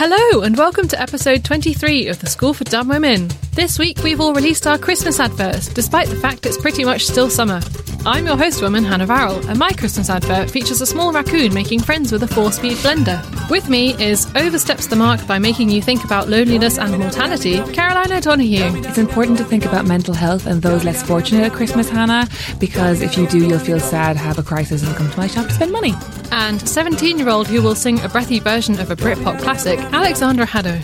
Hello, 0.00 0.42
and 0.42 0.56
welcome 0.56 0.86
to 0.86 1.02
episode 1.02 1.44
23 1.44 2.06
of 2.06 2.20
the 2.20 2.28
School 2.28 2.54
for 2.54 2.62
Dumb 2.62 2.86
Women. 2.86 3.28
This 3.54 3.80
week, 3.80 3.98
we've 4.04 4.20
all 4.20 4.32
released 4.32 4.64
our 4.64 4.78
Christmas 4.78 5.18
adverts, 5.18 5.66
despite 5.66 6.06
the 6.06 6.14
fact 6.14 6.46
it's 6.46 6.56
pretty 6.56 6.84
much 6.84 7.04
still 7.04 7.28
summer. 7.28 7.60
I'm 8.06 8.24
your 8.24 8.36
host 8.36 8.62
woman, 8.62 8.84
Hannah 8.84 9.08
Varrall, 9.08 9.44
and 9.48 9.58
my 9.58 9.70
Christmas 9.72 10.08
advert 10.08 10.52
features 10.52 10.80
a 10.80 10.86
small 10.86 11.12
raccoon 11.12 11.52
making 11.52 11.80
friends 11.80 12.12
with 12.12 12.22
a 12.22 12.28
four 12.28 12.52
speed 12.52 12.76
blender. 12.76 13.20
With 13.50 13.68
me 13.68 14.00
is 14.00 14.26
Oversteps 14.36 14.86
the 14.86 14.94
Mark 14.94 15.26
by 15.26 15.40
making 15.40 15.70
you 15.70 15.82
think 15.82 16.04
about 16.04 16.28
loneliness 16.28 16.78
and 16.78 16.96
mortality, 16.96 17.58
Caroline 17.72 18.12
O'Donoghue. 18.12 18.86
It's 18.86 18.98
important 18.98 19.36
to 19.38 19.44
think 19.44 19.64
about 19.66 19.84
mental 19.84 20.14
health 20.14 20.46
and 20.46 20.62
those 20.62 20.84
less 20.84 21.02
fortunate 21.02 21.42
at 21.42 21.52
Christmas, 21.52 21.90
Hannah, 21.90 22.28
because 22.60 23.02
if 23.02 23.18
you 23.18 23.26
do, 23.26 23.46
you'll 23.48 23.58
feel 23.58 23.80
sad, 23.80 24.16
have 24.16 24.38
a 24.38 24.44
crisis, 24.44 24.84
and 24.84 24.94
come 24.94 25.10
to 25.10 25.18
my 25.18 25.26
shop 25.26 25.46
to 25.46 25.52
spend 25.52 25.72
money. 25.72 25.92
And 26.30 26.66
17 26.66 27.18
year 27.18 27.28
old 27.28 27.48
who 27.48 27.60
will 27.62 27.74
sing 27.74 27.98
a 28.00 28.08
breathy 28.08 28.38
version 28.38 28.78
of 28.78 28.90
a 28.92 28.96
Britpop 28.96 29.40
classic, 29.40 29.80
Alexandra 29.92 30.46
Haddow. 30.46 30.80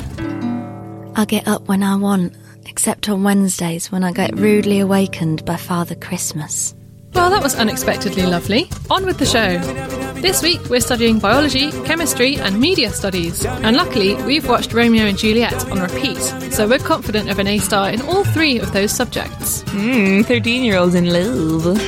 I 1.16 1.24
get 1.24 1.46
up 1.46 1.68
when 1.68 1.82
I 1.82 1.96
want, 1.96 2.34
except 2.66 3.08
on 3.08 3.22
Wednesdays 3.22 3.92
when 3.92 4.02
I 4.02 4.12
get 4.12 4.36
rudely 4.38 4.80
awakened 4.80 5.44
by 5.44 5.56
Father 5.56 5.94
Christmas. 5.94 6.74
Well, 7.14 7.30
that 7.30 7.42
was 7.42 7.54
unexpectedly 7.54 8.26
lovely. 8.26 8.68
On 8.90 9.06
with 9.06 9.18
the 9.18 9.26
show. 9.26 9.58
This 10.20 10.42
week 10.42 10.60
we're 10.68 10.80
studying 10.80 11.20
biology, 11.20 11.70
chemistry, 11.84 12.36
and 12.36 12.60
media 12.60 12.90
studies. 12.90 13.44
And 13.46 13.76
luckily, 13.76 14.14
we've 14.24 14.48
watched 14.48 14.72
Romeo 14.72 15.04
and 15.04 15.16
Juliet 15.18 15.70
on 15.70 15.80
repeat, 15.80 16.18
so 16.52 16.66
we're 16.66 16.78
confident 16.78 17.30
of 17.30 17.38
an 17.38 17.46
A 17.46 17.58
star 17.58 17.90
in 17.90 18.00
all 18.02 18.24
three 18.24 18.58
of 18.58 18.72
those 18.72 18.90
subjects. 18.90 19.62
Mmm, 19.64 20.24
13 20.26 20.64
year 20.64 20.76
olds 20.78 20.94
in 20.94 21.12
love. 21.12 21.78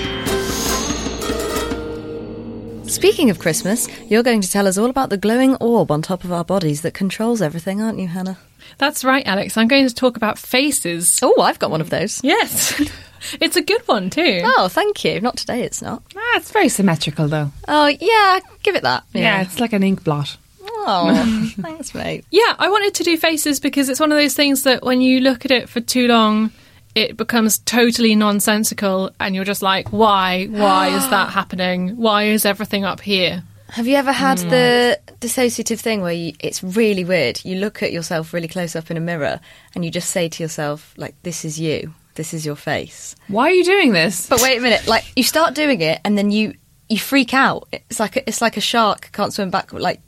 Speaking 2.88 3.30
of 3.30 3.38
Christmas, 3.38 3.88
you're 4.08 4.22
going 4.22 4.40
to 4.40 4.50
tell 4.50 4.66
us 4.66 4.78
all 4.78 4.88
about 4.88 5.10
the 5.10 5.16
glowing 5.16 5.56
orb 5.56 5.90
on 5.90 6.02
top 6.02 6.22
of 6.24 6.32
our 6.32 6.44
bodies 6.44 6.82
that 6.82 6.94
controls 6.94 7.42
everything, 7.42 7.82
aren't 7.82 7.98
you, 7.98 8.06
Hannah? 8.06 8.38
That's 8.78 9.04
right, 9.04 9.26
Alex. 9.26 9.56
I'm 9.56 9.68
going 9.68 9.88
to 9.88 9.94
talk 9.94 10.16
about 10.16 10.38
faces. 10.38 11.18
Oh, 11.22 11.42
I've 11.42 11.58
got 11.58 11.70
one 11.70 11.80
of 11.80 11.90
those. 11.90 12.22
Yes. 12.22 12.80
it's 13.40 13.56
a 13.56 13.62
good 13.62 13.82
one, 13.86 14.08
too. 14.08 14.40
Oh, 14.44 14.68
thank 14.68 15.04
you. 15.04 15.20
Not 15.20 15.36
today, 15.36 15.62
it's 15.62 15.82
not. 15.82 16.02
Ah, 16.16 16.36
it's 16.36 16.52
very 16.52 16.68
symmetrical, 16.68 17.26
though. 17.28 17.50
Oh, 17.66 17.86
yeah, 17.86 18.38
give 18.62 18.76
it 18.76 18.82
that. 18.84 19.04
Yeah, 19.12 19.42
it's 19.42 19.58
like 19.58 19.72
an 19.72 19.82
ink 19.82 20.04
blot. 20.04 20.36
Oh, 20.62 21.52
thanks, 21.60 21.94
mate. 21.94 22.24
Yeah, 22.30 22.54
I 22.58 22.70
wanted 22.70 22.94
to 22.94 23.04
do 23.04 23.16
faces 23.16 23.58
because 23.58 23.88
it's 23.88 24.00
one 24.00 24.12
of 24.12 24.18
those 24.18 24.34
things 24.34 24.62
that 24.62 24.84
when 24.84 25.00
you 25.00 25.20
look 25.20 25.44
at 25.44 25.50
it 25.50 25.68
for 25.68 25.80
too 25.80 26.06
long, 26.06 26.52
it 26.96 27.16
becomes 27.16 27.58
totally 27.58 28.14
nonsensical 28.16 29.10
and 29.20 29.34
you're 29.34 29.44
just 29.44 29.60
like, 29.60 29.90
why? 29.90 30.46
Why 30.46 30.88
is 30.88 31.08
that 31.10 31.30
happening? 31.32 31.98
Why 31.98 32.24
is 32.24 32.46
everything 32.46 32.84
up 32.84 33.00
here? 33.02 33.44
Have 33.68 33.86
you 33.86 33.96
ever 33.96 34.12
had 34.12 34.40
hmm. 34.40 34.48
the 34.48 34.98
dissociative 35.20 35.78
thing 35.78 36.00
where 36.00 36.14
you, 36.14 36.32
it's 36.40 36.64
really 36.64 37.04
weird? 37.04 37.44
You 37.44 37.56
look 37.56 37.82
at 37.82 37.92
yourself 37.92 38.32
really 38.32 38.48
close 38.48 38.74
up 38.74 38.90
in 38.90 38.96
a 38.96 39.00
mirror 39.00 39.40
and 39.74 39.84
you 39.84 39.90
just 39.90 40.10
say 40.10 40.30
to 40.30 40.42
yourself, 40.42 40.94
like, 40.96 41.14
this 41.22 41.44
is 41.44 41.60
you. 41.60 41.92
This 42.14 42.32
is 42.32 42.46
your 42.46 42.56
face. 42.56 43.14
Why 43.28 43.48
are 43.48 43.52
you 43.52 43.64
doing 43.64 43.92
this? 43.92 44.26
But 44.26 44.40
wait 44.40 44.56
a 44.56 44.60
minute, 44.62 44.86
like 44.86 45.04
you 45.14 45.22
start 45.22 45.54
doing 45.54 45.82
it 45.82 46.00
and 46.02 46.16
then 46.16 46.30
you 46.30 46.54
you 46.88 46.98
freak 46.98 47.34
out. 47.34 47.68
It's 47.72 48.00
like 48.00 48.16
a, 48.16 48.26
it's 48.26 48.40
like 48.40 48.56
a 48.56 48.60
shark 48.62 49.10
can't 49.12 49.34
swim 49.34 49.50
back. 49.50 49.70
Like 49.74 50.00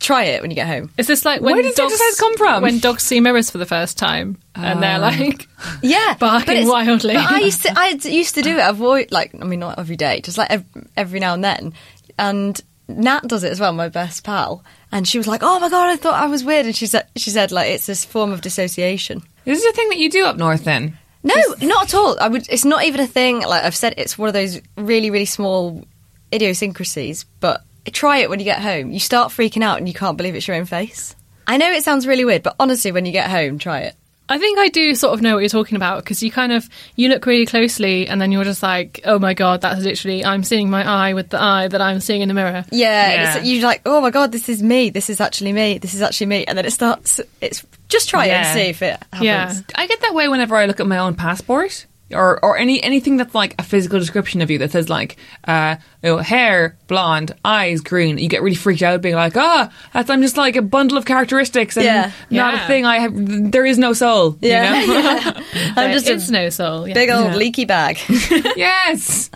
try 0.00 0.24
it 0.24 0.42
when 0.42 0.50
you 0.50 0.54
get 0.54 0.66
home. 0.66 0.90
Is 0.96 1.06
this 1.06 1.24
like 1.24 1.40
when 1.40 1.54
Where 1.54 1.62
the 1.62 1.72
dogs 1.74 1.92
exercise 1.92 2.18
come 2.18 2.36
from? 2.36 2.62
When 2.62 2.78
dogs 2.78 3.04
see 3.04 3.20
mirrors 3.20 3.50
for 3.50 3.58
the 3.58 3.66
first 3.66 3.98
time 3.98 4.38
and 4.54 4.82
they're 4.82 4.96
um, 4.96 5.02
like, 5.02 5.46
Yeah, 5.82 6.16
Barking 6.18 6.66
wildly. 6.66 7.14
But 7.14 7.30
I 7.30 7.40
used 7.40 7.62
to 7.62 7.72
I 7.76 7.88
used 8.02 8.34
to 8.34 8.42
do 8.42 8.56
it. 8.58 8.68
Avoid 8.68 9.12
like 9.12 9.32
I 9.40 9.44
mean 9.44 9.60
not 9.60 9.78
every 9.78 9.96
day, 9.96 10.20
just 10.20 10.38
like 10.38 10.50
every, 10.50 10.82
every 10.96 11.20
now 11.20 11.34
and 11.34 11.44
then. 11.44 11.74
And 12.18 12.60
Nat 12.88 13.28
does 13.28 13.44
it 13.44 13.52
as 13.52 13.60
well, 13.60 13.72
my 13.72 13.88
best 13.88 14.24
pal. 14.24 14.64
And 14.92 15.06
she 15.06 15.18
was 15.18 15.28
like, 15.28 15.42
"Oh 15.44 15.60
my 15.60 15.68
god, 15.68 15.88
I 15.88 15.96
thought 15.96 16.14
I 16.14 16.26
was 16.26 16.42
weird." 16.42 16.66
And 16.66 16.74
she 16.74 16.86
said, 16.86 17.06
"She 17.16 17.30
said 17.30 17.52
like 17.52 17.70
it's 17.70 17.86
this 17.86 18.04
form 18.04 18.32
of 18.32 18.40
dissociation." 18.40 19.18
Is 19.18 19.58
this 19.58 19.64
is 19.64 19.66
a 19.66 19.72
thing 19.72 19.88
that 19.90 19.98
you 19.98 20.10
do 20.10 20.24
up 20.26 20.36
north, 20.36 20.64
then. 20.64 20.98
No, 21.22 21.34
not 21.60 21.84
at 21.84 21.94
all. 21.94 22.18
I 22.18 22.28
would. 22.28 22.48
It's 22.48 22.64
not 22.64 22.84
even 22.84 23.00
a 23.00 23.06
thing. 23.06 23.40
Like 23.40 23.62
I've 23.62 23.76
said, 23.76 23.94
it's 23.96 24.18
one 24.18 24.28
of 24.28 24.34
those 24.34 24.60
really, 24.76 25.10
really 25.10 25.26
small 25.26 25.84
idiosyncrasies. 26.32 27.24
But 27.40 27.62
try 27.90 28.18
it 28.18 28.30
when 28.30 28.38
you 28.38 28.44
get 28.44 28.60
home. 28.60 28.90
You 28.90 29.00
start 29.00 29.32
freaking 29.32 29.62
out 29.62 29.78
and 29.78 29.88
you 29.88 29.94
can't 29.94 30.16
believe 30.16 30.34
it's 30.34 30.46
your 30.46 30.56
own 30.56 30.66
face. 30.66 31.14
I 31.46 31.56
know 31.56 31.70
it 31.72 31.82
sounds 31.84 32.06
really 32.06 32.24
weird, 32.24 32.42
but 32.42 32.56
honestly, 32.60 32.92
when 32.92 33.06
you 33.06 33.12
get 33.12 33.30
home, 33.30 33.58
try 33.58 33.80
it. 33.80 33.96
I 34.28 34.38
think 34.38 34.60
I 34.60 34.68
do 34.68 34.94
sort 34.94 35.12
of 35.12 35.22
know 35.22 35.34
what 35.34 35.40
you're 35.40 35.48
talking 35.48 35.74
about 35.74 36.04
because 36.04 36.22
you 36.22 36.30
kind 36.30 36.52
of 36.52 36.68
you 36.94 37.08
look 37.08 37.26
really 37.26 37.46
closely 37.46 38.06
and 38.06 38.20
then 38.20 38.30
you're 38.30 38.44
just 38.44 38.62
like, 38.62 39.00
oh 39.04 39.18
my 39.18 39.34
god, 39.34 39.60
that's 39.60 39.82
literally 39.82 40.24
I'm 40.24 40.44
seeing 40.44 40.70
my 40.70 40.88
eye 40.88 41.14
with 41.14 41.30
the 41.30 41.42
eye 41.42 41.66
that 41.66 41.80
I'm 41.80 41.98
seeing 41.98 42.20
in 42.20 42.28
the 42.28 42.34
mirror. 42.34 42.64
Yeah, 42.70 43.12
Yeah. 43.12 43.36
It's, 43.38 43.46
you're 43.48 43.64
like, 43.64 43.82
oh 43.86 44.00
my 44.00 44.10
god, 44.10 44.30
this 44.30 44.48
is 44.48 44.62
me. 44.62 44.90
This 44.90 45.10
is 45.10 45.20
actually 45.20 45.52
me. 45.52 45.78
This 45.78 45.94
is 45.94 46.02
actually 46.02 46.28
me. 46.28 46.44
And 46.44 46.56
then 46.56 46.64
it 46.64 46.70
starts. 46.70 47.20
It's 47.40 47.66
just 47.88 48.08
try 48.08 48.26
it 48.26 48.30
and 48.30 48.54
see 48.54 48.68
if 48.68 48.82
it 48.82 49.02
happens. 49.12 49.24
Yeah. 49.24 49.60
I 49.74 49.88
get 49.88 50.00
that 50.02 50.14
way 50.14 50.28
whenever 50.28 50.54
I 50.54 50.66
look 50.66 50.78
at 50.78 50.86
my 50.86 50.98
own 50.98 51.16
passport. 51.16 51.86
Or, 52.12 52.44
or 52.44 52.56
any 52.58 52.82
anything 52.82 53.18
that's 53.18 53.34
like 53.36 53.54
a 53.58 53.62
physical 53.62 53.98
description 54.00 54.40
of 54.42 54.50
you 54.50 54.58
that 54.58 54.72
says 54.72 54.88
like 54.88 55.16
uh, 55.46 55.76
you 56.02 56.10
know, 56.10 56.16
hair 56.18 56.76
blonde 56.88 57.34
eyes 57.44 57.80
green 57.80 58.18
you 58.18 58.28
get 58.28 58.42
really 58.42 58.56
freaked 58.56 58.82
out 58.82 59.00
being 59.00 59.14
like 59.14 59.36
ah 59.36 59.70
that's 59.92 60.10
I'm 60.10 60.20
just 60.20 60.36
like 60.36 60.56
a 60.56 60.62
bundle 60.62 60.98
of 60.98 61.04
characteristics 61.04 61.76
and 61.76 61.84
Yeah. 61.84 62.10
not 62.30 62.54
Yeah. 62.54 62.64
a 62.64 62.66
thing 62.66 62.84
I 62.84 62.98
have 62.98 63.12
there 63.52 63.64
is 63.64 63.78
no 63.78 63.92
soul 63.92 64.36
Yeah. 64.40 64.80
you 64.80 64.86
know? 64.88 65.20
I'm 65.76 65.92
just 65.92 66.08
is 66.08 66.28
a 66.28 66.32
no 66.32 66.48
soul. 66.50 66.88
Yeah. 66.88 66.94
big 66.94 67.10
old 67.10 67.26
Yeah. 67.26 67.36
leaky 67.36 67.64
bag. 67.64 67.98
yes 68.56 69.30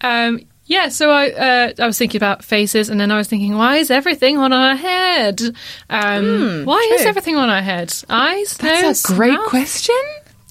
Um, 0.00 0.40
yeah, 0.66 0.88
so 0.88 1.10
I 1.10 1.30
uh, 1.30 1.72
I 1.78 1.86
was 1.86 1.98
thinking 1.98 2.18
about 2.18 2.42
faces, 2.42 2.88
and 2.88 2.98
then 2.98 3.10
I 3.10 3.18
was 3.18 3.28
thinking, 3.28 3.54
why 3.54 3.76
is 3.76 3.90
everything 3.90 4.38
on 4.38 4.50
our 4.52 4.74
head? 4.74 5.42
Um, 5.90 6.64
why 6.64 6.90
is 6.94 7.04
everything 7.04 7.36
on 7.36 7.50
our 7.50 7.60
head? 7.60 7.92
Eyes, 8.08 8.62
nose, 8.62 8.80
that's 8.82 9.04
a 9.10 9.14
great 9.14 9.34
mouth? 9.34 9.46
question 9.48 10.00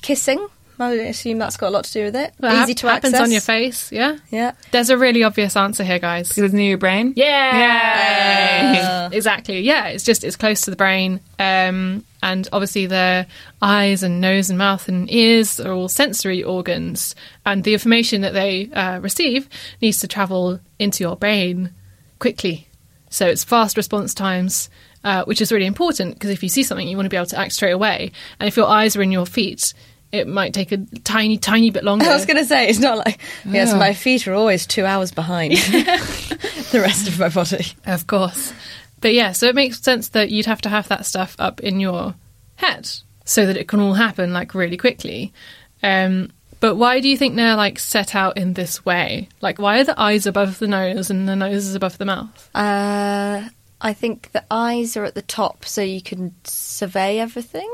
Kissing. 0.04 0.46
I 0.84 0.90
would 0.92 1.00
assume 1.00 1.38
that's 1.40 1.58
got 1.58 1.68
a 1.68 1.70
lot 1.72 1.86
to 1.86 1.94
do 1.94 2.04
with 2.06 2.16
it. 2.16 2.34
Well, 2.40 2.54
Easy 2.64 2.72
hap- 2.74 2.78
to 2.78 2.88
happens 2.88 3.14
access. 3.14 3.26
on 3.26 3.32
your 3.32 3.42
face. 3.42 3.92
Yeah, 3.92 4.18
Yeah. 4.30 4.52
There's 4.72 4.90
a 4.90 4.98
really 4.98 5.24
obvious 5.24 5.56
answer 5.56 5.84
here, 5.84 6.00
guys. 6.00 6.30
because 6.30 6.44
it's 6.44 6.54
near 6.54 6.70
your 6.70 6.78
brain 6.78 7.14
Yeah, 7.16 9.10
exactly. 9.12 9.60
Yeah, 9.62 9.88
it's 9.88 10.04
just 10.04 10.24
it's 10.24 10.36
close 10.36 10.62
to 10.62 10.70
the 10.70 10.76
brain, 10.76 11.20
um, 11.40 12.04
and 12.22 12.48
obviously 12.52 12.86
the 12.86 13.28
eyes 13.62 14.04
and 14.04 14.22
nose 14.22 14.50
and 14.50 14.58
mouth 14.58 14.88
and 14.88 15.12
ears 15.12 15.60
are 15.60 15.72
all 15.74 15.90
sensory 15.90 16.44
organs, 16.44 17.16
and 17.46 17.64
the 17.64 17.74
information 17.74 18.22
that 18.22 18.34
they 18.34 18.70
uh, 18.72 19.00
receive 19.00 19.48
needs 19.82 20.00
to 20.00 20.08
travel 20.08 20.60
into 20.80 21.04
your 21.04 21.16
brain 21.16 21.72
quickly. 22.20 22.68
So 23.10 23.28
it's 23.28 23.44
fast 23.44 23.78
response 23.78 24.14
times, 24.14 24.70
uh, 25.04 25.24
which 25.26 25.40
is 25.42 25.52
really 25.52 25.66
important 25.68 26.16
because 26.16 26.32
if 26.32 26.42
you 26.42 26.50
see 26.50 26.64
something, 26.64 26.88
you 26.88 26.96
want 26.98 27.06
to 27.06 27.10
be 27.10 27.18
able 27.18 27.28
to 27.28 27.38
act 27.40 27.54
straight 27.54 27.72
away, 27.72 28.12
and 28.40 28.48
if 28.48 28.58
your 28.58 28.68
eyes 28.68 28.96
are 28.96 29.02
in 29.02 29.12
your 29.12 29.26
feet. 29.26 29.74
It 30.14 30.28
might 30.28 30.54
take 30.54 30.72
a 30.72 30.78
tiny, 31.04 31.38
tiny 31.38 31.72
bit 31.72 31.84
longer. 31.84 32.06
I 32.10 32.14
was 32.14 32.26
going 32.28 32.38
to 32.38 32.46
say 32.46 32.70
it's 32.70 32.80
not 32.80 33.00
like 33.00 33.20
yes, 33.44 33.74
my 33.74 33.94
feet 33.94 34.28
are 34.28 34.34
always 34.36 34.66
two 34.68 34.86
hours 34.86 35.12
behind 35.12 35.52
the 35.58 36.80
rest 36.82 37.08
of 37.08 37.20
my 37.20 37.30
body. 37.30 37.66
Of 37.86 38.06
course. 38.08 38.54
But 39.02 39.14
yeah, 39.16 39.32
so 39.34 39.48
it 39.48 39.56
makes 39.56 39.82
sense 39.82 40.10
that 40.10 40.30
you'd 40.30 40.46
have 40.46 40.62
to 40.62 40.70
have 40.70 40.88
that 40.88 41.06
stuff 41.06 41.36
up 41.40 41.60
in 41.62 41.80
your 41.80 42.14
head 42.56 42.90
so 43.26 43.46
that 43.48 43.58
it 43.58 43.68
can 43.68 43.80
all 43.80 43.96
happen 43.96 44.32
like 44.34 44.54
really 44.54 44.78
quickly. 44.78 45.34
Um, 45.82 46.32
But 46.60 46.76
why 46.76 47.00
do 47.00 47.10
you 47.10 47.18
think 47.18 47.36
they're 47.36 47.56
like 47.58 47.80
set 47.80 48.14
out 48.16 48.38
in 48.38 48.54
this 48.54 48.86
way? 48.86 49.28
Like, 49.42 49.58
why 49.60 49.80
are 49.80 49.84
the 49.84 50.00
eyes 50.00 50.26
above 50.28 50.60
the 50.60 50.68
nose 50.68 51.10
and 51.10 51.28
the 51.28 51.36
nose 51.36 51.68
is 51.68 51.76
above 51.76 51.98
the 51.98 52.06
mouth? 52.06 52.50
Uh, 52.56 53.50
I 53.82 53.94
think 53.94 54.32
the 54.32 54.44
eyes 54.52 54.96
are 54.96 55.04
at 55.06 55.16
the 55.16 55.22
top 55.24 55.66
so 55.66 55.82
you 55.82 56.02
can 56.02 56.36
survey 56.44 57.20
everything. 57.20 57.70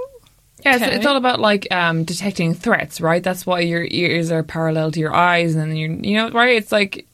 Yeah, 0.65 0.75
it's, 0.75 0.83
Okay. 0.83 0.95
it's 0.95 1.05
all 1.05 1.15
about 1.17 1.39
like 1.39 1.67
um, 1.71 2.03
detecting 2.03 2.53
threats, 2.53 2.99
right? 3.01 3.23
That's 3.23 3.45
why 3.45 3.61
your 3.61 3.85
ears 3.89 4.31
are 4.31 4.43
parallel 4.43 4.91
to 4.91 4.99
your 4.99 5.13
eyes, 5.13 5.55
and 5.55 5.77
you 5.77 5.99
you 6.01 6.15
know, 6.17 6.29
right? 6.31 6.57
It's 6.57 6.71
like 6.71 7.05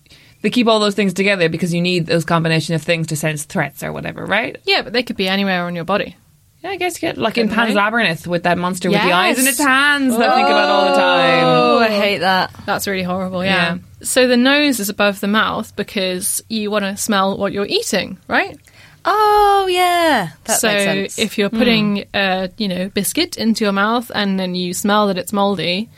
they 0.42 0.50
keep 0.50 0.68
all 0.68 0.80
those 0.80 0.96
things 0.96 1.14
together 1.14 1.50
because 1.50 1.74
you 1.74 1.82
need 1.82 2.06
those 2.06 2.26
combination 2.26 2.76
of 2.76 2.82
things 2.82 3.08
to 3.08 3.16
sense 3.16 3.44
threats 3.46 3.84
or 3.84 3.92
whatever, 3.94 4.26
right? 4.26 4.58
Yeah, 4.66 4.82
but 4.82 4.94
they 4.94 5.04
could 5.04 5.18
be 5.18 5.28
anywhere 5.28 5.64
on 5.66 5.76
your 5.76 5.86
body. 5.86 6.16
Yeah, 6.64 6.72
I 6.72 6.78
guess 6.78 6.96
you 6.96 7.02
get 7.08 7.18
like 7.20 7.38
in 7.38 7.44
Couldn't 7.48 7.56
Pan's 7.56 7.70
they? 7.70 7.76
Labyrinth 7.76 8.26
with 8.28 8.44
that 8.44 8.58
monster 8.58 8.90
with 8.90 9.00
the 9.02 9.12
eyes 9.12 9.38
in 9.38 9.46
its 9.46 9.60
hands 9.60 10.18
that 10.18 10.30
I 10.30 10.36
think 10.36 10.48
about 10.48 10.70
all 10.70 10.90
the 10.90 10.96
time. 10.96 11.44
Oh, 11.46 11.80
I 11.80 11.90
hate 11.90 12.18
that. 12.20 12.52
That's 12.66 12.88
really 12.88 13.04
horrible, 13.04 13.44
yeah. 13.46 13.76
Yeah. 13.76 13.78
So 14.02 14.28
the 14.28 14.38
nose 14.38 14.80
is 14.80 14.90
above 14.90 15.20
the 15.20 15.28
mouth 15.28 15.76
because 15.76 16.44
you 16.50 16.72
want 16.72 16.84
to 16.86 16.98
smell 16.98 17.38
what 17.38 17.54
you're 17.54 17.68
eating, 17.68 18.18
right? 18.28 18.58
Oh, 19.06 19.68
yeah. 19.70 20.32
That 20.46 20.60
so 20.60 20.68
makes 20.68 20.84
sense. 20.84 21.20
if 21.20 21.38
you're 21.38 21.50
hmm. 21.50 21.58
putting 21.58 22.06
a 22.14 22.50
you 22.58 22.68
know 22.68 22.90
biscuit 22.90 23.38
into 23.38 23.64
your 23.64 23.74
mouth 23.74 24.12
and 24.14 24.40
then 24.40 24.56
you 24.56 24.74
smell 24.74 25.08
that 25.08 25.18
it's 25.18 25.32
moldy, 25.32 25.90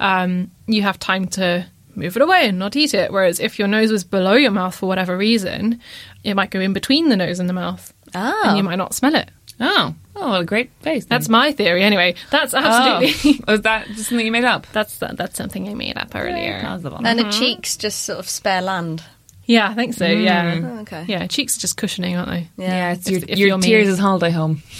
um, 0.00 0.50
you 0.66 0.82
have 0.82 0.98
time 0.98 1.26
to 1.28 1.66
move 1.96 2.16
it 2.16 2.22
away 2.22 2.48
and 2.48 2.58
not 2.58 2.76
eat 2.76 2.94
it. 2.94 3.12
Whereas 3.12 3.40
if 3.40 3.58
your 3.58 3.68
nose 3.68 3.92
was 3.92 4.04
below 4.04 4.34
your 4.34 4.50
mouth 4.50 4.74
for 4.74 4.86
whatever 4.86 5.16
reason, 5.16 5.80
it 6.22 6.34
might 6.34 6.50
go 6.50 6.60
in 6.60 6.72
between 6.72 7.08
the 7.08 7.16
nose 7.16 7.38
and 7.38 7.48
the 7.48 7.54
mouth, 7.54 7.92
Oh. 8.14 8.42
and 8.46 8.56
you 8.56 8.62
oh. 8.62 8.66
might 8.66 8.76
not 8.76 8.94
smell 8.94 9.14
it. 9.14 9.30
Oh, 9.60 9.94
oh, 10.16 10.30
what 10.30 10.40
a 10.40 10.44
great 10.44 10.70
face! 10.80 11.04
That's 11.04 11.28
my 11.28 11.52
theory, 11.52 11.84
anyway. 11.84 12.16
That's 12.30 12.54
oh. 12.54 12.58
absolutely. 12.58 13.40
Oh. 13.40 13.44
Was 13.52 13.62
that 13.62 13.86
just 13.88 14.08
something 14.08 14.26
you 14.26 14.32
made 14.32 14.44
up? 14.44 14.66
That's 14.72 14.98
that's 14.98 15.36
something 15.36 15.68
I 15.68 15.74
made 15.74 15.96
up 15.96 16.14
earlier. 16.14 16.60
Plausible. 16.60 17.00
and 17.04 17.18
the 17.18 17.24
mm-hmm. 17.24 17.38
cheeks 17.38 17.76
just 17.76 18.02
sort 18.02 18.18
of 18.18 18.28
spare 18.28 18.62
land. 18.62 19.04
Yeah, 19.46 19.68
I 19.68 19.74
think 19.74 19.94
so. 19.94 20.06
Yeah, 20.06 20.60
Oh, 20.64 20.78
okay. 20.80 21.04
yeah. 21.06 21.26
Cheeks 21.26 21.56
are 21.56 21.60
just 21.60 21.76
cushioning, 21.76 22.16
aren't 22.16 22.30
they? 22.30 22.48
yeah, 22.56 22.92
it's 22.92 23.06
If- 23.06 23.12
your, 23.12 23.20
if 23.28 23.38
your 23.38 23.48
you're 23.48 23.58
me. 23.58 23.66
tears 23.66 23.88
is 23.88 23.98
holiday 23.98 24.30
home. 24.30 24.62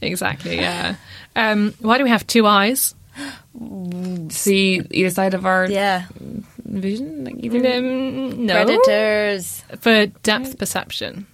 exactly. 0.00 0.56
Yeah. 0.56 0.96
Um, 1.34 1.74
why 1.80 1.98
do 1.98 2.04
we 2.04 2.10
have 2.10 2.26
two 2.26 2.46
eyes? 2.46 2.94
See 4.30 4.82
either 4.90 5.10
side 5.10 5.34
of 5.34 5.46
our 5.46 5.68
Yeah. 5.70 6.06
vision, 6.64 7.24
like 7.24 7.36
either. 7.38 7.76
Um, 7.78 8.46
no, 8.46 8.64
Predators. 8.64 9.62
for 9.80 10.06
depth 10.22 10.58
perception. 10.58 11.26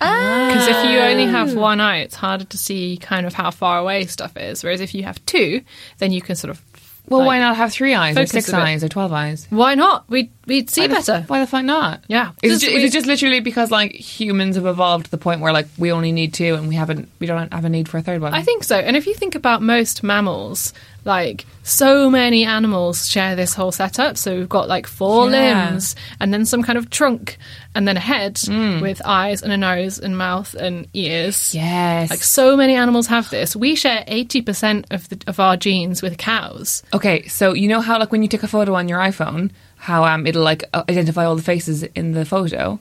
Ah. 0.00 0.48
Because 0.52 0.68
if 0.68 0.90
you 0.90 0.98
only 1.00 1.26
have 1.26 1.54
one 1.56 1.80
eye, 1.80 1.98
it's 1.98 2.14
harder 2.14 2.44
to 2.44 2.58
see 2.58 2.98
kind 2.98 3.26
of 3.26 3.34
how 3.34 3.50
far 3.50 3.78
away 3.78 4.06
stuff 4.06 4.36
is. 4.36 4.62
Whereas 4.62 4.80
if 4.80 4.94
you 4.94 5.02
have 5.02 5.24
two, 5.26 5.62
then 5.98 6.12
you 6.12 6.22
can 6.22 6.36
sort 6.36 6.50
of. 6.50 6.62
Well, 7.10 7.20
like, 7.20 7.26
why 7.26 7.38
not 7.38 7.56
have 7.56 7.72
three 7.72 7.94
eyes 7.94 8.16
or 8.16 8.26
six 8.26 8.52
eyes 8.52 8.84
or 8.84 8.88
twelve 8.88 9.12
eyes? 9.12 9.46
Why 9.50 9.74
not? 9.74 10.08
We'd, 10.08 10.30
we'd 10.48 10.68
see 10.70 10.80
Why 10.82 10.86
the- 10.88 10.94
better. 10.94 11.24
why 11.28 11.40
the 11.40 11.46
fuck 11.46 11.64
not? 11.64 12.02
Yeah. 12.08 12.32
Is, 12.42 12.52
Just 12.60 12.64
it, 12.64 12.70
ju- 12.70 12.76
is 12.78 12.84
it 12.84 12.92
just 12.92 13.06
literally 13.06 13.40
because 13.40 13.70
like 13.70 13.92
humans 13.92 14.56
have 14.56 14.66
evolved 14.66 15.04
to 15.06 15.10
the 15.10 15.18
point 15.18 15.40
where 15.40 15.52
like 15.52 15.66
we 15.78 15.92
only 15.92 16.10
need 16.12 16.34
two 16.34 16.54
and 16.54 16.68
we 16.68 16.74
haven't 16.74 17.08
we 17.20 17.26
don't 17.26 17.52
have 17.52 17.64
a 17.64 17.68
need 17.68 17.88
for 17.88 17.98
a 17.98 18.02
third 18.02 18.20
one? 18.20 18.34
I 18.34 18.42
think 18.42 18.64
so. 18.64 18.76
And 18.76 18.96
if 18.96 19.06
you 19.06 19.14
think 19.14 19.34
about 19.34 19.62
most 19.62 20.02
mammals, 20.02 20.72
like 21.04 21.46
so 21.62 22.10
many 22.10 22.44
animals 22.44 23.06
share 23.08 23.36
this 23.36 23.54
whole 23.54 23.72
setup. 23.72 24.16
So 24.16 24.36
we've 24.36 24.48
got 24.48 24.68
like 24.68 24.86
four 24.86 25.30
Yeah. 25.30 25.68
limbs 25.70 25.94
and 26.20 26.32
then 26.34 26.44
some 26.44 26.62
kind 26.62 26.76
of 26.78 26.90
trunk 26.90 27.38
and 27.74 27.86
then 27.86 27.96
a 27.96 28.00
head 28.00 28.38
Hmm. 28.44 28.80
with 28.80 29.00
eyes 29.04 29.42
and 29.42 29.52
a 29.52 29.56
nose 29.56 29.98
and 29.98 30.16
mouth 30.18 30.54
and 30.54 30.86
ears. 30.94 31.54
Yes. 31.54 32.10
Like 32.10 32.22
so 32.22 32.56
many 32.56 32.74
animals 32.74 33.06
have 33.06 33.30
this. 33.30 33.54
We 33.54 33.74
share 33.76 34.02
80% 34.08 34.86
of 34.90 35.08
the, 35.08 35.18
of 35.26 35.38
our 35.38 35.56
genes 35.56 36.02
with 36.02 36.18
cows. 36.18 36.82
okay, 36.92 37.26
so 37.28 37.52
you 37.54 37.68
know 37.68 37.80
how 37.80 37.98
like 37.98 38.10
when 38.12 38.22
you 38.22 38.28
take 38.28 38.42
a 38.42 38.48
photo 38.48 38.74
on 38.74 38.88
your 38.88 38.98
iPhone, 38.98 39.50
how 39.78 40.04
um 40.04 40.26
it'll 40.26 40.42
like 40.42 40.64
uh, 40.74 40.82
identify 40.88 41.24
all 41.24 41.36
the 41.36 41.42
faces 41.42 41.82
in 41.82 42.12
the 42.12 42.24
photo. 42.24 42.78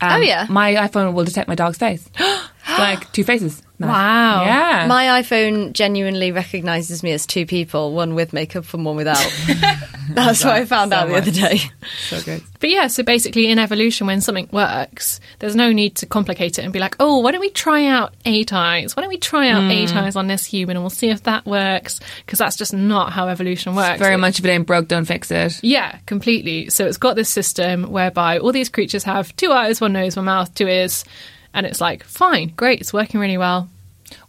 Um, 0.00 0.10
Oh, 0.12 0.16
yeah. 0.20 0.46
My 0.50 0.74
iPhone 0.74 1.14
will 1.14 1.24
detect 1.24 1.48
my 1.48 1.54
dog's 1.54 1.78
face, 1.78 2.08
like 2.78 3.10
two 3.12 3.24
faces. 3.24 3.62
Wow. 3.88 4.44
Yeah. 4.44 4.86
My 4.88 5.22
iPhone 5.22 5.72
genuinely 5.72 6.32
recognizes 6.32 7.02
me 7.02 7.12
as 7.12 7.26
two 7.26 7.46
people, 7.46 7.92
one 7.92 8.14
with 8.14 8.32
makeup 8.32 8.72
and 8.74 8.84
one 8.84 8.96
without. 8.96 9.16
That's 10.10 10.44
what 10.44 10.52
I 10.54 10.64
found 10.66 10.92
so 10.92 10.96
out 10.98 11.08
the 11.08 11.16
other 11.16 11.30
day. 11.30 11.60
so 12.08 12.20
good. 12.22 12.42
But 12.60 12.68
yeah, 12.70 12.88
so 12.88 13.02
basically 13.02 13.46
in 13.48 13.58
evolution, 13.58 14.06
when 14.06 14.20
something 14.20 14.48
works, 14.52 15.18
there's 15.38 15.56
no 15.56 15.72
need 15.72 15.96
to 15.96 16.06
complicate 16.06 16.58
it 16.58 16.62
and 16.62 16.72
be 16.72 16.78
like, 16.78 16.96
oh, 17.00 17.18
why 17.20 17.32
don't 17.32 17.40
we 17.40 17.50
try 17.50 17.86
out 17.86 18.12
eight 18.26 18.52
eyes? 18.52 18.94
Why 18.96 19.02
don't 19.02 19.08
we 19.10 19.16
try 19.18 19.48
out 19.48 19.70
eight 19.70 19.90
Hmm. 19.90 19.98
eyes 19.98 20.16
on 20.16 20.26
this 20.26 20.44
human 20.44 20.76
and 20.76 20.82
we'll 20.84 20.90
see 20.90 21.08
if 21.10 21.22
that 21.24 21.46
works? 21.46 22.00
Because 22.24 22.38
that's 22.38 22.56
just 22.56 22.74
not 22.74 23.12
how 23.12 23.28
evolution 23.28 23.74
works. 23.74 23.98
Very 23.98 24.14
It- 24.14 24.18
much 24.18 24.38
if 24.38 24.44
it 24.44 24.48
ain't 24.50 24.66
broke, 24.66 24.88
don't 24.88 25.04
fix 25.06 25.30
it. 25.30 25.58
Yeah, 25.62 25.96
completely. 26.06 26.68
So 26.70 26.86
it's 26.86 26.98
got 26.98 27.16
this 27.16 27.30
system 27.30 27.84
whereby 27.90 28.38
all 28.38 28.52
these 28.52 28.68
creatures 28.68 29.04
have 29.04 29.34
two 29.36 29.52
eyes, 29.52 29.80
one 29.80 29.92
nose, 29.94 30.16
one 30.16 30.26
mouth, 30.26 30.54
two 30.54 30.68
ears. 30.68 31.04
And 31.54 31.64
it's 31.66 31.80
like, 31.80 32.02
fine, 32.04 32.52
great, 32.56 32.80
it's 32.80 32.92
working 32.92 33.20
really 33.20 33.38
well. 33.38 33.68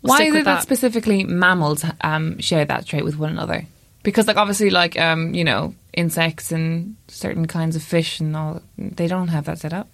We'll 0.01 0.09
Why 0.11 0.17
stick 0.17 0.29
is 0.29 0.35
it 0.35 0.45
that 0.45 0.61
specifically 0.63 1.23
mammals 1.23 1.85
um, 2.01 2.39
share 2.39 2.65
that 2.65 2.85
trait 2.85 3.03
with 3.03 3.17
one 3.17 3.31
another? 3.31 3.65
Because, 4.03 4.27
like, 4.27 4.37
obviously, 4.37 4.69
like, 4.69 4.99
um, 4.99 5.33
you 5.33 5.43
know, 5.43 5.73
insects 5.93 6.51
and 6.51 6.95
certain 7.07 7.47
kinds 7.47 7.75
of 7.75 7.81
fish 7.81 8.19
and 8.19 8.35
all, 8.37 8.61
they 8.77 9.07
don't 9.07 9.29
have 9.29 9.45
that 9.45 9.57
set 9.59 9.73
up. 9.73 9.87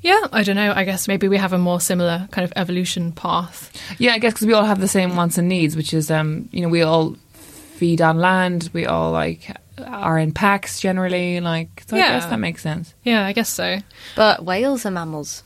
Yeah, 0.00 0.26
I 0.32 0.42
don't 0.42 0.56
know. 0.56 0.72
I 0.74 0.84
guess 0.84 1.06
maybe 1.08 1.28
we 1.28 1.36
have 1.38 1.52
a 1.52 1.58
more 1.58 1.80
similar 1.80 2.28
kind 2.30 2.44
of 2.44 2.52
evolution 2.56 3.12
path. 3.12 3.70
Yeah, 3.98 4.14
I 4.14 4.18
guess 4.18 4.32
because 4.34 4.46
we 4.46 4.52
all 4.54 4.64
have 4.64 4.80
the 4.80 4.88
same 4.88 5.16
wants 5.16 5.36
and 5.38 5.48
needs, 5.48 5.76
which 5.76 5.92
is, 5.92 6.10
um, 6.10 6.48
you 6.52 6.62
know, 6.62 6.68
we 6.68 6.82
all 6.82 7.16
feed 7.34 8.00
on 8.00 8.18
land, 8.18 8.70
we 8.72 8.86
all, 8.86 9.10
like, 9.12 9.54
are 9.84 10.18
in 10.18 10.32
packs 10.32 10.80
generally. 10.80 11.40
Like, 11.40 11.82
so 11.88 11.96
I 11.96 11.98
Yeah. 11.98 12.08
guess 12.20 12.26
that 12.30 12.38
makes 12.38 12.62
sense. 12.62 12.94
Yeah, 13.04 13.26
I 13.26 13.32
guess 13.32 13.48
so. 13.48 13.78
But 14.16 14.44
whales 14.44 14.86
are 14.86 14.90
mammals. 14.90 15.42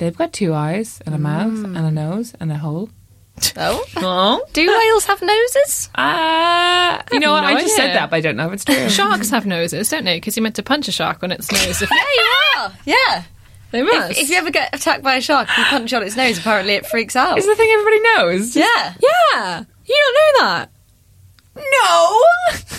They've 0.00 0.16
got 0.16 0.32
two 0.32 0.54
eyes 0.54 1.00
and 1.04 1.14
a 1.14 1.18
mouth 1.18 1.52
Mm. 1.52 1.76
and 1.76 1.86
a 1.86 1.90
nose 1.90 2.32
and 2.40 2.50
a 2.50 2.56
hole. 2.56 2.88
Oh? 3.56 3.84
Oh. 3.98 4.42
Do 4.54 4.66
whales 4.66 5.04
have 5.04 5.20
noses? 5.20 5.90
Ah, 5.94 7.02
you 7.12 7.20
know 7.20 7.32
what? 7.32 7.42
no 7.42 7.46
I 7.48 7.52
just 7.60 7.64
idea. 7.74 7.76
said 7.76 7.94
that, 7.96 8.08
but 8.10 8.16
I 8.16 8.20
don't 8.20 8.36
know 8.36 8.46
if 8.48 8.54
it's 8.54 8.64
true. 8.64 8.88
Sharks 8.88 9.28
have 9.30 9.44
noses, 9.46 9.88
don't 9.90 10.04
they? 10.04 10.16
Because 10.16 10.36
you're 10.36 10.42
meant 10.42 10.56
to 10.56 10.62
punch 10.62 10.88
a 10.88 10.92
shark 10.92 11.22
on 11.22 11.30
its 11.32 11.52
nose. 11.52 11.82
If 11.82 11.90
Yeah, 11.90 11.96
you 12.16 12.32
are. 12.58 12.72
Yeah. 12.86 13.22
they 13.72 13.82
must. 13.82 14.12
If, 14.12 14.18
if 14.24 14.30
you 14.30 14.36
ever 14.36 14.50
get 14.50 14.74
attacked 14.74 15.02
by 15.02 15.16
a 15.16 15.20
shark, 15.20 15.48
you 15.56 15.64
punch 15.64 15.92
on 15.92 16.02
its 16.02 16.16
nose. 16.16 16.38
Apparently, 16.38 16.74
it 16.74 16.86
freaks 16.86 17.14
out. 17.14 17.36
Is 17.38 17.46
the 17.46 17.54
thing 17.56 17.68
everybody 17.70 18.00
knows? 18.00 18.56
Yeah. 18.56 18.94
yeah, 19.34 19.64
you 19.86 20.12
don't 20.14 20.42
know 20.42 20.48
that. 20.48 20.70
No. 21.56 22.22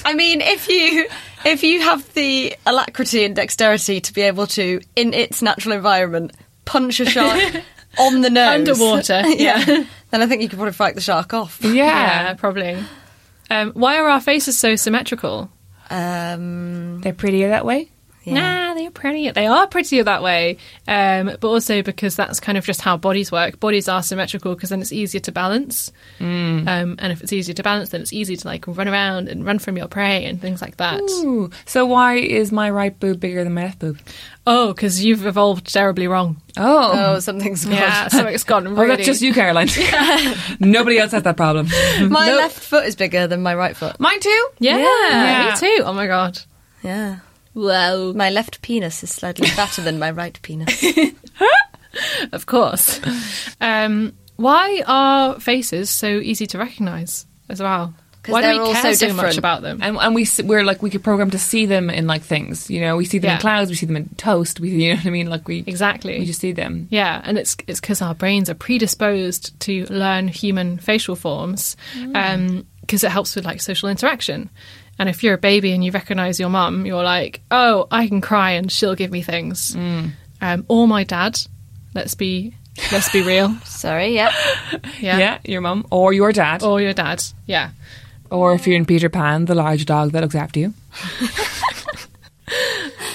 I 0.06 0.14
mean, 0.16 0.42
if 0.42 0.68
you 0.70 1.08
if 1.46 1.64
you 1.64 1.82
have 1.82 2.12
the 2.14 2.56
alacrity 2.66 3.24
and 3.26 3.36
dexterity 3.36 4.02
to 4.02 4.14
be 4.14 4.22
able 4.22 4.48
to, 4.48 4.80
in 4.96 5.14
its 5.14 5.42
natural 5.42 5.76
environment, 5.76 6.32
punch 6.66 7.00
a 7.00 7.06
shark 7.06 7.64
on 8.00 8.22
the 8.22 8.30
nose 8.30 8.70
Underwater, 8.70 9.22
yeah, 9.26 9.64
yeah. 9.68 9.84
then 10.12 10.22
I 10.22 10.28
think 10.28 10.42
you 10.42 10.50
could 10.50 10.58
probably 10.58 10.74
fight 10.74 10.96
the 10.96 11.02
shark 11.02 11.34
off. 11.34 11.60
Yeah. 11.62 11.72
Yeah, 11.74 12.34
probably. 12.36 12.78
Um, 13.50 13.72
why 13.74 13.98
are 13.98 14.08
our 14.10 14.22
faces 14.22 14.58
so 14.58 14.76
symmetrical? 14.76 15.50
Um, 15.90 17.02
They're 17.02 17.14
prettier 17.14 17.50
that 17.50 17.66
way. 17.66 17.90
Yeah. 18.24 18.34
Nah, 18.34 18.74
they're 18.76 18.92
pretty. 18.92 19.30
They 19.32 19.48
are 19.48 19.66
prettier 19.68 20.04
that 20.04 20.22
way, 20.22 20.58
um, 20.88 21.26
but 21.40 21.44
also 21.48 21.82
because 21.82 22.16
that's 22.16 22.40
kind 22.40 22.58
of 22.58 22.66
just 22.66 22.82
how 22.82 22.98
bodies 22.98 23.32
work. 23.32 23.60
Bodies 23.60 23.88
are 23.90 24.04
symmetrical 24.04 24.54
because 24.56 24.70
then 24.70 24.82
it's 24.82 24.92
easier 24.92 25.22
to 25.22 25.32
balance, 25.32 25.92
um, 26.20 26.68
and 26.68 27.12
if 27.12 27.22
it's 27.22 27.34
easier 27.34 27.54
to 27.56 27.64
balance, 27.64 27.90
then 27.90 28.02
it's 28.02 28.14
easy 28.14 28.36
to 28.38 28.48
like 28.48 28.66
run 28.68 28.88
around 28.88 29.28
and 29.28 29.46
run 29.46 29.60
from 29.60 29.78
your 29.78 29.88
prey 29.88 30.26
and 30.26 30.40
things 30.40 30.62
like 30.62 30.78
that. 30.78 31.02
Ooh. 31.02 31.50
So 31.66 31.86
why 31.86 32.16
is 32.16 32.52
my 32.52 32.70
right 32.70 32.98
boob 33.00 33.20
bigger 33.20 33.44
than 33.44 33.54
my 33.54 33.64
left 33.66 33.80
boob? 33.80 34.00
Oh, 34.48 34.74
because 34.74 35.04
you've 35.04 35.26
evolved 35.26 35.72
terribly 35.72 36.08
wrong. 36.08 36.42
Oh. 36.58 36.92
Oh, 37.16 37.20
something's 37.20 37.64
gone. 37.66 37.74
Yeah, 37.74 38.08
so 38.08 38.26
it's 38.28 38.44
gone 38.44 38.68
Oh, 38.68 38.88
that's 38.88 39.06
just 39.06 39.22
you, 39.22 39.34
Caroline. 39.34 39.70
Nobody 40.60 40.98
else 40.98 41.12
has 41.12 41.24
that 41.24 41.38
problem. 41.38 41.68
My 42.10 42.34
left 42.34 42.60
foot 42.60 42.86
is 42.86 42.96
bigger 42.96 43.28
than 43.28 43.42
my 43.42 43.56
right 43.56 43.76
foot. 43.76 44.00
Mine 44.00 44.20
too. 44.20 44.48
Yeah, 44.60 44.78
Yeah. 44.78 45.52
me 45.54 45.60
too. 45.60 45.84
Oh 45.86 45.94
my 45.94 46.08
god. 46.08 46.40
Yeah. 46.84 47.20
Wow. 47.54 48.14
My 48.14 48.30
left 48.30 48.62
penis 48.62 49.04
is 49.04 49.12
slightly 49.12 49.48
fatter 49.60 49.82
than 49.82 50.00
my 50.00 50.12
right 50.12 50.38
penis. 50.42 50.84
Of 52.32 52.46
course. 52.46 53.02
Um, 53.60 54.14
why 54.38 54.82
are 54.88 55.40
faces 55.42 55.90
so 55.90 56.08
easy 56.20 56.48
to 56.48 56.58
recognise 56.58 57.26
as 57.50 57.62
well? 57.62 57.94
'Cause 58.24 58.34
Why 58.34 58.42
do 58.54 58.62
we 58.64 58.72
care 58.74 58.94
so 58.94 59.08
so 59.08 59.14
much 59.14 59.38
about 59.38 59.62
them? 59.64 59.80
And, 59.82 59.98
and 59.98 60.14
we 60.16 60.26
we're 60.44 60.64
like 60.64 60.82
we 60.84 60.90
could 60.92 61.04
program 61.04 61.32
to 61.32 61.40
see 61.40 61.66
them 61.66 61.90
in 61.90 62.06
like 62.08 62.22
things. 62.22 62.70
You 62.70 62.80
know, 62.80 62.96
we 62.96 63.04
see 63.04 63.18
them 63.18 63.30
Yeah. 63.30 63.36
in 63.36 63.42
clouds, 63.42 63.70
we 63.72 63.76
see 63.76 63.88
them 63.88 63.98
in 63.98 64.08
toast. 64.16 64.60
We 64.60 64.70
you 64.84 64.90
know 64.92 64.96
what 64.98 65.08
I 65.08 65.10
mean? 65.10 65.28
Like 65.30 65.48
we 65.48 65.64
Exactly. 65.68 66.20
we 66.20 66.26
just 66.26 66.40
see 66.40 66.52
them. 66.54 66.88
Yeah, 66.92 67.20
and 67.26 67.38
it's 67.38 67.58
it's 67.68 67.82
because 67.82 68.02
our 68.02 68.14
brains 68.16 68.48
are 68.50 68.54
predisposed 68.56 69.60
to 69.62 69.86
learn 69.90 70.28
human 70.30 70.78
facial 70.78 71.16
forms 71.16 71.76
because 71.98 73.04
it 73.04 73.12
helps 73.12 73.36
with 73.36 73.44
like 73.44 73.60
social 73.60 73.90
interaction. 73.90 74.50
And 75.02 75.10
if 75.10 75.24
you're 75.24 75.34
a 75.34 75.40
baby 75.40 75.72
and 75.72 75.84
you 75.84 75.92
recognise 75.92 76.40
your 76.40 76.50
mum, 76.50 76.86
you're 76.86 77.02
like, 77.04 77.42
oh, 77.50 77.88
I 77.90 78.08
can 78.08 78.22
cry 78.22 78.52
and 78.52 78.72
she'll 78.72 78.94
give 78.94 79.10
me 79.10 79.24
things. 79.24 79.76
Um, 79.76 80.66
or 80.68 80.88
my 80.88 81.04
dad. 81.04 81.40
Let's 81.96 82.14
be 82.14 82.54
let's 82.92 83.12
be 83.12 83.24
real. 83.24 83.56
Sorry, 83.66 84.14
yeah. 84.14 84.32
Yeah. 85.00 85.18
Yeah, 85.18 85.40
your 85.44 85.62
mum 85.62 85.88
or 85.90 86.14
your 86.14 86.32
dad. 86.32 86.62
Or 86.62 86.80
your 86.80 86.94
dad. 86.94 87.24
Yeah. 87.48 87.72
Or 88.30 88.54
if 88.54 88.68
you're 88.68 88.76
in 88.78 88.86
Peter 88.86 89.10
Pan, 89.10 89.46
the 89.46 89.56
large 89.56 89.86
dog 89.86 90.12
that 90.12 90.22
looks 90.22 90.36
after 90.36 90.60
you. 90.60 90.74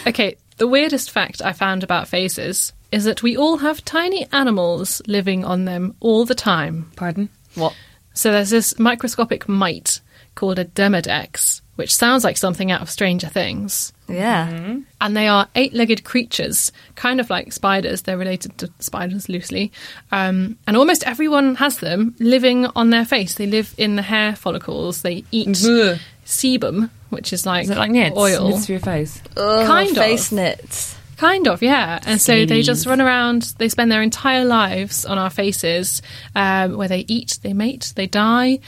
Okay, 0.06 0.36
the 0.56 0.68
weirdest 0.68 1.10
fact 1.10 1.42
I 1.42 1.52
found 1.52 1.82
about 1.82 2.06
faces 2.06 2.72
is 2.92 3.04
that 3.04 3.22
we 3.24 3.36
all 3.36 3.58
have 3.58 3.84
tiny 3.84 4.26
animals 4.32 5.02
living 5.08 5.44
on 5.44 5.64
them 5.64 5.96
all 5.98 6.24
the 6.24 6.34
time. 6.34 6.90
Pardon? 6.94 7.28
What? 7.56 7.74
So 8.14 8.30
there's 8.30 8.50
this 8.50 8.78
microscopic 8.78 9.48
mite 9.48 10.00
called 10.36 10.60
a 10.60 10.64
demodex, 10.64 11.60
which 11.76 11.94
sounds 11.94 12.24
like 12.24 12.36
something 12.36 12.70
out 12.70 12.82
of 12.82 12.90
Stranger 12.90 13.28
Things. 13.28 13.92
Yeah. 14.08 14.76
And 15.00 15.16
they 15.16 15.28
are 15.28 15.48
eight 15.54 15.72
legged 15.74 16.04
creatures, 16.04 16.72
kind 16.94 17.20
of 17.20 17.30
like 17.30 17.52
spiders. 17.52 18.02
They're 18.02 18.18
related 18.18 18.56
to 18.58 18.70
spiders 18.78 19.28
loosely. 19.28 19.72
Um, 20.12 20.58
and 20.66 20.76
almost 20.76 21.06
everyone 21.06 21.54
has 21.56 21.78
them 21.78 22.14
living 22.18 22.66
on 22.76 22.90
their 22.90 23.04
face. 23.04 23.34
They 23.34 23.46
live 23.46 23.74
in 23.78 23.96
the 23.96 24.02
hair 24.02 24.34
follicles. 24.36 25.02
They 25.02 25.24
eat 25.32 25.48
Bleh. 25.48 25.98
sebum, 26.24 26.90
which 27.10 27.32
is 27.32 27.46
like, 27.46 27.64
Is 27.64 27.70
it 27.70 27.78
like 27.78 27.90
knits? 27.90 28.16
oil. 28.16 28.48
Knits 28.50 28.66
for 28.66 28.72
your 28.72 28.80
face. 28.80 29.20
Ugh, 29.36 29.66
Kind 29.66 29.90
of. 29.90 29.96
face 29.96 30.32
knits. 30.32 30.96
Kind 31.16 31.48
of, 31.48 31.62
yeah. 31.62 31.98
And 32.04 32.20
so 32.20 32.44
they 32.44 32.60
just 32.60 32.84
run 32.86 33.00
around, 33.00 33.54
they 33.56 33.70
spend 33.70 33.90
their 33.90 34.02
entire 34.02 34.44
lives 34.44 35.06
on 35.06 35.16
our 35.16 35.30
faces, 35.30 36.02
um, 36.34 36.76
where 36.76 36.88
they 36.88 37.06
eat, 37.08 37.38
they 37.42 37.54
mate, 37.54 37.94
they 37.96 38.06
die, 38.06 38.58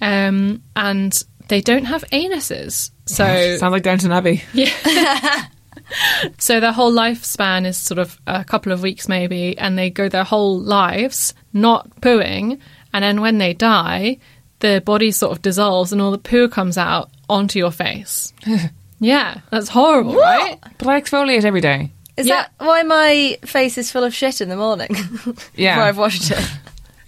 um, 0.00 0.62
and 0.74 1.22
they 1.48 1.60
don't 1.60 1.84
have 1.86 2.04
anuses. 2.12 2.90
So, 3.06 3.56
Sounds 3.56 3.72
like 3.72 3.82
Downton 3.82 4.12
Abbey. 4.12 4.42
Yeah. 4.52 4.70
so 6.38 6.60
their 6.60 6.72
whole 6.72 6.92
lifespan 6.92 7.66
is 7.66 7.76
sort 7.76 7.98
of 7.98 8.20
a 8.26 8.44
couple 8.44 8.72
of 8.72 8.82
weeks 8.82 9.08
maybe, 9.08 9.56
and 9.58 9.78
they 9.78 9.90
go 9.90 10.08
their 10.08 10.24
whole 10.24 10.58
lives 10.60 11.34
not 11.52 11.88
pooing, 12.00 12.60
and 12.92 13.02
then 13.04 13.20
when 13.20 13.38
they 13.38 13.54
die, 13.54 14.18
the 14.60 14.82
body 14.84 15.10
sort 15.10 15.32
of 15.32 15.42
dissolves 15.42 15.92
and 15.92 16.00
all 16.02 16.10
the 16.10 16.18
poo 16.18 16.48
comes 16.48 16.76
out 16.78 17.10
onto 17.28 17.58
your 17.58 17.70
face. 17.70 18.32
yeah, 19.00 19.40
that's 19.50 19.68
horrible, 19.68 20.16
right? 20.16 20.58
But 20.78 20.88
I 20.88 21.00
exfoliate 21.00 21.44
every 21.44 21.60
day. 21.60 21.92
Is 22.16 22.26
Yeah. 22.26 22.42
that 22.42 22.52
why 22.66 22.82
my 22.82 23.38
face 23.44 23.78
is 23.78 23.92
full 23.92 24.02
of 24.04 24.12
shit 24.14 24.40
in 24.40 24.48
the 24.48 24.56
morning? 24.56 24.88
Yeah. 25.54 25.74
Before 25.76 25.84
I've 25.84 25.98
washed 25.98 26.30
it. 26.30 26.50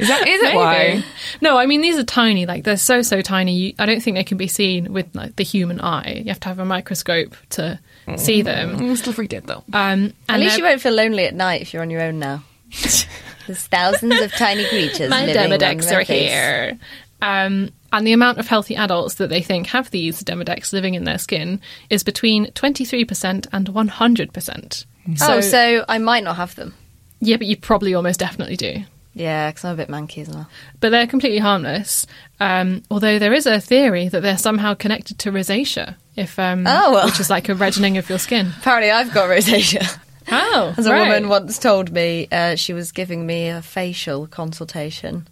Is 0.00 0.08
that 0.08 0.26
is 0.26 0.40
it 0.42 0.54
why? 0.54 1.04
No, 1.40 1.58
I 1.58 1.66
mean 1.66 1.80
these 1.80 1.96
are 1.98 2.04
tiny. 2.04 2.46
Like 2.46 2.64
they're 2.64 2.76
so 2.76 3.02
so 3.02 3.20
tiny. 3.22 3.54
You, 3.56 3.74
I 3.78 3.86
don't 3.86 4.00
think 4.02 4.16
they 4.16 4.24
can 4.24 4.38
be 4.38 4.48
seen 4.48 4.92
with 4.92 5.14
like 5.14 5.36
the 5.36 5.44
human 5.44 5.80
eye. 5.80 6.22
You 6.24 6.28
have 6.30 6.40
to 6.40 6.48
have 6.48 6.58
a 6.58 6.64
microscope 6.64 7.36
to 7.50 7.78
see 8.16 8.42
them. 8.42 8.76
I'm 8.76 8.96
still 8.96 9.12
freaked 9.12 9.34
out 9.34 9.44
though. 9.46 9.62
Um, 9.72 10.12
At 10.28 10.40
least 10.40 10.56
you 10.56 10.62
they're- 10.62 10.72
won't 10.72 10.80
feel 10.82 10.94
lonely 10.94 11.26
at 11.26 11.34
night 11.34 11.62
if 11.62 11.72
you're 11.72 11.82
on 11.82 11.90
your 11.90 12.02
own 12.02 12.18
now. 12.18 12.42
There's 13.46 13.66
thousands 13.66 14.20
of 14.20 14.32
tiny 14.32 14.66
creatures 14.68 15.10
my 15.10 15.26
living 15.26 15.52
on 15.52 15.58
demodex 15.58 15.90
are 15.92 16.04
face. 16.04 16.30
here. 16.30 16.78
Um, 17.22 17.70
and 17.92 18.06
the 18.06 18.12
amount 18.12 18.38
of 18.38 18.46
healthy 18.46 18.76
adults 18.76 19.14
that 19.16 19.28
they 19.28 19.42
think 19.42 19.66
have 19.68 19.90
these 19.90 20.22
demodex 20.22 20.72
living 20.72 20.94
in 20.94 21.04
their 21.04 21.18
skin 21.18 21.60
is 21.90 22.02
between 22.04 22.50
twenty 22.52 22.84
three 22.84 23.04
percent 23.04 23.46
and 23.52 23.68
one 23.70 23.88
hundred 23.88 24.32
percent. 24.32 24.86
oh, 25.20 25.40
so 25.40 25.84
I 25.88 25.98
might 25.98 26.22
not 26.24 26.36
have 26.36 26.54
them. 26.54 26.74
yeah, 27.20 27.36
but 27.36 27.46
you 27.46 27.56
probably 27.56 27.92
almost 27.94 28.20
definitely 28.20 28.56
do. 28.56 28.84
Yeah, 29.12 29.50
because 29.50 29.64
I'm 29.64 29.74
a 29.74 29.76
bit 29.76 29.88
manky 29.88 30.22
as 30.22 30.28
well. 30.28 30.48
But 30.78 30.90
they're 30.90 31.06
completely 31.06 31.38
harmless. 31.38 32.06
Um, 32.38 32.82
although 32.90 33.18
there 33.18 33.32
is 33.32 33.44
a 33.46 33.60
theory 33.60 34.08
that 34.08 34.20
they're 34.22 34.38
somehow 34.38 34.74
connected 34.74 35.18
to 35.20 35.32
rosacea, 35.32 35.96
if 36.16 36.38
um, 36.38 36.64
Oh, 36.66 36.92
well. 36.92 37.06
which 37.06 37.18
is 37.20 37.28
like 37.30 37.48
a 37.48 37.54
reddening 37.54 37.98
of 37.98 38.08
your 38.08 38.18
skin. 38.18 38.52
Apparently, 38.60 38.90
I've 38.90 39.12
got 39.12 39.28
rosacea. 39.28 39.98
Oh, 40.30 40.74
As 40.78 40.86
a 40.86 40.92
right. 40.92 41.08
woman 41.08 41.28
once 41.28 41.58
told 41.58 41.90
me, 41.90 42.28
uh, 42.30 42.54
she 42.54 42.72
was 42.72 42.92
giving 42.92 43.26
me 43.26 43.48
a 43.48 43.62
facial 43.62 44.28
consultation. 44.28 45.26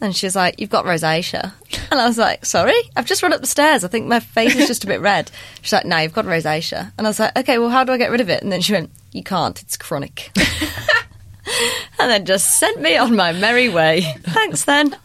And 0.00 0.16
she 0.16 0.26
was 0.26 0.34
like, 0.36 0.58
You've 0.60 0.70
got 0.70 0.84
rosacea. 0.86 1.52
And 1.90 2.00
I 2.00 2.06
was 2.06 2.16
like, 2.16 2.46
Sorry? 2.46 2.80
I've 2.96 3.04
just 3.04 3.22
run 3.22 3.32
up 3.34 3.40
the 3.42 3.46
stairs. 3.46 3.84
I 3.84 3.88
think 3.88 4.06
my 4.06 4.20
face 4.20 4.54
is 4.54 4.68
just 4.68 4.84
a 4.84 4.86
bit 4.86 5.00
red. 5.02 5.30
She's 5.60 5.72
like, 5.72 5.84
No, 5.84 5.98
you've 5.98 6.12
got 6.14 6.24
rosacea. 6.24 6.92
And 6.96 7.06
I 7.06 7.10
was 7.10 7.18
like, 7.20 7.36
Okay, 7.36 7.58
well, 7.58 7.68
how 7.68 7.84
do 7.84 7.92
I 7.92 7.98
get 7.98 8.10
rid 8.10 8.20
of 8.22 8.30
it? 8.30 8.42
And 8.42 8.50
then 8.50 8.60
she 8.62 8.72
went, 8.72 8.90
You 9.12 9.22
can't. 9.24 9.60
It's 9.60 9.76
chronic. 9.76 10.30
and 11.98 12.10
then 12.10 12.24
just 12.24 12.58
sent 12.58 12.80
me 12.80 12.96
on 12.96 13.16
my 13.16 13.32
merry 13.32 13.68
way. 13.68 14.02
Thanks, 14.22 14.64
then. 14.64 14.96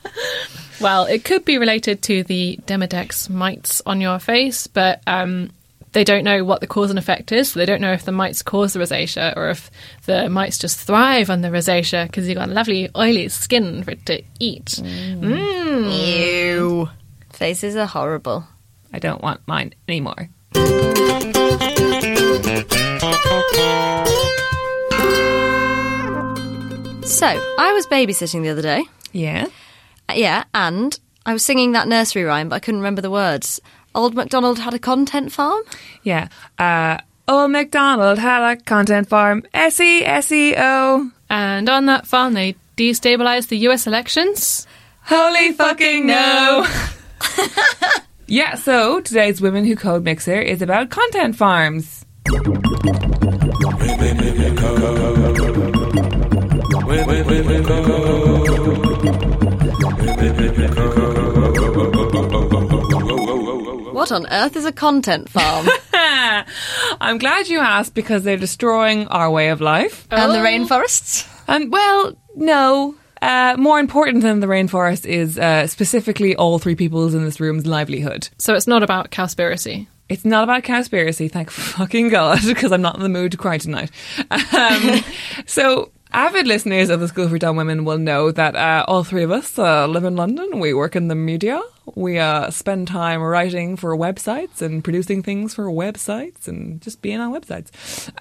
Well, 0.81 1.05
it 1.05 1.23
could 1.23 1.45
be 1.45 1.57
related 1.57 2.01
to 2.03 2.23
the 2.23 2.59
Demodex 2.65 3.29
mites 3.29 3.81
on 3.85 4.01
your 4.01 4.19
face, 4.19 4.67
but 4.67 5.01
um, 5.07 5.51
they 5.93 6.03
don't 6.03 6.23
know 6.23 6.43
what 6.43 6.59
the 6.59 6.67
cause 6.67 6.89
and 6.89 6.99
effect 6.99 7.31
is. 7.31 7.51
So 7.51 7.59
they 7.59 7.65
don't 7.65 7.81
know 7.81 7.93
if 7.93 8.03
the 8.03 8.11
mites 8.11 8.41
cause 8.41 8.73
the 8.73 8.79
rosacea 8.79 9.37
or 9.37 9.49
if 9.49 9.71
the 10.05 10.29
mites 10.29 10.57
just 10.57 10.79
thrive 10.79 11.29
on 11.29 11.41
the 11.41 11.49
rosacea 11.49 12.07
because 12.07 12.27
you've 12.27 12.37
got 12.37 12.49
lovely 12.49 12.89
oily 12.95 13.29
skin 13.29 13.83
for 13.83 13.91
it 13.91 14.05
to 14.07 14.23
eat. 14.39 14.65
Mm. 14.65 16.17
Ew. 16.17 16.89
Faces 17.31 17.75
are 17.75 17.87
horrible. 17.87 18.45
I 18.91 18.99
don't 18.99 19.21
want 19.21 19.41
mine 19.47 19.73
anymore. 19.87 20.29
So, 27.05 27.27
I 27.27 27.73
was 27.73 27.85
babysitting 27.87 28.41
the 28.43 28.49
other 28.49 28.61
day. 28.61 28.85
Yeah. 29.11 29.47
Uh, 30.09 30.13
Yeah, 30.15 30.43
and 30.53 30.97
I 31.25 31.33
was 31.33 31.43
singing 31.43 31.73
that 31.73 31.87
nursery 31.87 32.23
rhyme, 32.23 32.49
but 32.49 32.55
I 32.55 32.59
couldn't 32.59 32.79
remember 32.79 33.01
the 33.01 33.11
words. 33.11 33.59
Old 33.95 34.15
MacDonald 34.15 34.59
had 34.59 34.73
a 34.73 34.79
content 34.79 35.31
farm? 35.31 35.61
Yeah. 36.03 36.29
Uh 36.57 36.97
Old 37.27 37.51
MacDonald 37.51 38.19
had 38.19 38.51
a 38.51 38.55
content 38.57 39.07
farm. 39.07 39.43
S 39.53 39.79
E 39.79 40.03
S 40.03 40.31
E 40.31 40.55
O. 40.57 41.11
And 41.29 41.69
on 41.69 41.85
that 41.85 42.07
farm, 42.07 42.33
they 42.33 42.55
destabilized 42.77 43.47
the 43.49 43.57
US 43.69 43.85
elections. 43.87 44.65
Holy 45.03 45.51
fucking 45.53 46.07
no! 46.07 46.65
yeah, 48.27 48.55
so 48.55 49.01
today's 49.01 49.41
Women 49.41 49.65
Who 49.65 49.75
Code 49.75 50.03
Mixer 50.03 50.39
is 50.41 50.61
about 50.61 50.89
content 50.89 51.35
farms. 51.35 52.05
What 63.93 64.11
on 64.11 64.27
earth 64.31 64.55
is 64.55 64.65
a 64.65 64.71
content 64.71 65.29
farm? 65.29 65.67
I'm 66.99 67.17
glad 67.19 67.47
you 67.47 67.59
asked 67.59 67.93
because 67.93 68.23
they're 68.23 68.35
destroying 68.37 69.07
our 69.07 69.31
way 69.31 69.49
of 69.49 69.61
life. 69.61 70.07
and 70.11 70.31
the 70.33 70.39
rainforests? 70.39 71.27
And 71.47 71.71
well, 71.71 72.17
no. 72.35 72.95
Uh, 73.21 73.55
more 73.57 73.79
important 73.79 74.21
than 74.21 74.41
the 74.41 74.47
rainforest 74.47 75.05
is 75.05 75.39
uh, 75.39 75.65
specifically 75.67 76.35
all 76.35 76.59
three 76.59 76.75
people's 76.75 77.13
in 77.13 77.23
this 77.23 77.39
room's 77.39 77.65
livelihood. 77.65 78.27
So 78.37 78.55
it's 78.55 78.67
not 78.67 78.83
about 78.83 79.11
cowspiracy. 79.11 79.87
It's 80.09 80.25
not 80.25 80.43
about 80.43 80.63
conspiracy, 80.63 81.29
thank 81.29 81.49
fucking 81.49 82.09
God, 82.09 82.39
because 82.45 82.71
I'm 82.71 82.81
not 82.81 82.95
in 82.97 83.03
the 83.03 83.09
mood 83.09 83.31
to 83.31 83.37
cry 83.37 83.57
tonight. 83.57 83.89
Um, 84.29 85.01
so, 85.45 85.91
avid 86.13 86.47
listeners 86.47 86.89
of 86.89 86.99
the 86.99 87.07
School 87.07 87.27
for 87.27 87.37
Dumb 87.37 87.55
Women 87.55 87.85
will 87.85 87.97
know 87.97 88.31
that 88.31 88.55
uh, 88.55 88.85
all 88.87 89.03
three 89.03 89.23
of 89.23 89.31
us 89.31 89.57
uh, 89.57 89.87
live 89.87 90.03
in 90.03 90.15
London. 90.15 90.59
We 90.59 90.73
work 90.73 90.95
in 90.95 91.07
the 91.07 91.15
media. 91.15 91.61
We 91.95 92.17
uh, 92.17 92.49
spend 92.49 92.87
time 92.87 93.21
writing 93.21 93.75
for 93.75 93.95
websites 93.95 94.61
and 94.61 94.83
producing 94.83 95.21
things 95.21 95.53
for 95.53 95.65
websites 95.65 96.47
and 96.47 96.81
just 96.81 97.01
being 97.01 97.19
on 97.19 97.33
websites. 97.33 97.69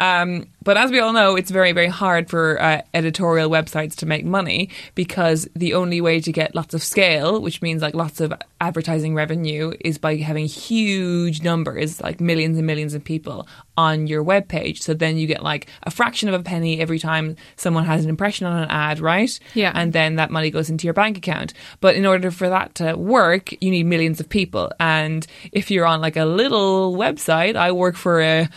Um, 0.00 0.48
but 0.62 0.76
as 0.76 0.90
we 0.90 1.00
all 1.00 1.12
know, 1.12 1.36
it's 1.36 1.50
very, 1.50 1.72
very 1.72 1.88
hard 1.88 2.28
for 2.28 2.60
uh, 2.60 2.82
editorial 2.94 3.50
websites 3.50 3.94
to 3.96 4.06
make 4.06 4.24
money 4.24 4.70
because 4.94 5.48
the 5.54 5.74
only 5.74 6.00
way 6.00 6.20
to 6.20 6.32
get 6.32 6.54
lots 6.54 6.74
of 6.74 6.82
scale, 6.82 7.40
which 7.40 7.62
means 7.62 7.82
like 7.82 7.94
lots 7.94 8.20
of 8.20 8.32
advertising 8.60 9.14
revenue, 9.14 9.72
is 9.80 9.98
by 9.98 10.16
having 10.16 10.46
huge 10.46 11.42
numbers, 11.42 12.00
like 12.00 12.20
millions 12.20 12.58
and 12.58 12.66
millions 12.66 12.94
of 12.94 13.04
people 13.04 13.46
on 13.76 14.06
your 14.06 14.24
webpage. 14.24 14.78
So 14.78 14.94
then 14.94 15.16
you 15.16 15.26
get 15.26 15.42
like 15.42 15.66
a 15.84 15.90
fraction 15.90 16.28
of 16.28 16.38
a 16.38 16.42
penny 16.42 16.80
every 16.80 16.98
time 16.98 17.36
someone 17.56 17.84
has 17.84 18.04
an 18.04 18.10
impression 18.10 18.46
on 18.46 18.62
an 18.62 18.70
ad, 18.70 19.00
right? 19.00 19.38
Yeah. 19.54 19.72
And 19.74 19.92
then 19.92 20.16
that 20.16 20.30
money 20.30 20.50
goes 20.50 20.68
into 20.68 20.86
your 20.86 20.94
bank 20.94 21.16
account. 21.16 21.54
But 21.80 21.96
in 21.96 22.06
order 22.06 22.30
for 22.30 22.48
that 22.48 22.74
to 22.76 22.96
work, 22.96 23.51
you 23.60 23.70
need 23.70 23.86
millions 23.86 24.20
of 24.20 24.28
people. 24.28 24.72
And 24.78 25.26
if 25.52 25.70
you're 25.70 25.86
on 25.86 26.00
like 26.00 26.16
a 26.16 26.24
little 26.24 26.94
website, 26.94 27.56
I 27.56 27.72
work 27.72 27.96
for 27.96 28.20
a, 28.20 28.48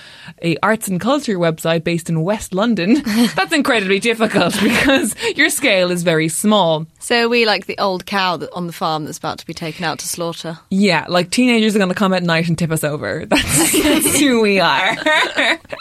a 0.41 0.57
arts 0.63 0.87
and 0.87 0.99
culture 0.99 1.37
website 1.37 1.83
based 1.83 2.09
in 2.09 2.23
West 2.23 2.53
London. 2.53 3.01
That's 3.35 3.53
incredibly 3.53 3.99
difficult 3.99 4.53
because 4.61 5.15
your 5.35 5.49
scale 5.49 5.91
is 5.91 6.03
very 6.03 6.29
small. 6.29 6.85
So 6.99 7.25
are 7.25 7.29
we 7.29 7.45
like 7.45 7.65
the 7.65 7.77
old 7.77 8.05
cow 8.05 8.37
that, 8.37 8.51
on 8.53 8.67
the 8.67 8.73
farm 8.73 9.05
that's 9.05 9.19
about 9.19 9.37
to 9.37 9.45
be 9.45 9.53
taken 9.53 9.85
out 9.85 9.99
to 9.99 10.07
slaughter? 10.07 10.57
Yeah, 10.71 11.05
like 11.07 11.29
teenagers 11.29 11.75
are 11.75 11.79
going 11.79 11.89
to 11.89 11.95
come 11.95 12.13
at 12.13 12.23
night 12.23 12.47
and 12.47 12.57
tip 12.57 12.71
us 12.71 12.83
over. 12.83 13.25
That's, 13.35 13.83
that's 13.83 14.19
who 14.19 14.41
we 14.41 14.59
are. 14.59 14.95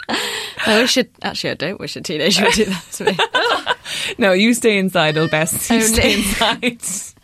I 0.07 0.81
wish 0.81 0.97
it. 0.97 1.11
Actually, 1.21 1.51
I 1.51 1.53
don't 1.55 1.79
wish 1.79 1.95
a 1.95 2.01
teenager 2.01 2.43
would 2.43 2.53
do 2.53 2.65
that 2.65 2.85
to 2.93 3.05
me. 3.05 3.17
no, 4.17 4.33
you 4.33 4.53
stay 4.53 4.77
inside, 4.77 5.17
old 5.17 5.31
best. 5.31 5.69
You 5.69 5.81
stay 5.81 6.15
inside. 6.15 7.14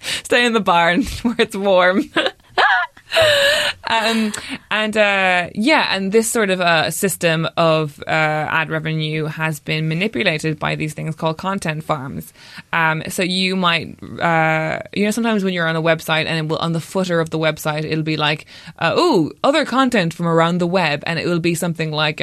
Stay 0.00 0.44
in 0.44 0.52
the 0.52 0.60
barn 0.60 1.04
where 1.22 1.36
it's 1.38 1.56
warm. 1.56 2.04
um, 3.88 4.32
and 4.70 4.96
uh, 4.96 5.50
yeah, 5.54 5.88
and 5.90 6.12
this 6.12 6.30
sort 6.30 6.50
of 6.50 6.60
uh, 6.60 6.90
system 6.90 7.48
of 7.56 8.00
uh, 8.06 8.10
ad 8.10 8.70
revenue 8.70 9.24
has 9.24 9.60
been 9.60 9.88
manipulated 9.88 10.58
by 10.58 10.74
these 10.74 10.94
things 10.94 11.14
called 11.14 11.38
content 11.38 11.84
farms. 11.84 12.32
Um, 12.72 13.02
so 13.08 13.22
you 13.22 13.56
might, 13.56 13.98
uh, 14.20 14.80
you 14.92 15.04
know, 15.04 15.10
sometimes 15.10 15.42
when 15.42 15.54
you're 15.54 15.68
on 15.68 15.76
a 15.76 15.82
website 15.82 16.26
and 16.26 16.38
it 16.38 16.48
will, 16.48 16.58
on 16.58 16.72
the 16.72 16.80
footer 16.80 17.20
of 17.20 17.30
the 17.30 17.38
website, 17.38 17.84
it'll 17.84 18.02
be 18.04 18.16
like, 18.16 18.46
uh, 18.78 18.92
oh, 18.94 19.32
other 19.42 19.64
content 19.64 20.12
from 20.12 20.26
around 20.26 20.58
the 20.58 20.66
web, 20.66 21.02
and 21.06 21.18
it 21.18 21.26
will 21.26 21.40
be 21.40 21.54
something 21.54 21.90
like. 21.90 22.20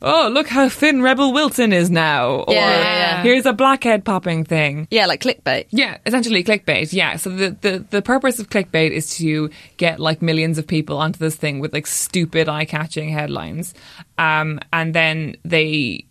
Oh, 0.00 0.30
look 0.32 0.46
how 0.46 0.68
thin 0.68 1.02
Rebel 1.02 1.32
Wilson 1.32 1.72
is 1.72 1.90
now. 1.90 2.42
Or 2.42 2.54
Yeah, 2.54 2.70
yeah, 2.70 2.82
yeah. 2.82 3.22
here's 3.22 3.46
a 3.46 3.52
blackhead 3.52 4.04
popping 4.04 4.44
thing. 4.44 4.86
Yeah, 4.90 5.06
like 5.06 5.20
clickbait. 5.20 5.66
Yeah, 5.70 5.98
essentially 6.06 6.44
clickbait. 6.44 6.92
Yeah. 6.92 7.16
So 7.16 7.30
the, 7.30 7.50
the, 7.60 7.84
the 7.90 8.02
purpose 8.02 8.38
of 8.38 8.48
clickbait 8.48 8.90
is 8.90 9.16
to 9.16 9.50
get 9.76 9.98
like 9.98 10.22
millions 10.22 10.56
of 10.58 10.66
people 10.66 10.98
onto 10.98 11.18
this 11.18 11.34
thing 11.34 11.58
with 11.58 11.72
like 11.72 11.86
stupid 11.86 12.48
eye 12.48 12.64
catching 12.64 13.08
headlines. 13.08 13.74
Um, 14.18 14.60
and 14.72 14.94
then 14.94 15.36
they 15.44 16.04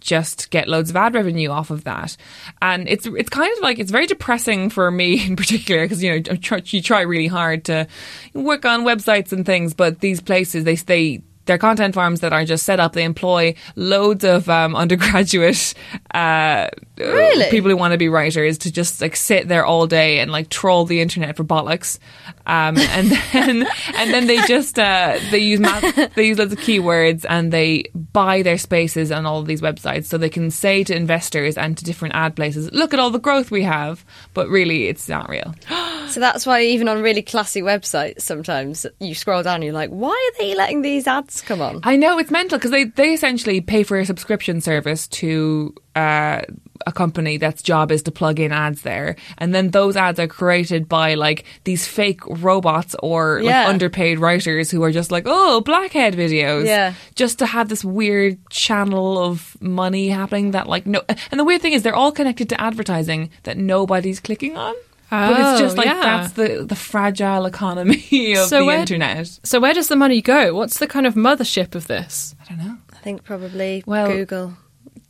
just 0.00 0.50
get 0.50 0.68
loads 0.68 0.88
of 0.88 0.96
ad 0.96 1.14
revenue 1.14 1.50
off 1.50 1.70
of 1.70 1.84
that. 1.84 2.16
And 2.62 2.88
it's 2.88 3.06
it's 3.06 3.28
kind 3.28 3.52
of 3.56 3.62
like 3.62 3.78
it's 3.78 3.90
very 3.90 4.06
depressing 4.06 4.70
for 4.70 4.90
me 4.90 5.26
in 5.26 5.36
particular 5.36 5.84
because 5.84 6.02
you 6.02 6.10
know 6.20 6.36
you 6.64 6.80
try 6.80 7.02
really 7.02 7.26
hard 7.26 7.64
to 7.66 7.86
work 8.32 8.64
on 8.64 8.84
websites 8.84 9.32
and 9.32 9.44
things, 9.44 9.74
but 9.74 10.00
these 10.00 10.20
places 10.20 10.64
they 10.64 10.76
they 10.76 11.22
they're 11.46 11.58
content 11.58 11.94
farms 11.94 12.20
that 12.20 12.32
are 12.32 12.44
just 12.44 12.64
set 12.64 12.80
up. 12.80 12.92
They 12.92 13.04
employ 13.04 13.54
loads 13.74 14.24
of 14.24 14.48
um, 14.48 14.76
undergraduate 14.76 15.74
uh, 16.14 16.68
Really? 16.98 17.50
people 17.50 17.70
who 17.70 17.76
want 17.76 17.92
to 17.92 17.98
be 17.98 18.08
writers 18.08 18.58
to 18.58 18.72
just 18.72 19.00
like 19.00 19.16
sit 19.16 19.48
there 19.48 19.64
all 19.64 19.86
day 19.86 20.20
and 20.20 20.30
like 20.30 20.48
troll 20.48 20.84
the 20.84 21.00
internet 21.00 21.36
for 21.36 21.44
bollocks, 21.44 21.98
um, 22.46 22.76
and 22.78 23.10
then 23.32 23.66
and 23.94 24.14
then 24.14 24.26
they 24.26 24.38
just 24.46 24.78
uh, 24.78 25.18
they 25.30 25.38
use 25.38 25.60
math, 25.60 26.14
they 26.14 26.26
use 26.26 26.38
loads 26.38 26.52
of 26.52 26.58
keywords 26.58 27.26
and 27.28 27.52
they 27.52 27.84
buy 27.94 28.42
their 28.42 28.58
spaces 28.58 29.12
on 29.12 29.26
all 29.26 29.40
of 29.40 29.46
these 29.46 29.60
websites 29.60 30.06
so 30.06 30.16
they 30.16 30.30
can 30.30 30.50
say 30.50 30.82
to 30.84 30.94
investors 30.96 31.58
and 31.58 31.76
to 31.76 31.84
different 31.84 32.14
ad 32.14 32.34
places, 32.34 32.72
look 32.72 32.94
at 32.94 33.00
all 33.00 33.10
the 33.10 33.18
growth 33.18 33.50
we 33.50 33.62
have, 33.62 34.04
but 34.32 34.48
really 34.48 34.88
it's 34.88 35.08
not 35.08 35.28
real. 35.28 35.54
So 36.16 36.20
that's 36.20 36.46
why 36.46 36.62
even 36.62 36.88
on 36.88 37.02
really 37.02 37.22
classy 37.22 37.62
websites, 37.62 38.22
sometimes 38.22 38.86
you 39.00 39.14
scroll 39.14 39.42
down 39.42 39.56
and 39.56 39.64
you're 39.64 39.72
like, 39.72 39.90
why 39.90 40.10
are 40.10 40.38
they 40.38 40.54
letting 40.54 40.82
these 40.82 41.06
ads 41.06 41.40
come 41.42 41.60
on? 41.60 41.80
I 41.82 41.96
know 41.96 42.18
it's 42.18 42.30
mental 42.30 42.58
because 42.58 42.70
they, 42.70 42.84
they 42.84 43.12
essentially 43.12 43.60
pay 43.60 43.82
for 43.82 43.98
a 43.98 44.06
subscription 44.06 44.60
service 44.60 45.06
to 45.08 45.74
uh, 45.94 46.42
a 46.86 46.92
company 46.92 47.36
that's 47.38 47.62
job 47.62 47.90
is 47.90 48.02
to 48.04 48.12
plug 48.12 48.38
in 48.38 48.52
ads 48.52 48.82
there, 48.82 49.16
and 49.38 49.54
then 49.54 49.70
those 49.70 49.96
ads 49.96 50.20
are 50.20 50.28
created 50.28 50.88
by 50.88 51.14
like 51.14 51.44
these 51.64 51.86
fake 51.88 52.20
robots 52.26 52.94
or 53.02 53.40
like 53.42 53.50
Yeah. 53.50 53.68
underpaid 53.68 54.18
writers 54.18 54.70
who 54.70 54.82
are 54.84 54.92
just 54.92 55.10
like, 55.10 55.24
oh, 55.26 55.62
blackhead 55.62 56.14
videos, 56.14 56.66
Yeah. 56.66 56.92
just 57.14 57.38
to 57.40 57.46
have 57.46 57.68
this 57.70 57.82
weird 57.84 58.38
channel 58.50 59.18
of 59.18 59.56
money 59.60 60.08
happening 60.10 60.50
that 60.52 60.68
like 60.68 60.86
no. 60.86 61.02
And 61.30 61.40
the 61.40 61.44
weird 61.44 61.62
thing 61.62 61.72
is 61.72 61.82
they're 61.82 61.94
all 61.96 62.12
connected 62.12 62.48
to 62.50 62.60
advertising 62.60 63.30
that 63.44 63.56
nobody's 63.56 64.20
clicking 64.20 64.56
on. 64.56 64.74
But 65.10 65.30
it's 65.40 65.60
just 65.60 65.76
Oh, 65.76 65.78
like 65.78 65.86
yeah. 65.86 66.00
that's 66.00 66.32
the 66.34 66.64
the 66.68 66.74
fragile 66.76 67.46
economy 67.46 68.32
of 68.36 68.48
So 68.48 68.58
the 68.60 68.64
where- 68.66 68.78
internet. 68.80 69.38
So 69.44 69.60
where 69.60 69.74
does 69.74 69.88
the 69.88 69.96
money 69.96 70.20
go? 70.20 70.54
What's 70.54 70.78
the 70.78 70.86
kind 70.86 71.06
of 71.06 71.14
mothership 71.14 71.74
of 71.74 71.86
this? 71.86 72.34
I 72.40 72.44
don't 72.48 72.58
know. 72.58 72.76
I 72.92 72.96
think 72.98 73.24
probably 73.24 73.82
Well- 73.86 74.08
Google. 74.08 74.54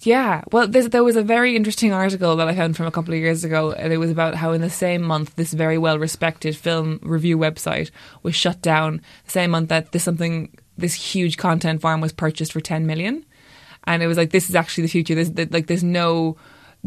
Yeah, 0.01 0.43
well, 0.53 0.69
there's, 0.69 0.91
there 0.91 1.03
was 1.03 1.17
a 1.17 1.23
very 1.23 1.57
interesting 1.57 1.91
article 1.93 2.37
that 2.37 2.47
I 2.47 2.55
found 2.55 2.77
from 2.77 2.87
a 2.87 2.91
couple 2.93 3.15
of 3.15 3.19
years 3.19 3.43
ago, 3.45 3.73
and 3.73 3.93
it 3.93 3.97
was 3.97 4.11
about 4.11 4.35
how 4.35 4.53
in 4.53 4.61
the 4.61 4.71
same 4.71 5.03
month 5.03 5.35
this 5.37 5.53
very 5.55 5.79
well 5.79 5.99
respected 5.99 6.55
film 6.55 7.01
review 7.03 7.39
website 7.39 7.91
was 8.23 8.37
shut 8.37 8.61
down. 8.61 9.01
The 9.25 9.31
same 9.31 9.51
month 9.53 9.71
that 9.71 9.93
this 9.93 10.05
something 10.05 10.55
this 10.77 10.93
huge 10.95 11.39
content 11.39 11.81
farm 11.81 12.03
was 12.03 12.13
purchased 12.13 12.53
for 12.53 12.61
ten 12.61 12.87
million, 12.87 13.25
and 13.85 14.03
it 14.03 14.07
was 14.07 14.19
like 14.19 14.31
this 14.31 14.51
is 14.51 14.55
actually 14.55 14.83
the 14.83 14.89
future. 14.91 15.15
There's 15.15 15.33
that- 15.33 15.51
like 15.51 15.67
there's 15.67 15.83
no 15.83 16.37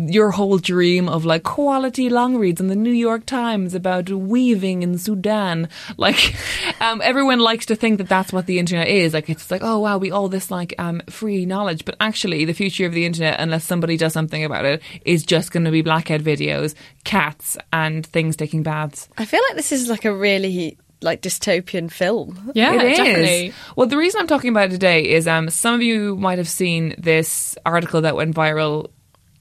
your 0.07 0.31
whole 0.31 0.57
dream 0.57 1.09
of 1.09 1.25
like 1.25 1.43
quality 1.43 2.09
long 2.09 2.37
reads 2.37 2.61
in 2.61 2.67
the 2.67 2.75
New 2.75 2.91
York 2.93 3.25
Times 3.25 3.73
about 3.73 4.09
weaving 4.09 4.81
in 4.83 4.97
Sudan. 4.97 5.67
Like, 5.97 6.33
um, 6.79 7.01
everyone 7.03 7.39
likes 7.39 7.65
to 7.67 7.75
think 7.75 7.97
that 7.97 8.07
that's 8.07 8.31
what 8.31 8.45
the 8.45 8.57
internet 8.59 8.87
is. 8.87 9.13
Like, 9.13 9.29
it's 9.29 9.51
like, 9.51 9.61
oh 9.63 9.79
wow, 9.79 9.97
we 9.97 10.11
all 10.11 10.29
this 10.29 10.49
like 10.49 10.73
um, 10.77 11.01
free 11.09 11.45
knowledge. 11.45 11.83
But 11.83 11.95
actually, 11.99 12.45
the 12.45 12.53
future 12.53 12.85
of 12.85 12.93
the 12.93 13.05
internet, 13.05 13.39
unless 13.39 13.65
somebody 13.65 13.97
does 13.97 14.13
something 14.13 14.45
about 14.45 14.63
it, 14.65 14.81
is 15.03 15.23
just 15.23 15.51
going 15.51 15.65
to 15.65 15.71
be 15.71 15.81
blackhead 15.81 16.23
videos, 16.23 16.75
cats, 17.03 17.57
and 17.73 18.05
things 18.05 18.35
taking 18.37 18.63
baths. 18.63 19.09
I 19.17 19.25
feel 19.25 19.41
like 19.49 19.57
this 19.57 19.71
is 19.73 19.89
like 19.89 20.05
a 20.05 20.13
really 20.15 20.77
like 21.01 21.21
dystopian 21.21 21.91
film. 21.91 22.51
Yeah, 22.55 22.73
It 22.75 22.91
is. 22.91 22.97
definitely. 22.97 23.53
Well, 23.75 23.87
the 23.87 23.97
reason 23.97 24.21
I'm 24.21 24.27
talking 24.27 24.49
about 24.51 24.67
it 24.69 24.71
today 24.71 25.09
is 25.09 25.27
um, 25.27 25.49
some 25.49 25.75
of 25.75 25.81
you 25.81 26.15
might 26.15 26.37
have 26.37 26.49
seen 26.49 26.95
this 26.97 27.57
article 27.65 28.01
that 28.01 28.15
went 28.15 28.35
viral. 28.35 28.89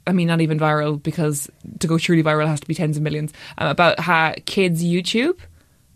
I 0.08 0.12
mean, 0.12 0.26
not 0.28 0.40
even 0.40 0.58
viral 0.58 1.00
because 1.02 1.50
to 1.80 1.86
go 1.86 1.98
truly 1.98 2.22
viral 2.22 2.46
has 2.46 2.60
to 2.60 2.66
be 2.66 2.74
tens 2.74 2.96
of 2.96 3.02
millions 3.02 3.32
um, 3.58 3.68
about 3.68 4.00
how 4.00 4.34
kids 4.46 4.82
YouTube. 4.82 5.38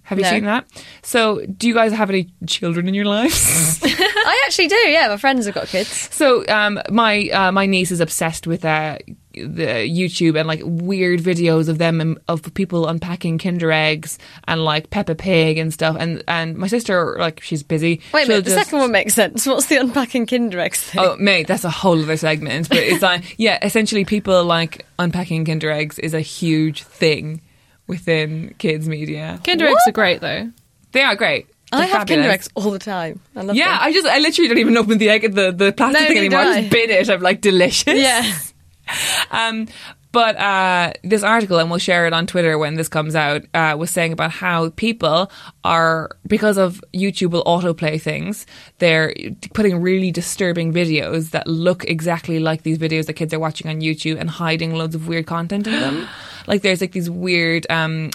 Have 0.04 0.18
you 0.18 0.24
No. 0.24 0.30
seen 0.30 0.44
that? 0.44 0.66
So, 1.02 1.40
do 1.46 1.68
you 1.68 1.74
guys 1.74 1.92
have 1.92 2.10
any 2.10 2.28
children 2.46 2.88
in 2.88 2.94
your 2.94 3.04
lives? 3.04 3.80
I 3.84 4.42
actually 4.46 4.68
do. 4.68 4.74
Yeah, 4.76 5.08
my 5.08 5.16
friends 5.16 5.46
have 5.46 5.54
got 5.54 5.68
kids. 5.68 5.88
So 6.12 6.44
um, 6.48 6.80
my 6.90 7.28
uh, 7.32 7.52
my 7.52 7.66
niece 7.66 7.90
is 7.92 8.00
obsessed 8.00 8.46
with 8.46 8.64
uh, 8.64 8.98
the 9.34 9.88
YouTube 9.88 10.38
and 10.38 10.46
like 10.46 10.60
weird 10.64 11.20
videos 11.20 11.68
of 11.68 11.78
them 11.78 12.00
and 12.00 12.18
of 12.28 12.52
people 12.54 12.86
unpacking 12.88 13.38
Kinder 13.38 13.72
eggs 13.72 14.18
and 14.48 14.64
like 14.64 14.90
Peppa 14.90 15.14
Pig 15.14 15.58
and 15.58 15.72
stuff. 15.72 15.96
And 15.98 16.22
and 16.28 16.56
my 16.56 16.66
sister 16.66 17.16
like 17.18 17.40
she's 17.42 17.62
busy. 17.62 18.00
Wait 18.12 18.22
a 18.22 18.26
She'll 18.26 18.28
minute, 18.36 18.44
the 18.44 18.50
second 18.50 18.78
one 18.78 18.92
makes 18.92 19.14
sense. 19.14 19.46
What's 19.46 19.66
the 19.66 19.76
unpacking 19.76 20.26
Kinder 20.26 20.60
eggs 20.60 20.80
thing? 20.82 21.00
Oh, 21.02 21.16
mate, 21.16 21.46
that's 21.46 21.64
a 21.64 21.70
whole 21.70 22.00
other 22.00 22.16
segment. 22.16 22.68
But 22.68 22.78
it's 22.78 23.02
like, 23.02 23.34
yeah, 23.38 23.58
essentially, 23.64 24.04
people 24.04 24.44
like 24.44 24.86
unpacking 24.98 25.44
Kinder 25.44 25.70
eggs 25.70 25.98
is 25.98 26.14
a 26.14 26.20
huge 26.20 26.82
thing 26.82 27.40
within 27.86 28.54
kids' 28.58 28.88
media. 28.88 29.40
Kinder 29.44 29.66
eggs 29.66 29.82
are 29.86 29.92
great 29.92 30.20
though. 30.20 30.50
They 30.92 31.02
are 31.02 31.16
great. 31.16 31.46
I 31.74 31.86
They're 31.86 31.96
have 31.96 32.06
Kinder 32.06 32.28
eggs 32.28 32.50
all 32.54 32.70
the 32.70 32.78
time. 32.78 33.20
I 33.34 33.38
love 33.40 33.46
them. 33.48 33.56
Yeah, 33.56 33.70
them. 33.70 33.78
I 33.80 33.92
just, 33.94 34.06
I 34.06 34.18
literally 34.18 34.48
don't 34.48 34.58
even 34.58 34.76
open 34.76 34.98
the 34.98 35.08
egg, 35.08 35.22
the 35.34 35.50
the 35.52 35.72
plastic 35.72 36.02
No, 36.02 36.06
thing 36.08 36.22
neither 36.22 36.36
anymore. 36.36 36.40
I 36.40 36.44
do 36.44 36.50
I. 36.50 36.60
just 36.60 36.70
bin 36.70 36.90
it. 36.90 37.08
I'm 37.10 37.22
like 37.22 37.40
delicious. 37.40 37.98
yeah. 37.98 38.30
Um, 39.30 39.66
but 40.12 40.36
uh, 40.36 40.92
this 41.02 41.22
article, 41.22 41.58
and 41.58 41.70
we'll 41.70 41.78
share 41.78 42.06
it 42.06 42.12
on 42.12 42.26
Twitter 42.26 42.58
when 42.58 42.74
this 42.74 42.88
comes 42.88 43.16
out, 43.16 43.42
uh, 43.54 43.74
was 43.78 43.90
saying 43.90 44.12
about 44.12 44.30
how 44.30 44.68
people 44.70 45.32
are, 45.64 46.10
because 46.26 46.58
of 46.58 46.84
YouTube 46.92 47.30
will 47.30 47.44
autoplay 47.44 48.00
things, 48.00 48.44
they're 48.76 49.14
putting 49.54 49.80
really 49.80 50.10
disturbing 50.10 50.70
videos 50.70 51.30
that 51.30 51.46
look 51.46 51.84
exactly 51.84 52.38
like 52.38 52.62
these 52.62 52.76
videos 52.76 53.06
that 53.06 53.14
kids 53.14 53.32
are 53.32 53.38
watching 53.38 53.70
on 53.70 53.80
YouTube 53.80 54.20
and 54.20 54.28
hiding 54.28 54.74
loads 54.74 54.94
of 54.94 55.08
weird 55.08 55.26
content 55.26 55.66
in 55.66 55.80
them. 55.80 56.06
like 56.46 56.60
there's 56.60 56.82
like 56.82 56.92
these 56.92 57.08
weird. 57.08 57.66
Um, 57.70 58.10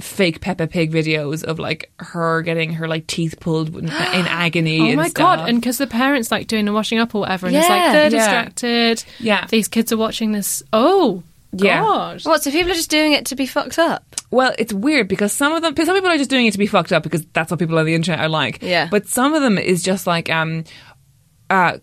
fake 0.00 0.40
Peppa 0.40 0.66
Pig 0.66 0.92
videos 0.92 1.42
of 1.44 1.58
like 1.58 1.90
her 1.98 2.42
getting 2.42 2.72
her 2.74 2.86
like 2.88 3.06
teeth 3.06 3.36
pulled 3.40 3.76
in, 3.76 3.84
in 3.84 3.90
agony 3.92 4.80
Oh 4.80 4.84
and 4.86 4.96
my 4.96 5.08
stuff. 5.08 5.38
god! 5.38 5.48
And 5.48 5.60
because 5.60 5.78
the 5.78 5.86
parents 5.86 6.30
like 6.30 6.46
doing 6.46 6.64
the 6.64 6.72
washing 6.72 6.98
up 6.98 7.14
or 7.14 7.20
whatever, 7.20 7.46
and 7.46 7.56
it's 7.56 7.68
like 7.68 7.92
they're 7.92 8.04
Yeah. 8.04 8.08
distracted. 8.10 9.04
Yeah. 9.18 9.46
these 9.48 9.68
kids 9.68 9.92
are 9.92 9.96
watching 9.96 10.32
this. 10.32 10.62
Oh 10.72 11.22
Yeah. 11.52 11.80
god! 11.82 12.24
What? 12.24 12.42
So 12.42 12.50
people 12.50 12.70
are 12.72 12.74
just 12.74 12.90
doing 12.90 13.12
it 13.12 13.26
to 13.26 13.36
be 13.36 13.46
fucked 13.46 13.78
up? 13.78 14.04
Well, 14.30 14.54
it's 14.58 14.72
weird 14.72 15.08
because 15.08 15.32
some 15.32 15.52
of 15.52 15.62
them, 15.62 15.74
some 15.76 15.94
people 15.96 16.08
are 16.10 16.16
just 16.18 16.30
doing 16.30 16.46
it 16.46 16.52
to 16.52 16.58
be 16.58 16.66
fucked 16.68 16.92
up 16.92 17.02
because 17.02 17.24
that's 17.32 17.50
what 17.50 17.58
people 17.58 17.78
on 17.78 17.84
the 17.86 17.94
internet 17.94 18.20
are 18.20 18.28
like. 18.28 18.62
Yeah. 18.62 18.86
But 18.90 19.08
some 19.08 19.34
of 19.34 19.42
them 19.42 19.58
is 19.58 19.82
just 19.82 20.06
like, 20.06 20.30
um, 20.30 20.62
uh, 21.50 21.78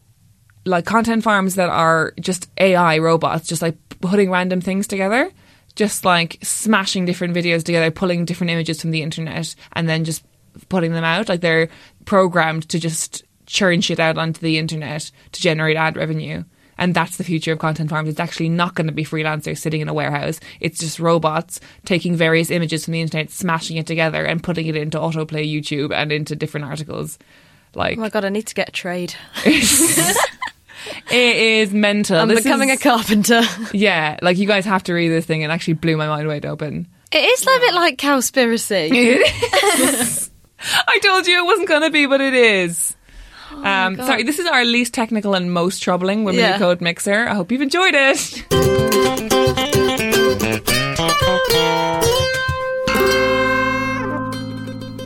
like 0.65 0.85
content 0.85 1.23
farms 1.23 1.55
that 1.55 1.67
are 1.69 2.13
just 2.19 2.49
AI 2.57 2.99
robots, 2.99 3.47
just 3.47 3.61
like 3.61 3.75
putting 3.99 4.29
random 4.31 4.61
things 4.61 4.87
together, 4.87 5.29
just 5.77 6.03
like 6.03 6.39
smashing 6.41 7.05
different 7.05 7.35
videos 7.35 7.63
together, 7.63 7.91
pulling 7.91 8.25
different 8.25 8.49
images 8.49 8.81
from 8.81 8.91
the 8.91 9.03
internet, 9.03 9.55
and 9.73 9.87
then 9.87 10.03
just 10.03 10.25
putting 10.69 10.91
them 10.91 11.03
out. 11.03 11.29
Like 11.29 11.41
they're 11.41 11.69
programmed 12.05 12.67
to 12.69 12.79
just 12.79 13.23
churn 13.45 13.79
shit 13.79 13.99
out 13.99 14.17
onto 14.17 14.41
the 14.41 14.57
internet 14.57 15.11
to 15.31 15.41
generate 15.41 15.77
ad 15.77 15.95
revenue. 15.95 16.43
And 16.79 16.93
that's 16.93 17.17
the 17.17 17.23
future 17.23 17.53
of 17.53 17.59
content 17.59 17.89
farms. 17.89 18.09
It's 18.09 18.19
actually 18.19 18.49
not 18.49 18.75
going 18.75 18.87
to 18.87 18.93
be 18.93 19.05
freelancers 19.05 19.59
sitting 19.59 19.81
in 19.81 19.87
a 19.87 19.93
warehouse. 19.93 20.39
It's 20.59 20.79
just 20.79 20.99
robots 20.99 21.59
taking 21.85 22.15
various 22.15 22.51
images 22.51 22.85
from 22.85 22.93
the 22.93 23.01
internet, 23.01 23.31
smashing 23.31 23.77
it 23.77 23.87
together, 23.87 24.23
and 24.25 24.43
putting 24.43 24.67
it 24.67 24.75
into 24.75 24.99
autoplay 24.99 25.51
YouTube 25.51 25.93
and 25.93 26.11
into 26.11 26.35
different 26.35 26.65
articles. 26.65 27.17
Like 27.75 27.97
Oh 27.97 28.01
my 28.01 28.09
god, 28.09 28.25
I 28.25 28.29
need 28.29 28.47
to 28.47 28.55
get 28.55 28.69
a 28.69 28.71
trade. 28.71 29.13
it 31.11 31.35
is 31.37 31.73
mental. 31.73 32.17
I'm 32.17 32.27
This 32.27 32.43
becoming 32.43 32.69
is- 32.69 32.79
a 32.79 32.83
carpenter. 32.83 33.41
Yeah, 33.73 34.17
like 34.21 34.37
you 34.37 34.47
guys 34.47 34.65
have 34.65 34.83
to 34.83 34.93
read 34.93 35.09
this 35.09 35.25
thing. 35.25 35.41
It 35.41 35.49
actually 35.49 35.73
blew 35.75 35.97
my 35.97 36.07
mind 36.07 36.27
wide 36.27 36.45
open. 36.45 36.87
It 37.11 37.17
is 37.23 37.41
a 37.43 37.59
bit 37.59 37.73
like 37.73 37.97
cowspiracy. 37.97 38.89
I 40.87 40.99
told 40.99 41.27
you 41.27 41.37
it 41.37 41.45
wasn't 41.45 41.67
going 41.69 41.83
to 41.83 41.89
be, 41.89 42.05
but 42.05 42.19
it 42.19 42.33
is. 42.33 42.95
Oh 43.51 43.63
um, 43.63 43.95
sorry, 43.95 44.23
this 44.23 44.39
is 44.39 44.45
our 44.45 44.65
least 44.65 44.93
technical 44.93 45.33
and 45.33 45.51
most 45.53 45.79
troubling 45.81 46.25
Women 46.25 46.43
Who 46.43 46.49
Yeah. 46.49 46.57
Code 46.57 46.81
mixer. 46.81 47.27
I 47.27 47.33
hope 47.33 47.51
you've 47.51 47.61
enjoyed 47.61 47.93
it. 47.95 48.43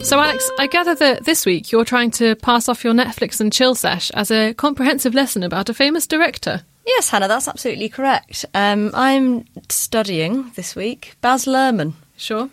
So, 0.03 0.19
Alex, 0.19 0.49
I 0.59 0.67
gather 0.67 0.95
that 0.95 1.25
this 1.25 1.45
week 1.45 1.71
you're 1.71 1.85
trying 1.85 2.11
to 2.11 2.35
pass 2.35 2.67
off 2.67 2.83
your 2.83 2.93
Netflix 2.93 3.39
and 3.39 3.53
chill 3.53 3.75
sesh 3.75 4.11
as 4.11 4.29
a 4.29 4.53
comprehensive 4.53 5.13
lesson 5.13 5.43
about 5.43 5.69
a 5.69 5.73
famous 5.73 6.05
director. 6.05 6.63
Yes, 6.85 7.09
Hannah, 7.09 7.27
that's 7.27 7.47
absolutely 7.47 7.87
correct. 7.87 8.45
Um, 8.53 8.91
I'm 8.93 9.45
studying 9.69 10.51
this 10.55 10.75
week 10.75 11.15
Baz 11.21 11.45
Luhrmann. 11.45 11.93
Sure. 12.17 12.49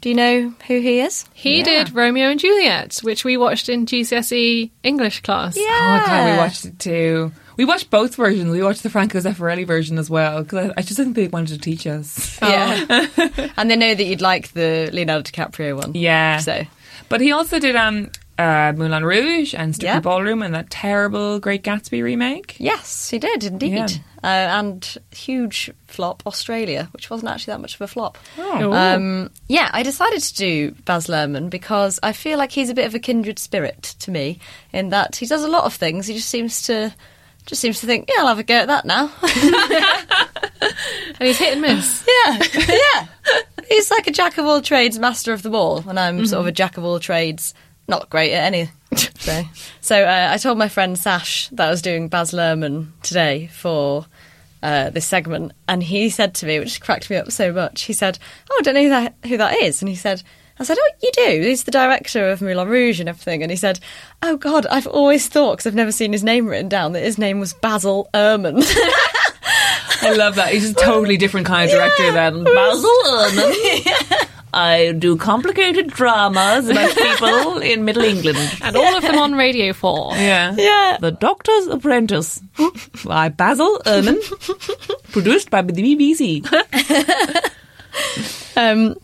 Do 0.00 0.08
you 0.08 0.14
know 0.16 0.52
who 0.66 0.80
he 0.80 0.98
is? 0.98 1.24
He 1.34 1.62
did 1.62 1.94
Romeo 1.94 2.30
and 2.30 2.40
Juliet, 2.40 2.98
which 3.02 3.24
we 3.24 3.36
watched 3.36 3.68
in 3.68 3.86
GCSE 3.86 4.70
English 4.82 5.22
class. 5.22 5.56
Yeah. 5.56 6.02
Oh 6.02 6.06
god, 6.06 6.32
we 6.32 6.36
watched 6.36 6.64
it 6.64 6.78
too. 6.80 7.30
We 7.56 7.64
watched 7.64 7.88
both 7.88 8.16
versions. 8.16 8.50
We 8.50 8.62
watched 8.62 8.82
the 8.82 8.90
Franco 8.90 9.20
Zeffirelli 9.20 9.66
version 9.66 9.98
as 9.98 10.10
well 10.10 10.42
because 10.42 10.70
I, 10.70 10.74
I 10.78 10.82
just 10.82 10.96
didn't 10.96 11.14
think 11.14 11.30
they 11.30 11.36
wanted 11.36 11.54
to 11.54 11.60
teach 11.60 11.86
us. 11.86 12.40
Yeah. 12.42 13.06
and 13.56 13.70
they 13.70 13.76
know 13.76 13.94
that 13.94 14.04
you'd 14.04 14.20
like 14.20 14.52
the 14.52 14.90
Leonardo 14.92 15.22
DiCaprio 15.22 15.76
one. 15.76 15.94
Yeah. 15.94 16.38
So, 16.38 16.64
But 17.08 17.20
he 17.20 17.32
also 17.32 17.58
did 17.58 17.76
um 17.76 18.10
uh, 18.38 18.72
Moulin 18.76 19.04
Rouge 19.04 19.52
and 19.52 19.74
Strictly 19.74 19.94
Yeah. 19.96 20.00
Ballroom 20.00 20.42
and 20.42 20.54
that 20.54 20.70
terrible 20.70 21.40
Great 21.40 21.64
Gatsby 21.64 22.00
remake. 22.04 22.54
yes, 22.60 23.10
he 23.10 23.18
did 23.18 23.42
indeed. 23.42 23.72
Yeah. 23.72 23.88
Uh, 24.22 24.58
and 24.60 24.96
huge 25.10 25.70
flop, 25.88 26.22
Australia, 26.24 26.88
which 26.92 27.10
wasn't 27.10 27.30
actually 27.30 27.52
that 27.54 27.60
much 27.60 27.74
of 27.74 27.80
a 27.80 27.88
flop. 27.88 28.16
Oh. 28.38 28.72
Um, 28.72 29.30
yeah, 29.48 29.70
I 29.72 29.82
decided 29.82 30.20
to 30.22 30.34
do 30.34 30.70
Baz 30.84 31.08
Luhrmann 31.08 31.50
because 31.50 31.98
I 32.02 32.12
feel 32.12 32.38
like 32.38 32.52
he's 32.52 32.70
a 32.70 32.74
bit 32.74 32.86
of 32.86 32.94
a 32.94 33.00
kindred 33.00 33.40
spirit 33.40 33.82
to 34.00 34.10
me 34.12 34.38
in 34.72 34.90
that 34.90 35.16
he 35.16 35.26
does 35.26 35.42
a 35.42 35.48
lot 35.48 35.64
of 35.64 35.74
things. 35.74 36.06
He 36.06 36.14
just 36.14 36.28
seems 36.30 36.62
to 36.62 36.94
just 37.46 37.60
seems 37.60 37.80
to 37.80 37.86
think, 37.86 38.08
yeah, 38.08 38.20
I'll 38.22 38.28
have 38.28 38.38
a 38.38 38.44
go 38.44 38.54
at 38.54 38.68
that 38.68 38.84
now. 38.84 39.10
And 39.22 41.18
he's 41.26 41.38
hit 41.38 41.54
and 41.54 41.62
miss. 41.62 42.06
yeah, 42.26 42.38
yeah. 42.68 43.40
He's 43.68 43.90
like 43.90 44.06
a 44.06 44.10
jack 44.10 44.38
of 44.38 44.46
all 44.46 44.62
trades, 44.62 44.98
master 44.98 45.32
of 45.32 45.42
them 45.42 45.54
all, 45.54 45.88
and 45.88 45.98
I'm 45.98 46.24
sort 46.26 46.40
of 46.40 46.46
a 46.46 46.52
jack 46.52 46.76
of 46.78 46.84
all 46.84 46.98
trades, 46.98 47.54
not 47.86 48.08
great 48.10 48.32
at 48.32 48.44
any. 48.44 48.70
So, 49.18 49.42
so 49.80 50.04
uh, 50.04 50.30
I 50.32 50.38
told 50.38 50.56
my 50.58 50.68
friend 50.68 50.98
Sash 50.98 51.48
that 51.48 51.68
I 51.68 51.70
was 51.70 51.82
doing 51.82 52.08
Baz 52.08 52.32
Luhrmann 52.32 52.92
today 53.02 53.48
for 53.48 54.06
uh, 54.62 54.90
this 54.90 55.06
segment, 55.06 55.52
and 55.68 55.82
he 55.82 56.08
said 56.08 56.34
to 56.36 56.46
me, 56.46 56.58
which 56.58 56.80
cracked 56.80 57.10
me 57.10 57.16
up 57.16 57.30
so 57.30 57.52
much, 57.52 57.82
he 57.82 57.92
said, 57.92 58.18
"Oh, 58.50 58.56
I 58.58 58.62
don't 58.62 58.74
know 58.74 58.82
who 58.82 58.88
that, 58.88 59.14
who 59.26 59.36
that 59.36 59.56
is," 59.62 59.82
and 59.82 59.88
he 59.88 59.94
said. 59.96 60.22
I 60.60 60.64
said, 60.64 60.76
"Oh, 60.80 60.90
you 61.00 61.10
do. 61.12 61.42
He's 61.42 61.62
the 61.62 61.70
director 61.70 62.30
of 62.30 62.42
Moulin 62.42 62.66
Rouge 62.66 62.98
and 62.98 63.08
everything." 63.08 63.42
And 63.44 63.50
he 63.50 63.56
said, 63.56 63.78
"Oh 64.22 64.36
God, 64.36 64.66
I've 64.66 64.88
always 64.88 65.28
thought 65.28 65.52
because 65.52 65.68
I've 65.68 65.74
never 65.76 65.92
seen 65.92 66.10
his 66.10 66.24
name 66.24 66.46
written 66.46 66.68
down 66.68 66.92
that 66.92 67.04
his 67.04 67.16
name 67.16 67.38
was 67.38 67.52
Basil 67.52 68.08
Ehrman." 68.12 68.64
I 70.02 70.12
love 70.14 70.36
that. 70.36 70.52
He's 70.52 70.70
a 70.70 70.74
totally 70.74 71.16
different 71.16 71.46
kind 71.46 71.70
of 71.70 71.76
director 71.76 72.12
than 72.12 72.44
Basil 72.44 72.90
Luhrmann. 73.04 74.28
I 74.52 74.92
do 74.92 75.16
complicated 75.16 75.88
dramas 75.88 76.68
about 76.68 76.96
people 76.96 77.58
in 77.58 77.84
Middle 77.84 78.04
England. 78.04 78.38
And 78.62 78.76
all 78.76 78.96
of 78.96 79.02
them 79.02 79.18
on 79.18 79.34
Radio 79.34 79.72
4. 79.74 80.12
Yeah. 80.16 80.54
yeah, 80.56 80.96
The 81.00 81.10
Doctor's 81.12 81.66
Apprentice 81.66 82.40
by 83.04 83.28
Basil 83.28 83.78
Ehrman, 83.84 84.18
produced 85.12 85.50
by 85.50 85.62
the 85.62 85.72
BBC. 85.72 86.44
Um, 88.56 88.94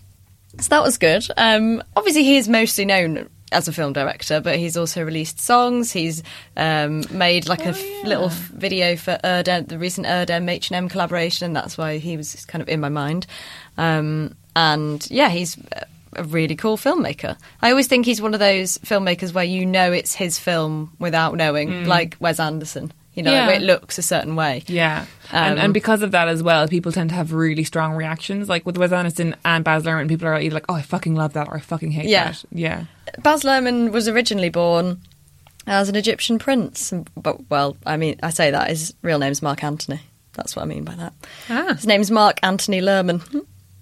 so 0.60 0.68
that 0.70 0.82
was 0.82 0.98
good. 0.98 1.24
Um, 1.36 1.82
obviously, 1.96 2.24
he 2.24 2.36
is 2.36 2.48
mostly 2.48 2.84
known 2.84 3.28
as 3.54 3.68
a 3.68 3.72
film 3.72 3.92
director, 3.92 4.40
but 4.40 4.58
he's 4.58 4.76
also 4.76 5.02
released 5.02 5.40
songs. 5.40 5.92
He's 5.92 6.22
um, 6.56 7.04
made 7.10 7.48
like 7.48 7.64
a 7.64 7.68
f- 7.70 8.04
little 8.04 8.26
f- 8.26 8.34
video 8.48 8.96
for 8.96 9.18
Erdem, 9.24 9.68
the 9.68 9.78
recent 9.78 10.06
Erdem 10.06 10.50
H&M 10.50 10.88
collaboration, 10.88 11.46
and 11.46 11.56
that's 11.56 11.78
why 11.78 11.98
he 11.98 12.16
was 12.16 12.44
kind 12.46 12.60
of 12.62 12.68
in 12.68 12.80
my 12.80 12.88
mind. 12.90 13.26
Um, 13.78 14.36
and 14.56 15.06
yeah, 15.10 15.28
he's 15.30 15.56
a- 15.72 15.86
a 16.16 16.22
really 16.22 16.54
cool 16.54 16.76
filmmaker. 16.76 17.36
I 17.60 17.70
always 17.70 17.88
think 17.88 18.06
he's 18.06 18.22
one 18.22 18.34
of 18.34 18.40
those 18.40 18.78
filmmakers 18.78 19.34
where 19.34 19.42
you 19.44 19.66
know 19.66 19.90
it's 19.90 20.14
his 20.14 20.38
film 20.38 20.92
without 21.00 21.34
knowing, 21.34 21.86
like 21.86 22.16
Wes 22.20 22.38
Anderson. 22.38 22.92
You 23.14 23.22
know, 23.22 23.32
Yeah. 23.32 23.50
it 23.50 23.62
looks 23.62 23.96
a 23.98 24.02
certain 24.02 24.34
way. 24.36 24.62
Yeah. 24.66 25.06
and, 25.32 25.58
Um, 25.58 25.64
and 25.66 25.74
because 25.74 26.02
of 26.02 26.10
that 26.10 26.26
as 26.28 26.42
well, 26.42 26.66
people 26.68 26.90
tend 26.92 27.10
to 27.10 27.16
have 27.16 27.32
really 27.32 27.62
strong 27.64 27.92
reactions. 27.94 28.48
Like 28.48 28.66
with 28.66 28.76
Wes 28.76 28.90
Anderson 28.92 29.36
and 29.44 29.64
Baz 29.64 29.84
Luhrmann, 29.84 30.08
people 30.08 30.26
are 30.26 30.38
either 30.40 30.54
like, 30.54 30.64
oh, 30.68 30.74
I 30.74 30.82
fucking 30.82 31.14
love 31.14 31.32
that 31.34 31.46
or 31.48 31.56
I 31.56 31.60
fucking 31.60 31.92
hate 31.92 32.06
Yeah. 32.08 32.32
that. 32.32 32.44
Yeah. 32.50 32.84
Baz 33.22 33.42
Luhrmann 33.44 33.92
was 33.92 34.08
originally 34.08 34.48
born 34.50 35.00
as 35.66 35.88
an 35.88 35.94
Egyptian 35.96 36.38
prince, 36.38 36.92
but 37.16 37.48
well, 37.48 37.76
I 37.86 37.96
mean, 37.96 38.18
I 38.22 38.30
say 38.30 38.50
that 38.50 38.68
his 38.68 38.92
real 39.02 39.18
name's 39.18 39.42
Mark 39.42 39.62
Antony. 39.62 40.00
That's 40.34 40.56
what 40.56 40.62
I 40.62 40.66
mean 40.66 40.82
by 40.84 40.94
that. 40.96 41.12
Ah. 41.48 41.74
His 41.74 41.86
name's 41.86 42.10
Mark 42.10 42.40
Antony 42.42 42.80
Luhrmann. 42.80 43.22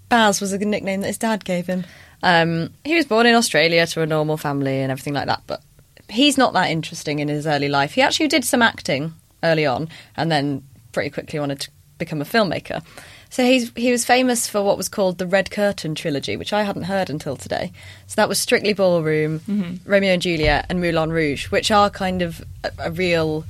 Baz 0.09 0.39
was 0.41 0.53
a 0.53 0.59
nickname 0.59 1.01
that 1.01 1.07
his 1.07 1.17
dad 1.17 1.43
gave 1.43 1.65
him. 1.65 1.83
Um, 2.21 2.69
he 2.85 2.95
was 2.95 3.05
born 3.07 3.25
in 3.25 3.33
Australia 3.35 3.85
to 3.87 4.01
a 4.01 4.05
normal 4.05 4.37
family 4.37 4.79
and 4.79 4.91
everything 4.91 5.15
like 5.15 5.25
that, 5.25 5.41
but 5.47 5.61
he's 6.07 6.37
not 6.37 6.53
that 6.53 6.69
interesting 6.69 7.17
in 7.19 7.27
his 7.27 7.47
early 7.47 7.67
life. 7.67 7.93
He 7.93 8.01
actually 8.03 8.27
did 8.27 8.45
some 8.45 8.61
acting 8.61 9.13
early 9.43 9.65
on, 9.65 9.89
and 10.15 10.31
then 10.31 10.63
pretty 10.91 11.09
quickly 11.09 11.39
wanted 11.39 11.59
to 11.61 11.69
become 11.97 12.21
a 12.21 12.25
filmmaker. 12.25 12.83
So 13.29 13.43
he's 13.43 13.71
he 13.75 13.91
was 13.91 14.05
famous 14.05 14.47
for 14.47 14.61
what 14.61 14.77
was 14.77 14.87
called 14.89 15.17
the 15.17 15.25
Red 15.25 15.49
Curtain 15.51 15.95
trilogy, 15.95 16.37
which 16.37 16.53
I 16.53 16.63
hadn't 16.63 16.83
heard 16.83 17.09
until 17.09 17.35
today. 17.35 17.71
So 18.07 18.13
that 18.17 18.29
was 18.29 18.39
Strictly 18.39 18.73
Ballroom, 18.73 19.39
mm-hmm. 19.39 19.89
Romeo 19.89 20.13
and 20.13 20.21
Juliet, 20.21 20.67
and 20.69 20.79
Moulin 20.79 21.11
Rouge, 21.11 21.49
which 21.49 21.71
are 21.71 21.89
kind 21.89 22.21
of 22.21 22.43
a, 22.63 22.71
a 22.77 22.91
real 22.91 23.43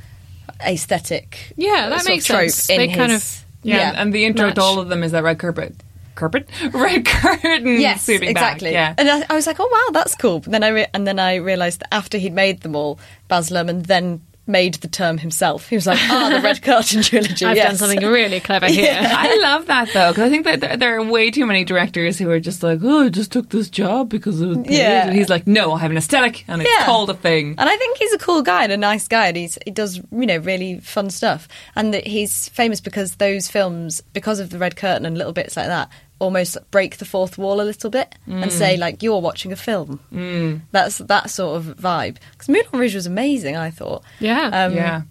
aesthetic. 0.65 1.53
Yeah, 1.57 1.89
that 1.89 2.05
makes 2.05 2.25
trope 2.25 2.49
sense. 2.49 2.69
In 2.69 2.77
They 2.77 2.87
kind 2.95 3.11
of- 3.11 3.45
Yeah. 3.63 3.89
And, 3.89 3.97
and 3.97 4.13
the 4.13 4.25
intro 4.25 4.47
Match. 4.47 4.55
to 4.55 4.61
all 4.61 4.79
of 4.79 4.89
them 4.89 5.03
is 5.03 5.11
that 5.11 5.23
red 5.23 5.39
carpet. 5.39 5.75
Carpet? 6.15 6.47
Red 6.73 7.05
curtain 7.07 7.65
Yes, 7.81 8.03
sweeping 8.05 8.29
exactly. 8.29 8.71
back. 8.71 8.99
Yeah. 8.99 9.09
And 9.09 9.23
I, 9.23 9.33
I 9.33 9.35
was 9.35 9.47
like, 9.47 9.59
oh 9.59 9.67
wow, 9.67 9.91
that's 9.99 10.13
cool. 10.13 10.41
But 10.41 10.51
then 10.51 10.63
I 10.63 10.67
re- 10.67 10.87
and 10.93 11.07
then 11.07 11.17
I 11.17 11.35
realised 11.37 11.79
that 11.79 11.91
after 11.91 12.19
he'd 12.19 12.33
made 12.33 12.61
them 12.61 12.75
all, 12.75 12.99
Baz 13.27 13.49
Luhrmann 13.49 13.87
then 13.87 14.21
made 14.45 14.73
the 14.75 14.87
term 14.89 15.17
himself. 15.17 15.69
He 15.69 15.75
was 15.75 15.87
like, 15.87 15.99
ah, 16.01 16.29
the 16.33 16.41
Red 16.41 16.61
Curtain 16.61 17.01
trilogy. 17.03 17.45
I've 17.45 17.55
yes. 17.55 17.67
done 17.67 17.77
something 17.77 17.99
really 18.07 18.39
clever 18.41 18.65
here. 18.69 18.93
I 18.99 19.37
love 19.41 19.67
that 19.67 19.89
though 19.93 20.11
because 20.11 20.23
I 20.23 20.29
think 20.29 20.43
that 20.45 20.59
there, 20.59 20.75
there 20.75 20.97
are 20.97 21.03
way 21.03 21.31
too 21.31 21.45
many 21.45 21.63
directors 21.63 22.19
who 22.19 22.29
are 22.29 22.39
just 22.41 22.61
like, 22.61 22.79
oh, 22.83 23.05
I 23.05 23.09
just 23.09 23.31
took 23.31 23.49
this 23.49 23.69
job 23.69 24.09
because 24.09 24.41
it 24.41 24.47
was 24.47 24.57
paid. 24.57 24.71
Yeah. 24.71 25.07
And 25.07 25.15
he's 25.15 25.29
like, 25.29 25.47
no, 25.47 25.71
I 25.73 25.79
have 25.79 25.91
an 25.91 25.97
aesthetic 25.97 26.43
and 26.47 26.61
it's 26.61 26.69
Yeah. 26.69 26.85
called 26.85 27.09
a 27.09 27.13
thing. 27.13 27.55
And 27.57 27.69
I 27.69 27.77
think 27.77 27.97
he's 27.97 28.13
a 28.13 28.17
cool 28.17 28.41
guy 28.41 28.63
and 28.63 28.73
a 28.73 28.77
nice 28.77 29.07
guy, 29.07 29.27
and 29.27 29.37
he's, 29.37 29.57
he 29.63 29.71
does 29.71 29.97
you 30.11 30.25
know 30.25 30.37
really 30.37 30.79
fun 30.79 31.09
stuff. 31.09 31.47
And 31.75 31.93
that 31.93 32.05
he's 32.05 32.49
famous 32.49 32.81
because 32.81 33.15
those 33.15 33.47
films, 33.47 34.01
because 34.13 34.39
of 34.39 34.49
the 34.49 34.57
red 34.57 34.75
curtain 34.75 35.05
and 35.05 35.17
little 35.17 35.33
bits 35.33 35.55
like 35.55 35.67
that, 35.67 35.89
almost 36.23 36.57
break 36.71 36.97
the 36.97 37.05
fourth 37.05 37.37
wall 37.37 37.61
a 37.61 37.63
little 37.63 37.89
bit 37.89 38.15
and 38.25 38.51
say 38.51 38.77
like 38.77 39.03
you're 39.03 39.19
watching 39.21 39.51
a 39.51 39.55
film. 39.55 39.99
Mm. 40.11 40.61
That's 40.71 40.97
that 40.99 41.29
sort 41.29 41.57
of 41.57 41.77
vibe. 41.77 42.17
Because 42.31 42.49
Moulin 42.49 42.67
Rouge 42.73 42.95
was 42.95 43.05
amazing, 43.05 43.55
I 43.55 43.69
thought. 43.69 44.03
Yeah. 44.19 44.47
Um, 44.47 44.73
yeah. 44.73 45.01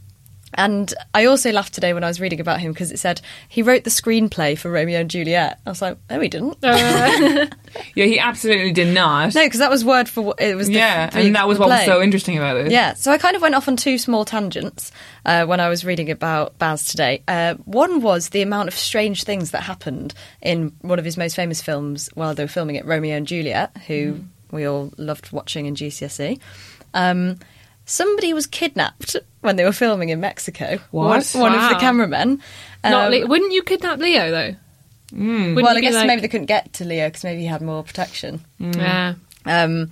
And 0.54 0.92
I 1.14 1.24
also 1.24 1.50
laughed 1.50 1.74
today 1.74 1.92
when 1.94 2.04
I 2.04 2.08
was 2.08 2.20
reading 2.20 2.40
about 2.40 2.60
him 2.60 2.72
because 2.72 2.92
it 2.92 2.98
said 2.98 3.20
he 3.48 3.62
wrote 3.62 3.84
the 3.84 3.90
screenplay 3.90 4.56
for 4.58 4.70
Romeo 4.70 5.00
and 5.00 5.10
Juliet. 5.10 5.60
I 5.66 5.70
was 5.70 5.82
like, 5.82 5.98
no, 6.10 6.20
he 6.20 6.28
didn't. 6.28 6.58
Yeah, 7.94 8.04
he 8.04 8.18
absolutely 8.18 8.72
did 8.72 8.94
not. 8.94 9.34
No, 9.34 9.44
because 9.44 9.60
that 9.60 9.70
was 9.70 9.84
word 9.84 10.08
for 10.08 10.34
it 10.38 10.54
was. 10.56 10.66
The, 10.66 10.74
yeah, 10.74 11.08
and 11.12 11.34
that 11.34 11.48
was 11.48 11.58
what 11.58 11.68
was 11.68 11.84
so 11.84 12.02
interesting 12.02 12.36
about 12.36 12.56
it. 12.58 12.70
Yeah, 12.70 12.94
so 12.94 13.10
I 13.10 13.18
kind 13.18 13.34
of 13.34 13.42
went 13.42 13.54
off 13.54 13.66
on 13.68 13.76
two 13.76 13.96
small 13.98 14.24
tangents 14.24 14.92
uh, 15.24 15.46
when 15.46 15.60
I 15.60 15.68
was 15.68 15.84
reading 15.84 16.10
about 16.10 16.58
Baz 16.58 16.84
today. 16.84 17.22
Uh, 17.26 17.54
one 17.64 18.02
was 18.02 18.30
the 18.30 18.42
amount 18.42 18.68
of 18.68 18.74
strange 18.74 19.24
things 19.24 19.52
that 19.52 19.62
happened 19.62 20.14
in 20.42 20.72
one 20.82 20.98
of 20.98 21.04
his 21.04 21.16
most 21.16 21.34
famous 21.34 21.62
films 21.62 22.10
while 22.14 22.34
they 22.34 22.44
were 22.44 22.48
filming 22.48 22.76
it, 22.76 22.84
Romeo 22.84 23.16
and 23.16 23.26
Juliet, 23.26 23.76
who 23.86 24.20
we 24.50 24.66
all 24.66 24.92
loved 24.98 25.32
watching 25.32 25.66
in 25.66 25.74
GCSE. 25.74 26.38
Um, 26.94 27.38
somebody 27.84 28.32
was 28.32 28.46
kidnapped 28.46 29.16
when 29.40 29.56
they 29.56 29.64
were 29.64 29.72
filming 29.72 30.08
in 30.10 30.20
Mexico. 30.20 30.78
What? 30.90 31.24
One, 31.34 31.42
one 31.42 31.54
of 31.54 31.68
the 31.68 31.74
Wow. 31.74 31.80
cameramen. 31.80 32.40
Not 32.84 33.06
Um, 33.06 33.12
Le- 33.12 33.26
wouldn't 33.26 33.52
you 33.52 33.62
kidnap 33.62 33.98
Leo 33.98 34.30
though? 34.30 34.56
Wouldn't 35.12 35.56
well, 35.56 35.76
I 35.76 35.80
guess 35.80 35.94
like- 35.94 36.06
maybe 36.06 36.22
they 36.22 36.28
couldn't 36.28 36.46
get 36.46 36.72
to 36.74 36.84
Leo 36.84 37.08
because 37.08 37.24
maybe 37.24 37.42
he 37.42 37.46
had 37.46 37.60
more 37.62 37.82
protection. 37.82 38.44
Yeah. 38.58 39.14
Um, 39.44 39.90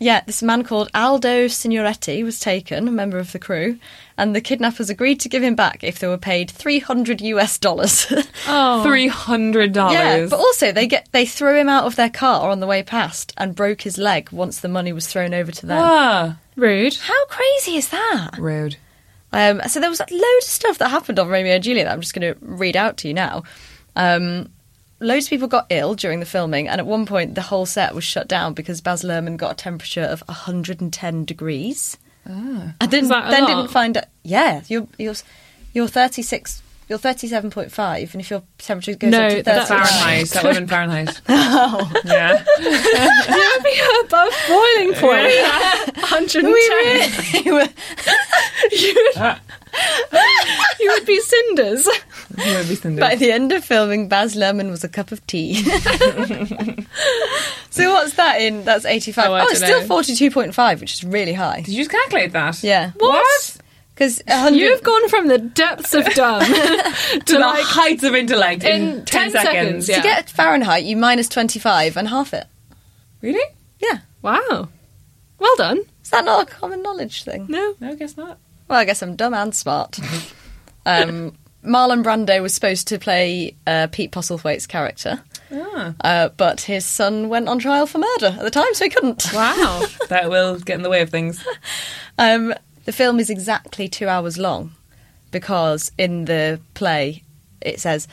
yeah, 0.00 0.22
this 0.26 0.42
man 0.42 0.64
called 0.64 0.90
Aldo 0.94 1.46
Signoretti 1.46 2.24
was 2.24 2.40
taken, 2.40 2.88
a 2.88 2.90
member 2.90 3.18
of 3.18 3.32
the 3.32 3.38
crew, 3.38 3.78
and 4.18 4.34
the 4.34 4.40
kidnappers 4.40 4.90
agreed 4.90 5.20
to 5.20 5.28
give 5.28 5.42
him 5.42 5.54
back 5.54 5.84
if 5.84 5.98
they 5.98 6.06
were 6.08 6.18
paid 6.18 6.50
300 6.50 7.20
US 7.20 7.58
dollars. 7.58 8.06
Oh. 8.46 8.82
Three 8.82 9.08
hundred 9.08 9.74
yeah, 9.74 10.26
but 10.28 10.38
also 10.38 10.70
they 10.72 10.86
get 10.86 11.08
they 11.12 11.24
threw 11.26 11.58
him 11.58 11.68
out 11.68 11.84
of 11.84 11.96
their 11.96 12.10
car 12.10 12.50
on 12.50 12.60
the 12.60 12.66
way 12.66 12.82
past 12.82 13.32
and 13.38 13.54
broke 13.54 13.82
his 13.82 13.96
leg 13.96 14.28
once 14.32 14.60
the 14.60 14.68
money 14.68 14.92
was 14.92 15.06
thrown 15.06 15.32
over 15.32 15.50
to 15.50 15.66
them. 15.66 15.78
ah, 15.80 16.36
Rude. 16.56 16.96
How 16.96 17.26
crazy 17.26 17.76
is 17.76 17.88
that? 17.88 18.38
rude. 18.38 18.76
Um, 19.32 19.60
so 19.66 19.80
there 19.80 19.90
was 19.90 19.98
like, 19.98 20.12
loads 20.12 20.46
of 20.46 20.52
stuff 20.52 20.78
that 20.78 20.90
happened 20.90 21.18
on 21.18 21.28
Romeo 21.28 21.54
and 21.54 21.64
Juliet 21.64 21.86
that 21.86 21.92
I'm 21.92 22.00
just 22.00 22.14
going 22.14 22.34
to 22.34 22.38
read 22.40 22.76
out 22.76 22.98
to 22.98 23.08
you 23.08 23.14
now. 23.14 23.42
Um, 23.96 24.50
loads 25.00 25.26
of 25.26 25.30
people 25.30 25.48
got 25.48 25.66
ill 25.70 25.94
during 25.94 26.20
the 26.20 26.26
filming, 26.26 26.68
and 26.68 26.80
at 26.80 26.86
one 26.86 27.04
point 27.04 27.34
the 27.34 27.42
whole 27.42 27.66
set 27.66 27.94
was 27.94 28.04
shut 28.04 28.28
down 28.28 28.54
because 28.54 28.80
Baz 28.80 29.02
Luhrmann 29.02 29.36
got 29.36 29.52
a 29.52 29.56
temperature 29.56 30.02
of 30.02 30.22
110 30.28 31.24
degrees. 31.24 31.98
I 32.80 32.86
didn't 32.86 33.08
that 33.10 33.28
a 33.28 33.30
then 33.30 33.42
lot? 33.42 33.48
didn't 33.48 33.70
find 33.70 33.96
it. 33.96 34.08
Yeah, 34.22 34.62
you're 34.68 34.88
you're 34.98 35.14
you're 35.74 35.88
36 35.88 36.62
you're 36.88 36.98
37.5, 36.98 38.12
and 38.12 38.20
if 38.20 38.30
your 38.30 38.42
temperature 38.58 38.94
goes 38.94 39.10
No, 39.10 39.26
up 39.26 39.32
to 39.32 39.42
that's 39.42 39.68
39, 39.68 39.86
Fahrenheit. 39.86 40.28
that 40.30 40.42
would 40.44 40.56
have 40.56 40.62
been 40.62 40.68
Fahrenheit. 40.68 41.20
Oh. 41.28 41.92
Yeah. 42.04 42.44
You'd 42.58 43.64
be 43.64 43.80
above 44.04 44.32
boiling 44.48 44.94
point. 44.94 45.34
110. 45.96 46.44
we 46.44 46.52
really- 46.52 47.12
you, 47.44 47.54
would, 47.54 47.72
ah. 49.16 49.40
you 50.80 50.90
would 50.92 51.06
be 51.06 51.20
cinders. 51.20 51.86
You 52.36 52.54
would 52.56 52.68
be 52.68 52.74
Cindy. 52.74 53.00
By 53.00 53.14
the 53.14 53.30
end 53.32 53.52
of 53.52 53.64
filming, 53.64 54.08
Baz 54.08 54.34
Luhrmann 54.34 54.70
was 54.70 54.82
a 54.84 54.88
cup 54.88 55.12
of 55.12 55.24
tea. 55.26 55.54
so 57.70 57.92
what's 57.92 58.14
that 58.14 58.40
in? 58.40 58.64
That's 58.64 58.84
85. 58.84 59.26
Oh, 59.26 59.30
Oh, 59.32 59.34
I 59.34 59.42
it's 59.50 59.60
don't 59.60 59.84
still 59.84 60.02
42.5, 60.52 60.80
which 60.80 60.94
is 60.94 61.04
really 61.04 61.32
high. 61.34 61.58
Did 61.60 61.68
you 61.68 61.78
just 61.78 61.90
calculate 61.90 62.32
that? 62.32 62.62
Yeah. 62.62 62.90
What? 62.98 63.56
Because 63.94 64.22
You've 64.26 64.82
gone 64.82 65.08
from 65.08 65.28
the 65.28 65.38
depths 65.38 65.94
of 65.94 66.04
dumb 66.14 66.42
To 66.44 67.20
to 67.20 67.32
the 67.34 67.38
like 67.38 67.64
heights 67.64 68.02
of 68.02 68.14
intellect 68.14 68.64
in, 68.64 68.82
in 68.82 69.04
10, 69.04 69.30
10 69.30 69.30
seconds, 69.30 69.88
yeah. 69.88 69.96
to 69.96 70.02
get 70.02 70.28
Fahrenheit, 70.28 70.84
you 70.84 70.96
minus 70.96 71.28
25 71.28 71.96
and 71.96 72.08
half 72.08 72.34
it. 72.34 72.46
Really? 73.20 73.54
Yeah. 73.78 74.00
wow. 74.20 74.68
Well 75.38 75.56
done. 75.56 75.82
Is 76.02 76.10
that 76.10 76.24
not 76.24 76.48
a 76.48 76.50
common 76.50 76.82
knowledge 76.82 77.22
thing? 77.22 77.46
No. 77.48 77.74
No, 77.80 77.90
I 77.90 77.94
guess 77.94 78.16
not. 78.16 78.38
Well, 78.68 78.78
I 78.78 78.84
guess 78.84 79.02
I'm 79.02 79.14
dumb 79.14 79.34
and 79.34 79.54
smart. 79.54 80.00
um, 80.86 81.36
Marlon 81.64 82.02
Brando 82.02 82.42
was 82.42 82.54
supposed 82.54 82.88
to 82.88 82.98
play 82.98 83.56
uh, 83.66 83.86
Pete 83.90 84.12
Postlethwaite's 84.12 84.66
character, 84.66 85.22
Ah, 85.52 85.94
uh, 86.02 86.28
but 86.30 86.62
his 86.62 86.84
son 86.84 87.28
went 87.28 87.48
on 87.48 87.58
trial 87.58 87.86
for 87.86 87.98
murder 87.98 88.36
at 88.38 88.42
the 88.42 88.50
time, 88.50 88.72
so 88.74 88.84
he 88.84 88.90
couldn't. 88.90 89.32
Wow. 89.32 89.86
that 90.08 90.28
will 90.28 90.58
get 90.58 90.76
in 90.76 90.82
the 90.82 90.90
way 90.90 91.00
of 91.00 91.10
things. 91.10 91.44
Um, 92.18 92.54
the 92.84 92.92
film 92.92 93.18
is 93.20 93.30
exactly 93.30 93.88
two 93.88 94.08
hours 94.08 94.38
long 94.38 94.72
because 95.30 95.90
in 95.98 96.24
the 96.26 96.60
play 96.74 97.22
it 97.60 97.80
says, 97.80 98.06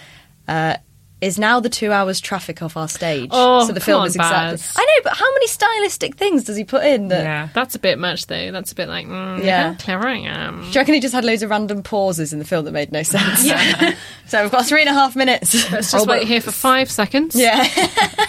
uh, 0.48 0.78
is 1.22 1.38
now 1.38 1.60
the 1.60 1.70
two 1.70 1.92
hours 1.92 2.20
traffic 2.20 2.64
off 2.64 2.76
our 2.76 2.88
stage. 2.88 3.30
Oh, 3.32 3.68
so 3.68 3.74
the 3.74 3.80
film 3.80 4.02
on, 4.02 4.08
is 4.08 4.16
exactly. 4.16 4.54
Baz. 4.54 4.74
I 4.76 4.84
know, 4.84 5.04
but 5.04 5.14
how 5.16 5.32
many 5.34 5.46
stylistic 5.46 6.16
things 6.16 6.46
does 6.46 6.58
he 6.58 6.64
put 6.64 6.84
in 6.84 7.10
that. 7.10 7.24
Yeah. 7.24 7.50
That's 7.54 7.76
a 7.76 7.80
bit 7.80 8.00
much, 8.00 8.26
though. 8.26 8.52
That's 8.52 8.72
a 8.72 8.76
bit 8.76 8.90
like, 8.90 9.06
mm, 9.06 9.44
Yeah. 9.44 9.76
clever 9.76 10.08
I 10.08 10.18
am. 10.18 10.62
Do 10.62 10.68
you 10.68 10.74
reckon 10.74 10.96
he 10.96 11.00
just 11.00 11.14
had 11.14 11.24
loads 11.24 11.44
of 11.44 11.52
random 11.52 11.84
pauses 11.84 12.34
in 12.34 12.40
the 12.40 12.46
film 12.46 12.66
that 12.66 12.72
made 12.72 12.92
no 12.92 13.04
sense? 13.04 13.46
Yeah. 13.46 13.94
so 14.26 14.42
we've 14.42 14.52
got 14.52 14.66
three 14.66 14.82
and 14.82 14.90
a 14.90 14.94
half 14.94 15.16
minutes. 15.16 15.72
Let's 15.72 15.92
just 15.92 16.08
wait 16.08 16.28
here 16.28 16.42
for 16.42 16.52
five 16.52 16.90
seconds. 16.90 17.36
yeah. 17.36 17.68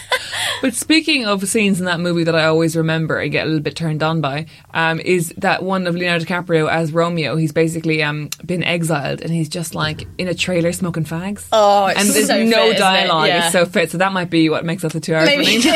But 0.61 0.75
speaking 0.75 1.27
of 1.27 1.47
scenes 1.49 1.81
in 1.81 1.87
that 1.87 1.99
movie 2.01 2.25
that 2.25 2.37
I 2.37 2.45
always 2.45 2.77
remember 2.77 3.19
and 3.19 3.33
get 3.33 3.45
a 3.45 3.47
little 3.47 3.62
bit 3.62 3.75
turned 3.75 4.03
on 4.03 4.21
by, 4.21 4.47
um, 4.75 5.01
is 5.01 5.33
that 5.38 5.62
one 5.62 5.87
of 5.87 5.95
Leonardo 5.95 6.25
DiCaprio 6.25 6.71
as 6.71 6.93
Romeo. 6.93 7.37
He's 7.37 7.53
basically 7.53 8.03
um, 8.03 8.31
been 8.45 8.62
exiled 8.62 9.21
and 9.23 9.31
he's 9.33 9.49
just 9.49 9.75
like 9.75 10.07
in 10.19 10.29
a 10.29 10.35
trailer 10.35 10.73
smoking 10.73 11.05
fags. 11.05 11.47
Oh, 11.53 11.87
it's 11.87 12.01
and 12.01 12.09
there's 12.11 12.27
so 12.29 12.45
no 12.45 12.45
fit, 12.45 12.65
isn't 12.65 12.77
it? 12.77 12.79
dialogue. 12.79 13.27
Yeah. 13.27 13.45
It's 13.45 13.53
so 13.53 13.67
fit. 13.67 13.91
So 13.91 13.99
that 13.99 14.12
might 14.12 14.31
be 14.31 14.49
what 14.49 14.65
makes 14.65 14.85
up 14.85 14.93
the 14.93 15.01
two 15.01 15.15
hours 15.15 15.27
Maybe. 15.27 15.62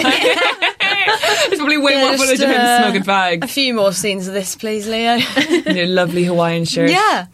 It's 1.49 1.57
probably 1.59 1.79
way 1.79 1.97
more 1.97 2.11
Yeah, 2.11 2.17
footage 2.17 2.41
of 2.41 2.49
him 2.49 2.61
uh, 2.61 2.83
smoking 2.83 3.03
fags. 3.03 3.45
A 3.45 3.47
few 3.49 3.73
more 3.75 3.93
scenes 3.93 4.27
of 4.27 4.35
this, 4.35 4.57
please, 4.57 4.87
Leo. 4.89 5.15
in 5.67 5.77
a 5.79 5.87
lovely 5.87 6.25
Hawaiian 6.25 6.65
shirt. 6.65 6.91
yeah. 6.91 7.27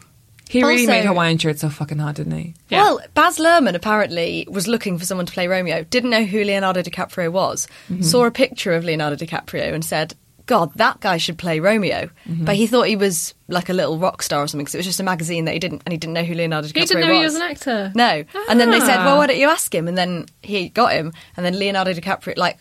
He 0.49 0.61
really 0.61 0.81
Also- 0.81 0.91
made 0.91 1.05
Hawaiian 1.05 1.37
shirts 1.37 1.61
so 1.61 1.69
fucking 1.69 1.97
hot, 1.99 2.15
didn't 2.15 2.37
he? 2.37 2.53
Yeah. 2.69 2.83
Well, 2.83 3.01
Baz 3.13 3.37
Luhrmann 3.37 3.75
apparently 3.75 4.45
was 4.49 4.67
looking 4.67 4.97
for 4.99 5.05
someone 5.05 5.25
to 5.25 5.33
play 5.33 5.47
Romeo, 5.47 5.83
didn't 5.89 6.09
know 6.11 6.23
who 6.25 6.43
Leonardo 6.43 6.81
DiCaprio 6.83 7.31
was, 7.31 7.67
Mm-hmm. 7.89 8.01
saw 8.03 8.25
a 8.25 8.31
picture 8.31 8.73
of 8.73 8.83
Leonardo 8.83 9.15
DiCaprio 9.15 9.73
and 9.73 9.83
said, 9.83 10.13
God, 10.45 10.73
that 10.75 10.99
guy 10.99 11.15
should 11.17 11.37
play 11.37 11.61
Romeo. 11.61 12.09
Mm-hmm. 12.29 12.43
But 12.43 12.55
he 12.57 12.67
thought 12.67 12.87
he 12.87 12.97
was 12.97 13.33
like 13.47 13.69
a 13.69 13.73
little 13.73 13.97
rock 13.97 14.21
star 14.21 14.43
or 14.43 14.47
something 14.47 14.65
because 14.65 14.75
it 14.75 14.79
was 14.79 14.85
just 14.85 14.99
a 14.99 15.03
magazine 15.03 15.45
that 15.45 15.53
he 15.53 15.59
didn't, 15.59 15.81
and 15.85 15.93
he 15.93 15.97
didn't 15.97 16.13
know 16.13 16.23
who 16.23 16.33
Leonardo 16.33 16.67
DiCaprio 16.67 16.81
was. 16.81 16.89
He 16.89 16.95
didn't 16.95 17.07
know 17.07 17.13
was. 17.13 17.19
he 17.19 17.23
was 17.23 17.35
an 17.35 17.41
actor. 17.41 17.91
No. 17.95 18.23
And 18.49 18.59
then 18.59 18.69
they 18.69 18.81
said, 18.81 18.97
Ah. 18.97 19.05
well, 19.05 19.17
why 19.17 19.27
don't 19.27 19.37
you 19.39 19.47
ask 19.49 19.73
him? 19.73 19.87
And 19.87 19.97
then 19.97 20.25
he 20.41 20.67
got 20.67 20.91
him. 20.91 21.13
And 21.37 21.45
then 21.45 21.57
Leonardo 21.57 21.93
DiCaprio, 21.93 22.37
like, 22.37 22.59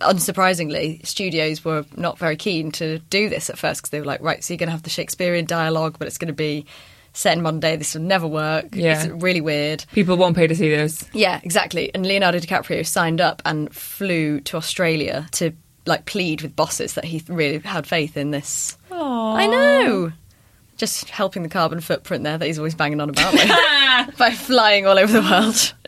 unsurprisingly, 0.00 1.04
studios 1.06 1.64
were 1.64 1.84
not 1.96 2.18
very 2.18 2.36
keen 2.36 2.72
to 2.72 2.98
do 3.10 3.28
this 3.28 3.50
at 3.50 3.58
first 3.58 3.80
because 3.82 3.90
they 3.90 4.00
were 4.00 4.06
like, 4.06 4.20
right, 4.22 4.42
so 4.42 4.52
you're 4.54 4.58
going 4.58 4.68
to 4.68 4.72
have 4.72 4.82
the 4.82 4.90
Shakespearean 4.90 5.44
dialogue, 5.44 5.96
but 5.98 6.08
it's 6.08 6.18
going 6.18 6.28
to 6.28 6.32
be 6.34 6.66
set 7.18 7.36
in 7.36 7.42
modern 7.42 7.60
day. 7.60 7.76
This 7.76 7.94
will 7.94 8.02
never 8.02 8.26
work. 8.26 8.66
Yeah. 8.72 9.02
It's 9.02 9.22
really 9.22 9.40
weird. 9.40 9.84
People 9.92 10.16
won't 10.16 10.36
pay 10.36 10.46
to 10.46 10.54
see 10.54 10.70
this. 10.70 11.04
Yeah, 11.12 11.40
exactly. 11.42 11.92
And 11.94 12.06
Leonardo 12.06 12.38
DiCaprio 12.38 12.86
signed 12.86 13.20
up 13.20 13.42
and 13.44 13.74
flew 13.74 14.40
to 14.42 14.56
Australia 14.56 15.28
to 15.32 15.52
like 15.84 16.04
plead 16.04 16.42
with 16.42 16.54
bosses 16.54 16.94
that 16.94 17.04
he 17.04 17.22
really 17.28 17.58
had 17.58 17.86
faith 17.86 18.16
in 18.16 18.30
this. 18.30 18.76
I 18.90 19.46
know. 19.46 20.12
Just 20.78 21.10
helping 21.10 21.42
the 21.42 21.48
carbon 21.48 21.80
footprint 21.80 22.24
there 22.24 22.38
that 22.38 22.46
he's 22.46 22.58
always 22.58 22.74
banging 22.74 23.00
on 23.00 23.10
about 23.10 23.34
by, 23.34 24.08
by 24.18 24.30
flying 24.30 24.86
all 24.86 24.98
over 24.98 25.12
the 25.12 25.22
world. 25.22 25.74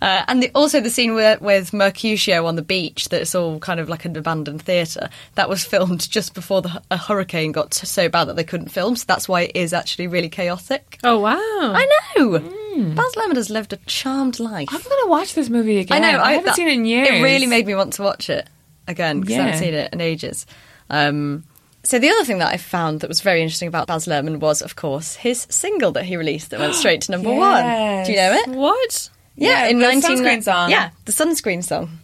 Uh, 0.00 0.24
and 0.28 0.42
the, 0.42 0.50
also 0.54 0.80
the 0.80 0.90
scene 0.90 1.14
with, 1.14 1.40
with 1.40 1.72
Mercutio 1.72 2.46
on 2.46 2.56
the 2.56 2.62
beach 2.62 3.08
that's 3.08 3.34
all 3.34 3.58
kind 3.60 3.78
of 3.78 3.88
like 3.88 4.04
an 4.04 4.16
abandoned 4.16 4.62
theatre 4.62 5.08
that 5.34 5.48
was 5.48 5.64
filmed 5.64 6.08
just 6.10 6.34
before 6.34 6.62
the, 6.62 6.82
a 6.90 6.96
hurricane 6.96 7.52
got 7.52 7.72
so 7.74 8.08
bad 8.08 8.24
that 8.24 8.34
they 8.36 8.44
couldn't 8.44 8.68
film. 8.68 8.96
So 8.96 9.04
that's 9.06 9.28
why 9.28 9.42
it 9.42 9.52
is 9.56 9.72
actually 9.72 10.06
really 10.08 10.28
chaotic. 10.28 10.98
Oh, 11.04 11.18
wow. 11.20 11.36
I 11.36 11.86
know. 12.16 12.38
Baz 12.40 13.12
Luhrmann 13.16 13.36
has 13.36 13.50
lived 13.50 13.72
a 13.72 13.76
charmed 13.86 14.40
life. 14.40 14.68
I'm 14.70 14.80
going 14.82 15.04
to 15.04 15.08
watch 15.08 15.34
this 15.34 15.48
movie 15.48 15.78
again. 15.78 16.02
I 16.02 16.12
know. 16.12 16.20
I, 16.20 16.32
haven't 16.32 16.46
that- 16.46 16.56
seen 16.56 16.68
it 16.68 16.74
in 16.74 16.84
years. 16.84 17.08
It 17.08 17.22
really 17.22 17.46
made 17.46 17.66
me 17.66 17.74
want 17.74 17.92
to 17.94 18.02
watch 18.02 18.30
it 18.30 18.48
again 18.88 19.20
because 19.20 19.36
I 19.36 19.42
haven't 19.42 19.60
seen 19.60 19.74
it 19.74 19.92
in 19.92 20.00
ages. 20.00 20.46
Um, 20.90 21.44
so 21.84 21.98
the 21.98 22.08
other 22.10 22.24
thing 22.24 22.38
that 22.38 22.52
I 22.52 22.56
found 22.56 23.00
that 23.00 23.08
was 23.08 23.20
very 23.20 23.42
interesting 23.42 23.68
about 23.68 23.86
Baz 23.86 24.06
Luhrmann 24.06 24.38
was, 24.40 24.62
of 24.62 24.76
course, 24.76 25.16
his 25.16 25.46
single 25.50 25.92
that 25.92 26.04
he 26.04 26.16
released 26.16 26.50
that 26.50 26.60
went 26.60 26.74
straight 26.74 27.02
to 27.02 27.12
number 27.12 27.32
one. 27.32 28.04
Do 28.04 28.10
you 28.12 28.16
know 28.18 28.32
it? 28.32 28.48
What? 28.50 29.10
Yeah, 29.34 29.66
in 29.66 29.78
the 29.78 29.86
19 29.86 30.18
sunscreen 30.18 30.42
song. 30.42 30.70
Yeah, 30.70 30.90
the 31.06 31.12
sunscreen 31.12 31.64
song. 31.64 31.98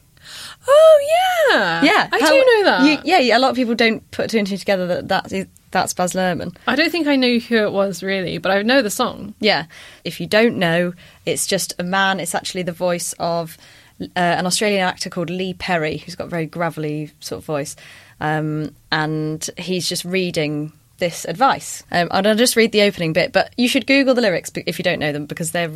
Oh, 0.67 1.49
yeah. 1.51 1.83
Yeah, 1.83 2.09
I 2.12 2.19
How- 2.19 2.31
do 2.31 2.37
know 2.37 2.64
that. 2.64 2.85
You, 2.85 2.99
yeah, 3.05 3.19
yeah, 3.19 3.38
a 3.38 3.41
lot 3.41 3.51
of 3.51 3.57
people 3.57 3.75
don't 3.75 4.09
put 4.11 4.31
two 4.31 4.38
and 4.38 4.47
two 4.47 4.57
together 4.57 4.87
that 4.87 5.09
that's, 5.09 5.33
that's 5.71 5.95
Baz 5.95 6.12
Luhrmann. 6.14 6.57
I 6.67 6.75
don't 6.77 6.91
think 6.91 7.07
I 7.07 7.17
knew 7.17 7.41
who 7.41 7.57
it 7.57 7.73
was 7.73 8.03
really, 8.03 8.38
but 8.38 8.51
I 8.53 8.62
know 8.62 8.83
the 8.83 8.91
song. 8.91 9.35
Yeah. 9.41 9.67
If 10.05 10.21
you 10.21 10.27
don't 10.27 10.57
know, 10.57 10.93
it's 11.25 11.47
just 11.47 11.75
a 11.79 11.85
man. 11.85 12.21
It's 12.21 12.35
actually 12.35 12.62
the 12.64 12.73
voice 12.73 13.14
of 13.19 13.57
uh, 14.01 14.07
an 14.17 14.47
Australian 14.47 14.83
actor 14.83 15.09
called 15.11 15.31
Lee 15.31 15.55
Perry, 15.55 15.99
who's 15.99 16.14
got 16.14 16.25
a 16.25 16.31
very 16.31 16.47
gravelly 16.47 17.12
sort 17.21 17.38
of 17.41 17.45
voice. 17.45 17.75
Um, 18.21 18.75
and 18.91 19.49
he's 19.57 19.89
just 19.89 20.05
reading 20.05 20.73
this 20.99 21.25
advice. 21.25 21.83
Um, 21.91 22.09
and 22.11 22.27
I'll 22.27 22.35
just 22.35 22.57
read 22.57 22.73
the 22.73 22.83
opening 22.83 23.13
bit, 23.13 23.33
but 23.33 23.53
you 23.57 23.69
should 23.69 23.87
Google 23.87 24.15
the 24.15 24.21
lyrics 24.21 24.51
if 24.67 24.79
you 24.79 24.83
don't 24.83 24.99
know 24.99 25.13
them 25.13 25.27
because 25.27 25.53
they're. 25.53 25.71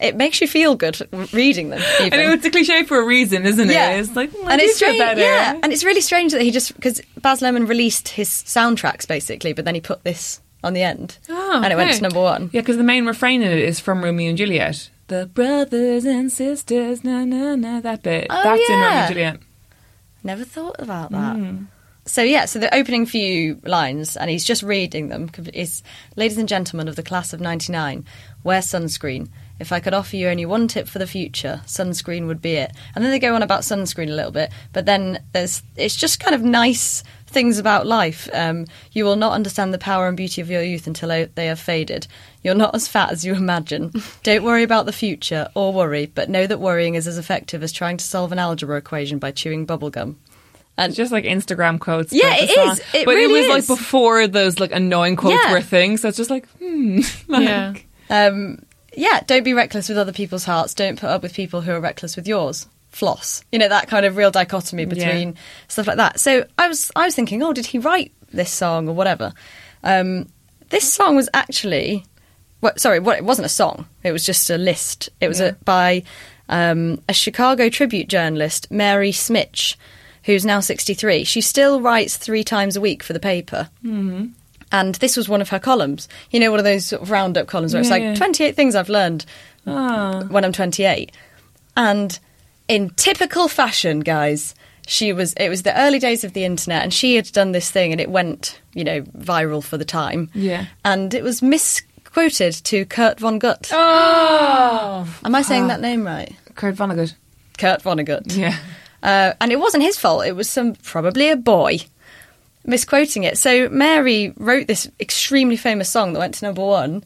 It 0.00 0.16
makes 0.16 0.40
you 0.42 0.48
feel 0.48 0.74
good 0.74 1.00
reading 1.32 1.70
them. 1.70 1.80
And 2.00 2.12
even. 2.12 2.32
it's 2.32 2.44
a 2.44 2.50
cliche 2.50 2.82
for 2.84 2.98
a 3.00 3.04
reason, 3.04 3.46
isn't 3.46 3.70
it? 3.70 3.72
Yeah. 3.72 3.92
It's 3.92 4.14
like, 4.14 4.30
mm, 4.30 4.44
I 4.44 4.52
and 4.52 4.60
it's 4.60 4.76
strange, 4.76 4.98
yeah, 4.98 5.58
and 5.62 5.72
it's 5.72 5.84
really 5.84 6.00
strange 6.02 6.32
that 6.32 6.42
he 6.42 6.50
just 6.50 6.74
because 6.74 7.00
Baz 7.22 7.40
Luhrmann 7.40 7.66
released 7.68 8.08
his 8.08 8.28
soundtracks 8.28 9.06
basically, 9.08 9.52
but 9.54 9.64
then 9.64 9.74
he 9.74 9.80
put 9.80 10.04
this 10.04 10.40
on 10.64 10.74
the 10.74 10.82
end, 10.82 11.16
Oh, 11.30 11.60
and 11.62 11.72
it 11.72 11.76
went 11.76 11.94
to 11.94 12.02
number 12.02 12.20
one. 12.20 12.50
Yeah, 12.52 12.60
because 12.60 12.76
the 12.76 12.82
main 12.82 13.06
refrain 13.06 13.40
in 13.42 13.50
it 13.50 13.60
is 13.60 13.78
from 13.80 14.02
Romeo 14.04 14.28
and 14.30 14.36
Juliet. 14.36 14.90
The 15.06 15.26
brothers 15.26 16.04
and 16.04 16.30
sisters, 16.32 17.04
na 17.04 17.24
na 17.24 17.54
na, 17.54 17.80
that 17.80 18.02
bit. 18.02 18.26
Oh, 18.28 18.42
That's 18.42 18.68
in 18.68 18.74
Romeo 18.74 18.88
yeah. 18.88 18.98
and 19.06 19.08
Juliet. 19.14 19.40
Never 20.24 20.44
thought 20.44 20.76
about 20.80 21.12
that. 21.12 21.36
So 22.06 22.22
yeah, 22.22 22.44
so 22.44 22.60
the 22.60 22.72
opening 22.72 23.04
few 23.04 23.60
lines, 23.64 24.16
and 24.16 24.30
he's 24.30 24.44
just 24.44 24.62
reading 24.62 25.08
them. 25.08 25.28
Is 25.52 25.82
ladies 26.14 26.38
and 26.38 26.48
gentlemen 26.48 26.86
of 26.86 26.94
the 26.94 27.02
class 27.02 27.32
of 27.32 27.40
'99, 27.40 28.04
wear 28.44 28.60
sunscreen. 28.60 29.28
If 29.58 29.72
I 29.72 29.80
could 29.80 29.94
offer 29.94 30.16
you 30.16 30.28
only 30.28 30.46
one 30.46 30.68
tip 30.68 30.86
for 30.86 30.98
the 31.00 31.06
future, 31.06 31.62
sunscreen 31.66 32.26
would 32.26 32.40
be 32.40 32.52
it. 32.52 32.72
And 32.94 33.02
then 33.02 33.10
they 33.10 33.18
go 33.18 33.34
on 33.34 33.42
about 33.42 33.62
sunscreen 33.62 34.10
a 34.10 34.14
little 34.14 34.30
bit, 34.30 34.52
but 34.72 34.86
then 34.86 35.24
there's 35.32 35.64
it's 35.76 35.96
just 35.96 36.20
kind 36.20 36.34
of 36.34 36.42
nice 36.42 37.02
things 37.26 37.58
about 37.58 37.88
life. 37.88 38.28
Um, 38.32 38.66
you 38.92 39.04
will 39.04 39.16
not 39.16 39.32
understand 39.32 39.74
the 39.74 39.78
power 39.78 40.06
and 40.06 40.16
beauty 40.16 40.40
of 40.40 40.48
your 40.50 40.62
youth 40.62 40.86
until 40.86 41.08
they- 41.08 41.46
have 41.46 41.58
faded. 41.58 42.06
You're 42.42 42.54
not 42.54 42.74
as 42.74 42.86
fat 42.86 43.10
as 43.10 43.24
you 43.24 43.34
imagine. 43.34 43.92
Don't 44.22 44.44
worry 44.44 44.62
about 44.62 44.86
the 44.86 44.92
future 44.92 45.48
or 45.54 45.72
worry, 45.72 46.06
but 46.06 46.30
know 46.30 46.46
that 46.46 46.60
worrying 46.60 46.94
is 46.94 47.08
as 47.08 47.18
effective 47.18 47.64
as 47.64 47.72
trying 47.72 47.96
to 47.96 48.04
solve 48.04 48.30
an 48.30 48.38
algebra 48.38 48.76
equation 48.76 49.18
by 49.18 49.32
chewing 49.32 49.66
bubblegum. 49.66 50.14
And 50.78 50.90
It's 50.90 50.96
just 50.96 51.12
like 51.12 51.24
Instagram 51.24 51.78
quotes. 51.80 52.12
Yeah, 52.12 52.34
it 52.34 52.44
is. 52.44 52.50
it 52.50 52.54
song. 52.54 52.72
is. 52.72 52.80
It 52.94 53.04
but 53.06 53.14
really 53.14 53.40
it 53.40 53.48
was 53.48 53.64
is. 53.64 53.70
like 53.70 53.78
before 53.78 54.26
those 54.26 54.60
like 54.60 54.72
annoying 54.72 55.16
quotes 55.16 55.42
Yeah. 55.42 55.52
were 55.52 55.60
things. 55.62 56.02
So 56.02 56.08
it's 56.08 56.16
just 56.18 56.30
like, 56.30 56.46
hmm. 56.58 57.00
like, 57.28 57.42
Yeah. 57.44 57.74
Um, 58.10 58.60
yeah, 58.94 59.20
don't 59.26 59.42
be 59.42 59.52
reckless 59.54 59.88
with 59.88 59.98
other 59.98 60.12
people's 60.12 60.44
hearts. 60.44 60.74
Don't 60.74 60.98
put 60.98 61.08
up 61.10 61.22
with 61.22 61.34
people 61.34 61.60
who 61.60 61.72
are 61.72 61.80
reckless 61.80 62.16
with 62.16 62.26
yours. 62.28 62.66
Floss. 62.90 63.42
You 63.52 63.58
know 63.58 63.68
that 63.68 63.88
kind 63.88 64.06
of 64.06 64.16
real 64.16 64.30
dichotomy 64.30 64.86
between 64.86 65.34
stuff 65.68 65.86
like 65.86 65.98
that. 65.98 66.18
So 66.18 66.46
I 66.58 66.66
was 66.68 66.90
I 66.96 67.04
was 67.04 67.14
thinking, 67.14 67.42
oh, 67.42 67.52
did 67.52 67.66
he 67.66 67.78
write 67.78 68.12
this 68.32 68.50
song 68.50 68.88
or 68.88 68.94
whatever? 68.94 69.34
Um, 69.84 70.28
this 70.70 70.90
song 70.92 71.14
was 71.14 71.28
actually, 71.34 72.04
what, 72.60 72.80
sorry, 72.80 72.98
what 72.98 73.18
it 73.18 73.24
wasn't 73.24 73.46
a 73.46 73.50
song. 73.50 73.86
It 74.02 74.12
was 74.12 74.24
just 74.24 74.48
a 74.50 74.56
list. 74.56 75.10
It 75.20 75.28
was 75.28 75.40
a, 75.40 75.52
by 75.64 76.04
um, 76.48 77.02
a 77.08 77.12
Chicago 77.12 77.68
Tribune 77.68 78.08
journalist, 78.08 78.70
Mary 78.70 79.12
Schmich, 79.12 79.76
who's 80.26 80.44
now 80.44 80.60
sixty 80.60 80.92
three. 80.94 81.24
She 81.24 81.40
still 81.40 81.80
writes 81.80 82.16
three 82.18 82.44
times 82.44 82.76
a 82.76 82.80
week 82.80 83.02
for 83.02 83.12
the 83.14 83.20
paper. 83.20 83.70
And 84.72 84.96
this 84.96 85.16
was 85.16 85.28
one 85.28 85.40
of 85.40 85.48
her 85.50 85.58
columns. 85.60 86.08
You 86.30 86.40
know, 86.40 86.50
one 86.50 86.58
of 86.58 86.64
those 86.64 86.86
sort 86.86 87.00
of 87.00 87.10
roundup 87.10 87.46
columns 87.46 87.72
where 87.72 87.80
it's 87.80 87.88
Yeah, 87.90 87.96
yeah. 87.98 88.08
like 88.10 88.18
28 88.18 88.54
things 88.56 88.74
I've 88.74 88.88
learned 88.88 89.24
Ah. 89.66 90.24
when 90.28 90.44
I'm 90.44 90.52
28. 90.52 91.12
And 91.76 92.18
in 92.68 92.90
typical 92.90 93.46
fashion, 93.48 94.00
guys, 94.00 94.54
she 94.88 95.12
was 95.12 95.34
it 95.34 95.48
was 95.48 95.62
the 95.62 95.78
early 95.80 95.98
days 96.00 96.24
of 96.24 96.32
the 96.32 96.44
internet 96.44 96.82
and 96.82 96.92
she 96.92 97.14
had 97.16 97.30
done 97.32 97.52
this 97.52 97.70
thing 97.70 97.92
and 97.92 98.00
it 98.00 98.10
went, 98.10 98.60
you 98.74 98.82
know, 98.84 99.02
viral 99.02 99.62
for 99.62 99.76
the 99.78 99.84
time. 99.84 100.30
Yeah. 100.34 100.66
And 100.84 101.14
it 101.14 101.22
was 101.22 101.42
misquoted 101.42 102.54
to 102.64 102.84
Kurt 102.86 103.18
Vonnegut. 103.18 103.70
Oh, 103.72 105.06
Am 105.24 105.34
I 105.34 105.42
saying 105.42 105.68
that 105.68 105.80
name 105.80 106.04
right? 106.04 106.34
Kurt 106.56 106.74
Vonnegut. 106.74 107.14
Kurt 107.58 107.82
Vonnegut. 107.82 108.36
Yeah. 108.36 108.56
Uh, 109.06 109.32
and 109.40 109.52
it 109.52 109.56
wasn't 109.60 109.82
his 109.84 109.96
fault. 109.96 110.26
It 110.26 110.34
was 110.34 110.50
some 110.50 110.74
probably 110.74 111.30
a 111.30 111.36
boy 111.36 111.78
misquoting 112.64 113.22
it. 113.24 113.38
So 113.38 113.68
Mary 113.68 114.32
wrote 114.36 114.66
this 114.66 114.90
extremely 114.98 115.56
famous 115.56 115.88
song 115.88 116.12
that 116.12 116.18
went 116.18 116.34
to 116.34 116.44
number 116.44 116.64
one 116.64 117.04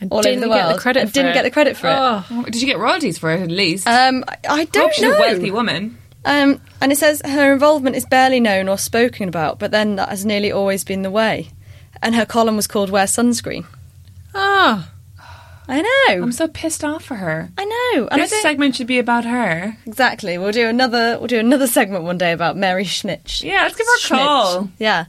And 0.00 0.10
all 0.10 0.18
over 0.18 0.22
didn't 0.28 0.40
the 0.40 0.48
get 0.48 0.62
the 0.62 0.68
world. 0.70 0.80
credit 0.80 1.00
and 1.02 1.08
for 1.10 1.14
didn't 1.14 1.30
it. 1.30 1.34
get 1.34 1.42
the 1.44 1.50
credit 1.52 1.76
for 1.76 1.86
it. 1.88 1.94
Oh. 1.96 2.42
Did 2.46 2.60
you 2.60 2.66
get 2.66 2.78
royalties 2.78 3.18
for 3.18 3.30
it 3.30 3.40
at 3.42 3.50
least? 3.50 3.86
Um, 3.86 4.24
I, 4.48 4.64
don't 4.64 4.92
she's 4.92 5.02
know. 5.04 5.12
a 5.16 5.20
wealthy 5.20 5.50
woman. 5.52 5.96
Um, 6.24 6.60
and 6.80 6.90
it 6.90 6.98
says 6.98 7.22
her 7.24 7.52
involvement 7.52 7.94
is 7.94 8.04
barely 8.06 8.40
known 8.40 8.68
or 8.68 8.76
spoken 8.76 9.28
about, 9.28 9.60
but 9.60 9.70
then 9.70 9.94
that 9.96 10.08
has 10.08 10.24
nearly 10.26 10.50
always 10.50 10.82
been 10.82 11.02
the 11.02 11.10
way. 11.10 11.50
And 12.02 12.16
her 12.16 12.26
column 12.26 12.56
was 12.56 12.66
called 12.66 12.90
"Wear 12.90 13.06
Sunscreen." 13.06 13.64
Ah. 14.34 14.90
I 15.68 15.82
know. 15.82 16.22
I'm 16.22 16.32
so 16.32 16.48
pissed 16.48 16.84
off 16.84 17.04
for 17.04 17.14
her. 17.16 17.50
I 17.58 17.64
know. 17.64 18.08
And 18.08 18.20
This 18.22 18.30
don't- 18.30 18.42
segment 18.42 18.76
should 18.76 18.86
be 18.86 18.98
about 18.98 19.24
her. 19.24 19.76
exactly. 19.86 20.38
We'll 20.38 20.52
do 20.52 20.68
another. 20.68 21.16
We'll 21.18 21.26
do 21.28 21.38
another 21.38 21.66
segment 21.66 22.04
one 22.04 22.18
day 22.18 22.32
about 22.32 22.56
Mary 22.56 22.84
Schmich. 22.84 23.42
Yeah, 23.42 23.62
let's 23.62 23.76
give 23.76 23.86
her 23.86 23.96
a 23.96 24.00
Schnitch. 24.00 24.26
call. 24.26 24.70
Yeah, 24.78 25.06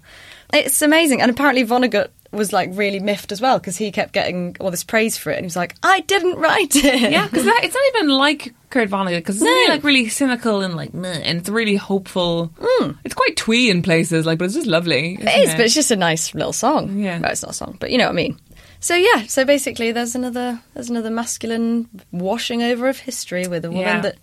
it's 0.53 0.81
amazing. 0.81 1.21
And 1.21 1.29
apparently 1.31 1.65
Vonnegut 1.65 2.09
was 2.31 2.51
like 2.51 2.69
really 2.73 2.99
miffed 2.99 3.31
as 3.31 3.39
well 3.39 3.57
because 3.57 3.77
he 3.77 3.89
kept 3.91 4.11
getting 4.13 4.55
all 4.59 4.69
this 4.69 4.83
praise 4.83 5.17
for 5.17 5.29
it, 5.31 5.35
and 5.35 5.43
he 5.43 5.47
was 5.47 5.55
like, 5.55 5.75
"I 5.83 6.01
didn't 6.01 6.35
write 6.37 6.75
it." 6.75 7.11
Yeah, 7.11 7.25
because 7.25 7.45
it's 7.47 7.73
not 7.75 7.83
even 7.95 8.09
like 8.09 8.53
Kurt 8.69 8.89
Vonnegut 8.89 9.17
because 9.19 9.35
it's 9.37 9.45
No. 9.45 9.49
really 9.51 9.69
like 9.69 9.83
really 9.83 10.09
cynical 10.09 10.61
and 10.61 10.75
like 10.75 10.93
meh, 10.93 11.21
and 11.23 11.37
it's 11.39 11.49
really 11.49 11.75
hopeful. 11.77 12.51
Mm. 12.59 12.97
It's 13.05 13.15
quite 13.15 13.37
twee 13.37 13.69
in 13.69 13.81
places, 13.81 14.25
like, 14.25 14.39
but 14.39 14.45
it's 14.45 14.55
just 14.55 14.67
lovely. 14.67 15.17
It 15.21 15.47
is, 15.47 15.51
but 15.53 15.61
it's 15.61 15.73
just 15.73 15.91
a 15.91 15.95
nice 15.95 16.33
little 16.35 16.51
song. 16.53 16.97
Yeah. 16.99 17.19
well, 17.19 17.31
it's 17.31 17.43
not 17.43 17.51
a 17.51 17.55
song, 17.55 17.77
but 17.79 17.91
you 17.91 17.97
know 17.97 18.05
what 18.05 18.11
I 18.11 18.15
mean. 18.15 18.37
So 18.79 18.95
yeah, 18.95 19.25
so 19.27 19.43
basically, 19.45 19.91
there's 19.91 20.15
another 20.15 20.61
there's 20.73 20.89
another 20.89 21.09
masculine 21.09 21.89
washing 22.11 22.61
over 22.63 22.87
of 22.87 22.99
history 22.99 23.47
with 23.47 23.65
a 23.65 23.69
woman 23.69 23.85
Yeah. 23.85 24.01
that 24.01 24.15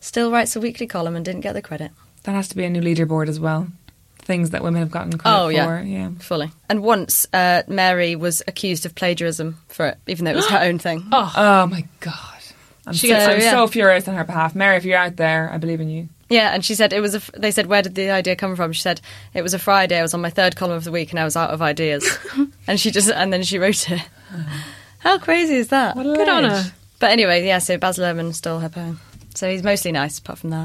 still 0.00 0.30
writes 0.30 0.54
a 0.56 0.60
weekly 0.60 0.86
column 0.86 1.16
and 1.16 1.24
didn't 1.24 1.40
get 1.42 1.54
the 1.54 1.62
credit. 1.62 1.90
that 2.24 2.32
has 2.34 2.48
to 2.48 2.56
be 2.56 2.64
a 2.64 2.70
new 2.70 2.80
leaderboard 2.80 3.28
as 3.28 3.40
well. 3.40 3.68
Things 4.18 4.50
that 4.50 4.62
women 4.62 4.80
have 4.80 4.90
gotten 4.92 5.18
credit 5.18 5.36
Oh 5.36 5.48
yeah, 5.48 5.66
for. 5.66 5.82
Yeah. 5.82 6.10
fully. 6.20 6.50
And 6.68 6.82
once 6.82 7.26
uh, 7.32 7.62
Mary 7.66 8.14
was 8.14 8.40
accused 8.46 8.86
of 8.86 8.94
plagiarism 8.94 9.58
for 9.68 9.86
it, 9.88 9.98
even 10.06 10.24
though 10.24 10.30
it 10.32 10.36
was 10.36 10.48
her 10.48 10.58
own 10.62 10.78
thing. 10.78 11.08
Oh 11.10 11.66
my 11.68 11.84
god. 12.00 12.28
I'm, 12.86 12.92
She 12.94 13.08
so, 13.08 13.14
gets- 13.14 13.28
I'm 13.34 13.40
yeah. 13.40 13.50
so 13.50 13.66
furious 13.66 14.06
on 14.08 14.14
her 14.14 14.24
behalf. 14.24 14.54
Mary, 14.54 14.76
if 14.76 14.84
you're 14.84 14.98
out 14.98 15.16
there, 15.16 15.50
I 15.52 15.56
believe 15.58 15.80
in 15.80 15.88
you. 15.90 16.08
Yeah, 16.32 16.54
and 16.54 16.64
she 16.64 16.74
said 16.74 16.92
it 16.92 17.00
was. 17.00 17.14
A, 17.14 17.22
they 17.38 17.50
said, 17.50 17.66
"Where 17.66 17.82
did 17.82 17.94
the 17.94 18.10
idea 18.10 18.36
come 18.36 18.56
from?" 18.56 18.72
She 18.72 18.80
said, 18.80 19.00
"It 19.34 19.42
was 19.42 19.54
a 19.54 19.58
Friday. 19.58 19.98
I 19.98 20.02
was 20.02 20.14
on 20.14 20.20
my 20.20 20.30
third 20.30 20.56
column 20.56 20.76
of 20.76 20.84
the 20.84 20.92
week, 20.92 21.10
and 21.10 21.20
I 21.20 21.24
was 21.24 21.36
out 21.36 21.50
of 21.50 21.60
ideas." 21.60 22.08
and 22.66 22.80
she 22.80 22.90
just 22.90 23.10
and 23.10 23.32
then 23.32 23.42
she 23.42 23.58
wrote 23.58 23.90
it. 23.90 24.02
How 25.00 25.18
crazy 25.18 25.56
is 25.56 25.68
that? 25.68 25.94
Good 25.94 26.28
on 26.28 26.44
her. 26.44 26.72
But 27.00 27.10
anyway, 27.10 27.44
yeah. 27.46 27.58
So 27.58 27.76
Baz 27.76 27.98
Luhrmann 27.98 28.34
stole 28.34 28.60
her 28.60 28.68
poem. 28.68 29.00
So 29.34 29.50
he's 29.50 29.62
mostly 29.62 29.92
nice, 29.92 30.18
apart 30.18 30.38
from 30.38 30.50
that. 30.50 30.64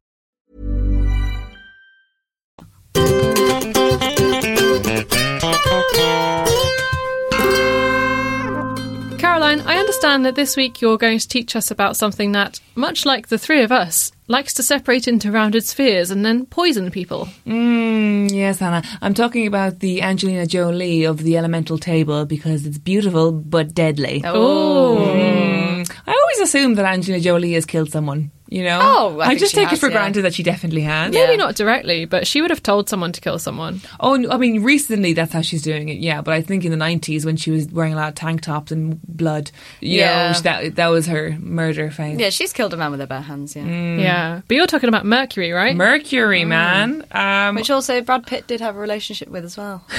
Caroline, 9.17 9.61
I 9.61 9.77
understand 9.77 10.25
that 10.25 10.35
this 10.35 10.57
week 10.57 10.81
you're 10.81 10.97
going 10.97 11.19
to 11.19 11.27
teach 11.27 11.55
us 11.55 11.71
about 11.71 11.95
something 11.95 12.31
that, 12.33 12.59
much 12.75 13.05
like 13.05 13.27
the 13.27 13.37
three 13.37 13.61
of 13.63 13.71
us, 13.71 14.11
likes 14.27 14.53
to 14.55 14.63
separate 14.63 15.07
into 15.07 15.31
rounded 15.31 15.63
spheres 15.63 16.11
and 16.11 16.25
then 16.25 16.45
poison 16.45 16.91
people. 16.91 17.27
Mm, 17.45 18.31
yes, 18.31 18.59
Hannah. 18.59 18.83
I'm 19.01 19.13
talking 19.13 19.47
about 19.47 19.79
the 19.79 20.01
Angelina 20.01 20.45
Jolie 20.47 21.03
of 21.03 21.19
the 21.19 21.37
elemental 21.37 21.77
table 21.77 22.25
because 22.25 22.65
it's 22.65 22.77
beautiful 22.77 23.31
but 23.31 23.73
deadly. 23.73 24.21
Oh. 24.25 24.97
Mm. 25.15 25.91
I 26.07 26.11
always 26.11 26.39
assume 26.49 26.75
that 26.75 26.85
Angelina 26.85 27.21
Jolie 27.21 27.53
has 27.53 27.65
killed 27.65 27.91
someone. 27.91 28.31
You 28.51 28.63
know? 28.65 28.79
Oh, 28.83 29.19
I 29.21 29.29
think 29.29 29.39
just 29.39 29.53
she 29.53 29.61
take 29.61 29.69
has, 29.69 29.77
it 29.77 29.79
for 29.79 29.87
yeah. 29.87 29.93
granted 29.93 30.23
that 30.23 30.33
she 30.33 30.43
definitely 30.43 30.81
has. 30.81 31.13
Maybe 31.13 31.37
not 31.37 31.55
directly, 31.55 32.03
but 32.03 32.27
she 32.27 32.41
would 32.41 32.49
have 32.51 32.61
told 32.61 32.89
someone 32.89 33.13
to 33.13 33.21
kill 33.21 33.39
someone. 33.39 33.79
Oh, 33.97 34.29
I 34.29 34.35
mean, 34.35 34.61
recently 34.61 35.13
that's 35.13 35.31
how 35.31 35.41
she's 35.41 35.61
doing 35.61 35.87
it. 35.87 35.99
Yeah, 35.99 36.21
but 36.21 36.33
I 36.33 36.41
think 36.41 36.65
in 36.65 36.71
the 36.71 36.75
nineties 36.77 37.25
when 37.25 37.37
she 37.37 37.49
was 37.49 37.69
wearing 37.71 37.93
a 37.93 37.95
lot 37.95 38.09
of 38.09 38.15
tank 38.15 38.41
tops 38.41 38.73
and 38.73 39.01
blood, 39.03 39.51
you 39.79 39.99
Yeah. 39.99 40.33
know, 40.33 40.39
that 40.41 40.75
that 40.75 40.87
was 40.87 41.07
her 41.07 41.37
murder 41.39 41.91
phase. 41.91 42.19
Yeah, 42.19 42.29
she's 42.29 42.51
killed 42.51 42.73
a 42.73 42.77
man 42.77 42.91
with 42.91 42.99
her 42.99 43.07
bare 43.07 43.21
hands. 43.21 43.55
Yeah, 43.55 43.63
Yeah. 43.65 44.41
But 44.45 44.57
you're 44.57 44.67
talking 44.67 44.89
about 44.89 45.05
Mercury, 45.05 45.53
right? 45.53 45.73
Mercury, 45.73 46.43
man. 46.43 47.05
Um, 47.11 47.55
which 47.55 47.69
also 47.71 48.01
Brad 48.01 48.27
Pitt 48.27 48.47
did 48.47 48.59
have 48.59 48.75
a 48.75 48.79
relationship 48.79 49.29
with 49.29 49.45
as 49.45 49.55
well. 49.55 49.81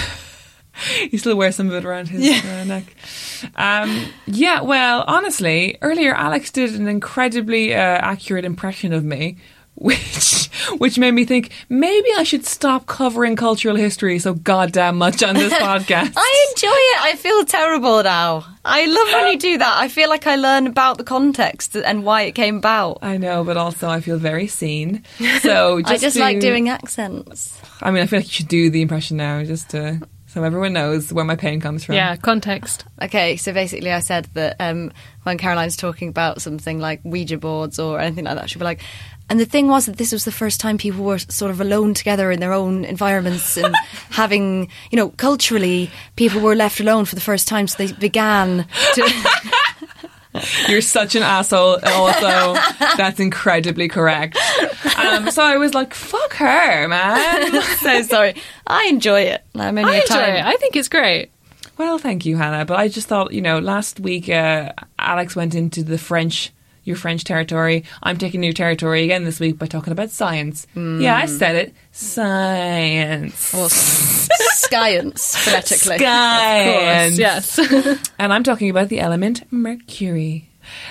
he 1.11 1.17
still 1.19 1.37
wears 1.37 1.57
some 1.57 1.69
of 1.69 1.75
it 1.75 1.85
around 1.85 2.09
his 2.09 2.45
uh, 2.45 2.65
neck. 2.65 2.85
Um, 3.57 4.07
yeah, 4.27 4.61
well, 4.63 5.05
honestly, 5.07 5.77
earlier 5.83 6.15
Alex 6.15 6.51
did 6.51 6.75
an 6.75 6.89
incredibly 6.89 7.75
uh, 7.75 7.79
accurate 7.79 8.45
impression 8.45 8.93
of 8.93 9.05
me, 9.05 9.37
which 9.75 10.49
which 10.79 10.99
made 10.99 11.13
me 11.13 11.25
think 11.25 11.51
maybe 11.69 12.09
I 12.17 12.23
should 12.23 12.45
stop 12.47 12.87
covering 12.87 13.37
cultural 13.37 13.75
history 13.75 14.19
so 14.19 14.35
goddamn 14.35 14.97
much 14.99 15.23
on 15.23 15.35
this 15.35 15.53
podcast. 15.69 16.13
I 16.17 16.47
enjoy 16.51 16.69
it. 16.69 17.03
I 17.03 17.17
feel 17.17 17.45
terrible 17.45 18.03
now. 18.03 18.45
I 18.65 18.85
love 18.87 19.09
when 19.13 19.33
you 19.33 19.39
do 19.39 19.59
that. 19.65 19.77
I 19.79 19.89
feel 19.89 20.09
like 20.09 20.27
I 20.27 20.37
learn 20.37 20.67
about 20.69 20.99
the 20.99 21.05
context 21.05 21.75
and 21.75 22.05
why 22.05 22.23
it 22.23 22.33
came 22.33 22.59
about. 22.59 22.99
I 23.03 23.17
know, 23.17 23.43
but 23.45 23.57
also 23.57 23.89
I 23.89 24.01
feel 24.01 24.19
very 24.19 24.47
seen. 24.47 25.03
So 25.41 25.81
just 25.81 25.91
I 25.93 25.97
just 25.97 26.17
to- 26.17 26.23
like 26.23 26.39
doing 26.41 26.69
accents. 26.69 27.59
I 27.81 27.91
mean, 27.91 28.03
I 28.03 28.07
feel 28.07 28.21
like 28.21 28.27
you 28.27 28.33
should 28.33 28.49
do 28.49 28.71
the 28.71 28.83
impression 28.83 29.17
now, 29.17 29.43
just 29.43 29.71
to 29.71 30.01
so 30.33 30.43
everyone 30.43 30.73
knows 30.73 31.13
where 31.13 31.27
my 31.27 31.37
pain 31.37 31.61
comes 31.61 31.85
from. 31.85 31.95
Yeah, 31.95 32.17
context. 32.17 32.87
Okay, 33.03 33.37
so 33.37 33.53
basically, 33.53 33.93
I 33.93 34.01
said 34.01 34.29
that 34.33 34.57
um, 34.61 34.91
when 35.25 35.37
Caroline's 35.37 35.77
talking 35.77 36.09
about 36.09 36.41
something 36.41 36.81
like 36.81 37.01
Ouija 37.05 37.37
boards 37.37 37.79
or 37.79 38.01
anything 38.01 38.25
like 38.25 38.37
that, 38.37 38.49
she'll 38.49 38.61
be 38.61 38.65
like, 38.65 38.81
and 39.29 39.39
the 39.39 39.45
thing 39.45 39.69
was 39.69 39.85
that 39.85 39.99
this 39.99 40.11
was 40.11 40.25
the 40.25 40.33
first 40.33 40.59
time 40.59 40.79
people 40.79 41.05
were 41.05 41.19
sort 41.19 41.51
of 41.51 41.61
alone 41.61 41.93
together 41.93 42.31
in 42.31 42.41
their 42.41 42.55
own 42.55 42.87
environments 42.87 43.59
and 43.59 43.75
having, 44.11 44.69
you 44.91 44.97
know, 44.97 45.11
culturally, 45.11 45.91
people 46.17 46.41
were 46.41 46.55
left 46.55 46.81
alone 46.81 47.05
for 47.05 47.15
the 47.15 47.21
first 47.21 47.47
time, 47.47 47.69
so 47.69 47.85
they 47.85 47.93
began 47.93 48.67
to. 48.95 49.51
You're 50.69 50.81
such 50.81 51.15
an 51.15 51.23
asshole. 51.23 51.79
Also, 51.85 52.55
that's 52.97 53.21
incredibly 53.21 53.89
correct. 53.89 54.39
Um, 54.97 55.31
so 55.31 55.43
I 55.43 55.57
was 55.59 55.75
like, 55.75 55.93
"Fuck 55.95 56.35
her, 56.35 56.89
man." 56.89 57.63
so 57.79 58.03
sorry. 58.03 58.35
I 58.67 58.87
enjoy 58.87 59.23
it. 59.23 59.43
I'm 59.55 59.77
only 59.77 59.93
I 59.93 60.01
enjoy 60.01 60.15
time. 60.15 60.35
it. 60.37 60.45
I 60.45 60.57
think 60.57 60.77
it's 60.77 60.89
great. 60.89 61.31
Well, 61.79 61.99
thank 61.99 62.25
you, 62.25 62.37
Hannah. 62.37 62.65
But 62.65 62.79
I 62.79 62.89
just 62.89 63.09
thought, 63.09 63.33
you 63.33 63.41
know, 63.43 63.59
last 63.59 64.01
week 64.01 64.29
uh, 64.29 64.73
Alex 64.99 65.35
went 65.37 65.55
into 65.55 65.83
the 65.83 65.99
French, 65.99 66.51
your 66.85 66.97
French 66.97 67.25
territory. 67.25 67.85
I'm 68.03 68.19
taking 68.19 68.41
new 68.41 68.53
territory 68.53 69.05
again 69.05 69.25
this 69.25 69.41
week 69.41 69.59
by 69.59 69.67
talking 69.67 69.93
about 69.93 70.11
science. 70.11 70.67
Yeah, 70.75 71.17
I 71.17 71.27
said 71.27 71.57
it. 71.57 71.75
Science. 71.93 73.53
Well, 73.53 73.69
science, 73.71 75.37
phonetically. 75.37 75.99
Science. 75.99 77.19
Yes. 77.19 77.59
And 78.19 78.33
I'm 78.33 78.45
talking 78.45 78.71
about 78.71 78.89
the 78.89 79.01
element 79.01 79.51
mercury. 79.53 80.49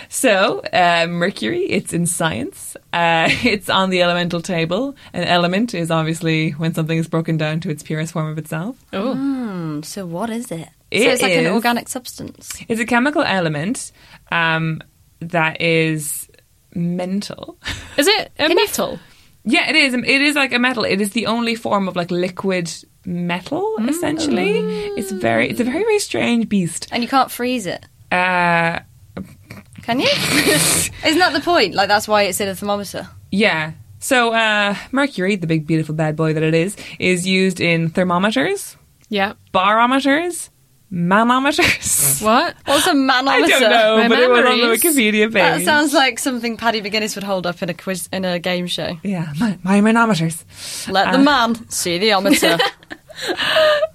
So, 0.09 0.59
uh, 0.73 1.07
mercury, 1.07 1.63
it's 1.63 1.93
in 1.93 2.05
science. 2.05 2.75
Uh, 2.91 3.29
it's 3.43 3.69
on 3.69 3.89
the 3.89 4.01
elemental 4.01 4.41
table. 4.41 4.95
An 5.13 5.23
element 5.23 5.73
is 5.73 5.89
obviously 5.91 6.51
when 6.51 6.73
something 6.73 6.97
is 6.97 7.07
broken 7.07 7.37
down 7.37 7.59
to 7.61 7.69
its 7.69 7.83
purest 7.83 8.13
form 8.13 8.27
of 8.27 8.37
itself. 8.37 8.75
Hmm, 8.93 9.81
so 9.81 10.05
what 10.05 10.29
is 10.29 10.51
it? 10.51 10.67
It 10.91 11.03
so 11.03 11.09
it's 11.09 11.21
like 11.21 11.31
an 11.31 11.47
organic 11.47 11.87
substance. 11.87 12.61
It's 12.67 12.81
a 12.81 12.85
chemical 12.85 13.21
element 13.21 13.93
um, 14.29 14.81
that 15.21 15.61
is 15.61 16.29
mental. 16.75 17.57
Is 17.97 18.07
it 18.07 18.31
a 18.39 18.53
metal? 18.53 18.99
yeah, 19.43 19.69
it 19.69 19.75
is. 19.75 19.93
It 19.93 20.05
is 20.21 20.35
like 20.35 20.53
a 20.53 20.59
metal. 20.59 20.83
It 20.83 21.01
is 21.01 21.11
the 21.11 21.25
only 21.27 21.55
form 21.55 21.87
of 21.87 21.95
like 21.95 22.11
liquid 22.11 22.71
metal. 23.05 23.75
Essentially, 23.87 24.59
it's 24.97 25.11
very. 25.11 25.49
It's 25.49 25.59
a 25.59 25.63
very 25.63 25.79
very 25.83 25.99
strange 25.99 26.49
beast. 26.49 26.87
And 26.91 27.03
you 27.03 27.09
can't 27.09 27.31
freeze 27.31 27.65
it. 27.65 27.85
Uh, 28.11 28.79
Can 29.83 29.99
you? 29.99 30.07
Isn't 31.05 31.19
that 31.19 31.33
the 31.33 31.41
point? 31.41 31.73
Like, 31.75 31.87
that's 31.87 32.07
why 32.07 32.23
it's 32.23 32.39
in 32.41 32.47
a 32.49 32.55
thermometer. 32.55 33.07
yeah. 33.31 33.73
So 34.03 34.33
uh, 34.33 34.75
mercury, 34.91 35.35
the 35.35 35.45
big 35.45 35.67
beautiful 35.67 35.93
bad 35.93 36.15
boy 36.15 36.33
that 36.33 36.41
it 36.41 36.55
is, 36.55 36.75
is 36.97 37.27
used 37.27 37.61
in 37.61 37.89
thermometers, 37.91 38.75
Yeah. 39.09 39.33
barometers, 39.51 40.49
manometers. 40.91 42.21
What? 42.21 42.55
What's 42.65 42.85
a 42.87 42.93
manometer? 42.93 43.45
I 43.55 43.59
don't 43.59 43.69
know, 43.71 43.97
My 43.97 44.07
but 44.09 44.19
it 44.19 44.29
was 44.29 44.45
on 44.45 44.57
the. 44.59 44.65
Wikipedia 44.67 45.25
page. 45.25 45.33
That 45.33 45.61
sounds 45.61 45.93
like 45.93 46.19
something 46.19 46.57
Paddy 46.57 46.81
McGuinness 46.81 47.15
would 47.15 47.23
hold 47.23 47.47
up 47.47 47.61
in 47.63 47.69
a 47.69 47.73
quiz 47.73 48.07
in 48.11 48.25
a 48.25 48.39
game 48.39 48.67
show. 48.67 48.97
yeah, 49.03 49.33
my, 49.39 49.57
my 49.63 49.79
manometers. 49.81 50.43
Let 50.91 51.11
the 51.11 51.19
man 51.19 51.69
see 51.69 51.97
the 51.97 52.13
ometer. 52.13 52.57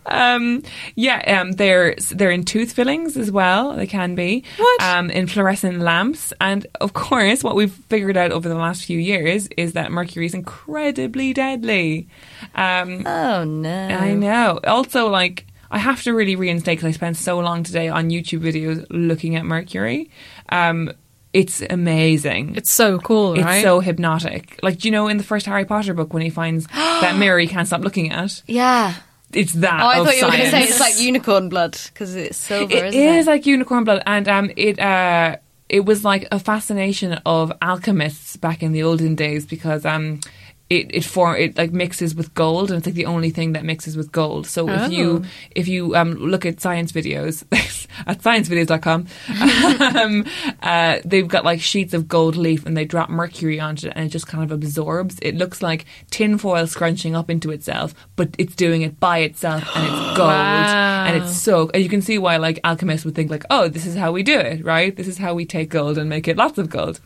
Um, 0.07 0.62
yeah, 0.94 1.40
um, 1.40 1.53
they're 1.53 1.97
they're 2.11 2.30
in 2.30 2.44
tooth 2.44 2.72
fillings 2.72 3.16
as 3.16 3.30
well. 3.32 3.74
They 3.74 3.86
can 3.86 4.14
be 4.14 4.44
What? 4.57 4.82
um, 4.82 5.11
in 5.11 5.26
fluorescent 5.26 5.80
lamps, 5.80 6.32
and 6.40 6.64
of 6.80 6.92
course, 6.92 7.42
what 7.42 7.57
we've 7.57 7.72
figured 7.72 8.16
out 8.16 8.30
over 8.30 8.49
the 8.49 8.55
last 8.55 8.84
few 8.84 8.99
years 9.01 9.49
is 9.57 9.72
that 9.72 9.90
mercury 9.90 10.26
is 10.26 10.34
incredibly 10.34 11.32
deadly. 11.32 12.09
Um, 12.55 13.05
oh 13.05 13.42
no! 13.42 13.88
I 13.88 14.14
know. 14.14 14.61
Also, 14.64 15.09
like 15.09 15.47
I 15.71 15.79
have 15.79 16.03
to 16.05 16.12
really 16.14 16.37
reinstate 16.37 16.79
because 16.79 16.89
I 16.89 16.93
spent 16.93 17.17
so 17.17 17.39
long 17.39 17.62
today 17.62 17.89
on 17.89 18.11
YouTube 18.11 18.41
videos 18.41 18.87
looking 18.91 19.37
at 19.37 19.45
mercury. 19.45 20.11
Um, 20.51 20.93
it's 21.33 21.61
amazing. 21.69 22.55
It's 22.57 22.71
so 22.71 22.99
cool, 22.99 23.35
It's 23.39 23.62
so 23.62 23.81
hypnotic. 23.81 24.59
Like, 24.62 24.79
do 24.79 24.89
you 24.89 24.93
know 24.93 25.09
in 25.09 25.19
the 25.19 25.25
first 25.25 25.45
Harry 25.47 25.64
Potter 25.67 25.93
book 25.93 26.14
when 26.14 26.23
he 26.23 26.31
finds 26.31 26.67
that 26.75 27.17
mirror 27.19 27.39
he 27.39 27.47
can't 27.47 27.67
stop 27.67 27.83
looking 27.83 28.11
at? 28.12 28.43
Yeah. 28.47 28.95
It's 29.33 29.53
that. 29.55 29.83
Oh, 29.83 29.87
I 29.87 29.97
thought 30.05 30.17
you 30.17 30.25
were 30.25 30.31
going 30.31 30.45
to 30.45 30.51
say 30.51 30.62
it's 30.62 30.81
like 30.81 30.99
unicorn 31.01 31.49
blood 31.49 31.77
because 31.93 32.14
it's 32.14 32.39
silver, 32.39 32.73
It 32.73 32.87
isn't 32.87 33.01
it? 33.01 33.17
is 33.17 33.27
like 33.27 33.45
unicorn 33.45 33.85
blood, 33.85 34.03
and 34.07 34.29
um, 34.29 34.51
it 34.57 34.79
uh, 34.79 35.37
it 35.69 35.85
was 35.85 36.05
like 36.05 36.27
a 36.31 36.39
fascination 36.39 37.14
of 37.27 37.53
alchemists 37.61 38.37
back 38.37 38.62
in 38.62 38.71
the 38.73 38.85
olden 38.85 39.14
days 39.17 39.45
because 39.45 39.85
um, 39.85 40.21
it 40.69 40.93
it 40.93 41.05
form 41.05 41.37
it 41.37 41.57
like 41.57 41.73
mixes 41.73 42.14
with 42.14 42.35
gold, 42.35 42.71
and 42.71 42.79
it's 42.79 42.87
like 42.87 42.95
the 42.95 43.07
only 43.07 43.31
thing 43.31 43.53
that 43.53 43.64
mixes 43.64 43.97
with 43.97 44.11
gold. 44.11 44.47
So 44.47 44.69
if 44.69 44.91
you 44.91 45.25
if 45.53 45.69
you 45.69 45.95
um 45.95 46.14
look 46.14 46.45
at 46.45 46.61
science 46.61 46.91
videos 46.91 47.45
at 48.07 48.19
sciencevideos.com, 48.19 49.07
um, 49.97 50.27
uh, 50.62 50.99
they've 51.05 51.29
got 51.29 51.45
like 51.45 51.61
sheets 51.61 51.95
of 51.95 52.09
gold 52.09 52.35
leaf, 52.35 52.67
and 52.67 52.77
they 52.77 52.85
drop 52.85 53.09
mercury 53.09 53.61
onto 53.61 53.87
it, 53.87 53.93
and 53.95 54.07
it 54.07 54.09
just 54.09 54.27
kind 54.27 54.43
of 54.43 54.51
absorbs. 54.51 55.19
It 55.23 55.37
looks 55.37 55.62
like 55.62 55.87
tinfoil 56.11 56.67
scrunching 56.67 57.14
up 57.14 57.31
into 57.31 57.53
itself, 57.53 57.95
but 58.17 58.31
it's 58.37 58.57
doing 58.57 58.83
it 58.83 58.99
by 58.99 59.19
itself, 59.19 59.62
and 59.77 59.85
it's 59.87 59.95
gold, 60.17 60.31
and 60.31 61.23
it's 61.23 61.37
so. 61.37 61.71
And 61.75 61.83
you 61.83 61.89
can 61.89 62.03
see 62.03 62.19
why 62.19 62.39
like 62.39 62.59
alchemists 62.64 63.05
would 63.05 63.14
think 63.14 63.31
like, 63.31 63.45
oh, 63.51 63.69
this 63.69 63.87
is 63.87 63.95
how 63.95 64.11
we 64.11 64.25
do 64.25 64.39
it, 64.39 64.64
right? 64.64 64.97
This 64.97 65.07
is 65.07 65.19
how 65.19 65.35
we 65.35 65.47
take 65.47 65.71
gold 65.71 65.97
and 65.97 66.09
make 66.09 66.27
it 66.27 66.37
lots 66.37 66.59
of 66.59 66.69
gold. 66.71 67.01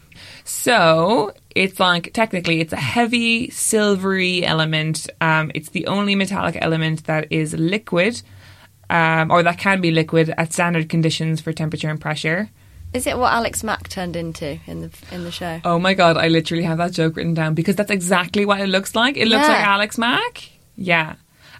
So 0.50 1.32
it's 1.54 1.78
like 1.80 2.12
technically 2.12 2.60
it's 2.60 2.72
a 2.72 2.76
heavy 2.76 3.50
silvery 3.50 4.44
element. 4.44 5.08
Um, 5.20 5.50
it's 5.54 5.70
the 5.70 5.86
only 5.86 6.14
metallic 6.16 6.58
element 6.60 7.04
that 7.06 7.30
is 7.32 7.54
liquid, 7.54 8.20
um, 8.90 9.30
or 9.30 9.42
that 9.42 9.58
can 9.58 9.80
be 9.80 9.90
liquid 9.90 10.34
at 10.36 10.52
standard 10.52 10.88
conditions 10.88 11.40
for 11.40 11.52
temperature 11.52 11.88
and 11.88 12.00
pressure. 12.00 12.50
Is 12.92 13.06
it 13.06 13.16
what 13.16 13.32
Alex 13.32 13.62
Mack 13.62 13.88
turned 13.88 14.16
into 14.16 14.58
in 14.66 14.80
the 14.82 14.90
in 15.12 15.22
the 15.24 15.30
show? 15.30 15.60
Oh 15.64 15.78
my 15.78 15.94
god, 15.94 16.16
I 16.16 16.26
literally 16.28 16.64
have 16.64 16.78
that 16.78 16.92
joke 16.92 17.16
written 17.16 17.34
down 17.34 17.54
because 17.54 17.76
that's 17.76 17.90
exactly 17.90 18.44
what 18.44 18.60
it 18.60 18.66
looks 18.66 18.94
like. 18.96 19.16
It 19.16 19.28
looks 19.28 19.46
Yeah. 19.46 19.54
like 19.54 19.64
Alex 19.64 19.96
Mack. 19.98 20.50
Yeah. 20.76 21.14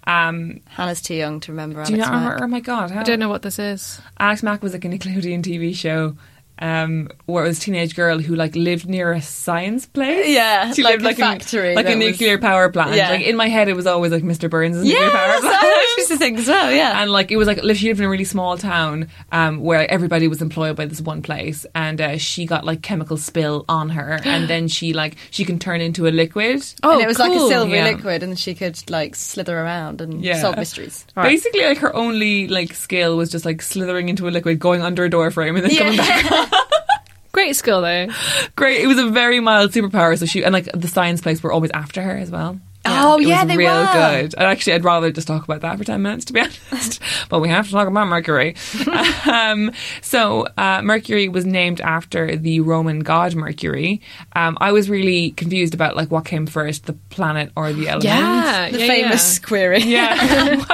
Um, 0.07 0.61
Hannah's 0.67 1.01
too 1.01 1.15
young 1.15 1.39
to 1.41 1.53
remember. 1.53 1.85
do 1.85 1.93
you 1.93 1.99
Alex 2.01 2.11
not 2.11 2.17
remember? 2.17 2.35
Mack. 2.35 2.43
Oh 2.43 2.49
my 2.49 2.61
god, 2.61 2.91
how, 2.91 3.01
I 3.01 3.03
don't 3.05 3.21
know 3.21 3.29
what 3.29 3.43
this 3.43 3.59
is. 3.61 4.01
Alex 4.19 4.43
Mack 4.43 4.63
was 4.63 4.73
like 4.73 4.85
a 4.85 4.89
Nickelodeon 4.89 5.43
TV 5.43 5.75
show 5.77 6.17
um, 6.61 7.09
where 7.27 7.45
it 7.45 7.49
was 7.49 7.59
a 7.59 7.61
teenage 7.63 7.95
girl 7.97 8.19
who 8.19 8.35
like 8.35 8.55
lived 8.55 8.89
near 8.89 9.13
a 9.13 9.23
science 9.23 9.87
place. 9.87 10.29
Yeah, 10.29 10.73
she 10.73 10.83
like 10.83 10.93
lived 11.01 11.03
a 11.03 11.07
like 11.09 11.17
factory 11.17 11.71
in, 11.71 11.75
like 11.77 11.87
a 11.87 11.89
that 11.91 11.97
was- 11.99 12.07
nuclear 12.07 12.39
power 12.39 12.71
plant. 12.71 12.95
Yeah. 12.95 13.11
Like 13.11 13.23
in 13.23 13.37
my 13.37 13.49
head, 13.49 13.69
it 13.69 13.77
was 13.77 13.87
always 13.87 14.13
like 14.13 14.23
Mr. 14.23 14.49
Burns' 14.51 14.85
Yeah, 14.85 14.93
nuclear 15.05 15.11
power 15.11 15.41
plant. 15.41 15.45
what 15.45 15.65
I 15.65 15.95
used 15.99 16.09
to 16.11 16.17
think 16.19 16.39
as 16.39 16.49
well. 16.49 16.71
Yeah, 16.73 17.01
And 17.03 17.11
like 17.11 17.31
it 17.31 17.37
was 17.37 17.47
like 17.49 17.63
li- 17.63 17.75
she 17.75 17.89
lived 17.89 18.01
in 18.01 18.07
a 18.07 18.11
really 18.11 18.25
small 18.25 18.59
town 18.59 19.09
um, 19.33 19.61
where 19.61 19.91
everybody 19.91 20.29
was 20.29 20.43
employed 20.43 20.77
by 20.77 20.87
this 20.87 21.01
one 21.01 21.23
place, 21.23 21.65
and 21.75 22.01
uh, 22.01 22.19
she 22.19 22.47
got 22.47 22.65
like 22.65 22.83
chemical 22.83 23.17
spill 23.17 23.65
on 23.69 23.89
her, 23.91 24.21
and 24.25 24.49
then 24.49 24.69
she 24.69 24.93
like 24.93 25.17
she 25.31 25.45
can 25.45 25.59
turn 25.59 25.81
into 25.81 26.07
a 26.07 26.11
liquid. 26.11 26.63
Oh, 26.83 26.93
and 26.93 27.01
it 27.01 27.07
was 27.07 27.19
like 27.19 27.33
a 27.33 27.39
silvery 27.49 27.79
Yeah. 27.79 27.91
liquid, 27.91 28.23
and 28.23 28.39
she 28.39 28.55
could 28.55 28.79
like 28.91 29.17
slither 29.17 29.59
around 29.59 30.01
and 30.01 30.23
Yeah. 30.25 30.41
solve 30.41 30.57
mysteries. 30.57 31.07
Basically, 31.15 31.63
like 31.65 31.79
her 31.79 31.95
only 31.97 32.49
like 32.49 32.75
skill 32.75 33.17
was 33.17 33.31
just 33.31 33.45
like 33.45 33.63
slithering 33.63 34.09
into 34.09 34.29
a 34.29 34.31
liquid, 34.31 34.59
going 34.59 34.83
under 34.83 35.05
a 35.05 35.11
door 35.11 35.31
frame, 35.31 35.57
and 35.57 35.65
then 35.65 35.77
coming 35.77 35.97
back. 35.97 36.49
Great 37.33 37.55
skill 37.55 37.81
though. 37.81 38.09
Great. 38.57 38.81
It 38.83 38.87
was 38.89 38.99
a 38.99 39.09
very 39.09 39.39
mild 39.41 39.71
superpower. 39.71 40.19
So 40.19 40.27
she 40.27 40.45
and 40.45 40.53
like 40.53 40.69
the 40.75 40.89
science 40.89 41.21
place 41.21 41.43
were 41.43 41.53
always 41.53 41.71
after 41.73 42.03
her 42.03 42.17
as 42.17 42.31
well. 42.31 42.59
Oh, 42.87 43.21
it 43.21 43.27
yeah, 43.27 43.43
was 43.45 43.49
they 43.49 43.57
real 43.59 43.75
were. 43.79 43.93
good. 43.93 44.35
And 44.35 44.45
actually, 44.45 44.73
I'd 44.73 44.85
rather 44.85 45.13
just 45.13 45.27
talk 45.29 45.45
about 45.45 45.61
that 45.61 45.77
for 45.77 45.85
ten 45.85 46.01
minutes, 46.01 46.25
to 46.25 46.33
be 46.33 46.41
honest. 46.73 46.99
but 47.29 47.41
we 47.41 47.49
have 47.51 47.67
to 47.67 47.73
talk 47.73 47.87
about 47.87 48.09
Mercury. 48.09 48.57
um, 49.31 49.71
so 50.01 50.47
uh, 50.57 50.81
Mercury 50.83 51.29
was 51.29 51.45
named 51.45 51.83
after 51.83 52.37
the 52.37 52.61
Roman 52.61 53.01
god 53.01 53.35
Mercury. 53.35 54.01
Um, 54.35 54.57
I 54.63 54.73
was 54.73 54.89
really 54.89 55.33
confused 55.33 55.75
about 55.75 55.95
like 55.95 56.11
what 56.11 56.25
came 56.25 56.47
first, 56.47 56.87
the 56.87 56.95
planet 57.11 57.53
or 57.55 57.71
the 57.75 57.87
element. 57.89 58.05
Yeah, 58.05 58.71
The 58.71 58.79
yeah, 58.81 58.87
famous 58.87 59.39
query. 59.39 59.83
Yeah. 59.83 60.65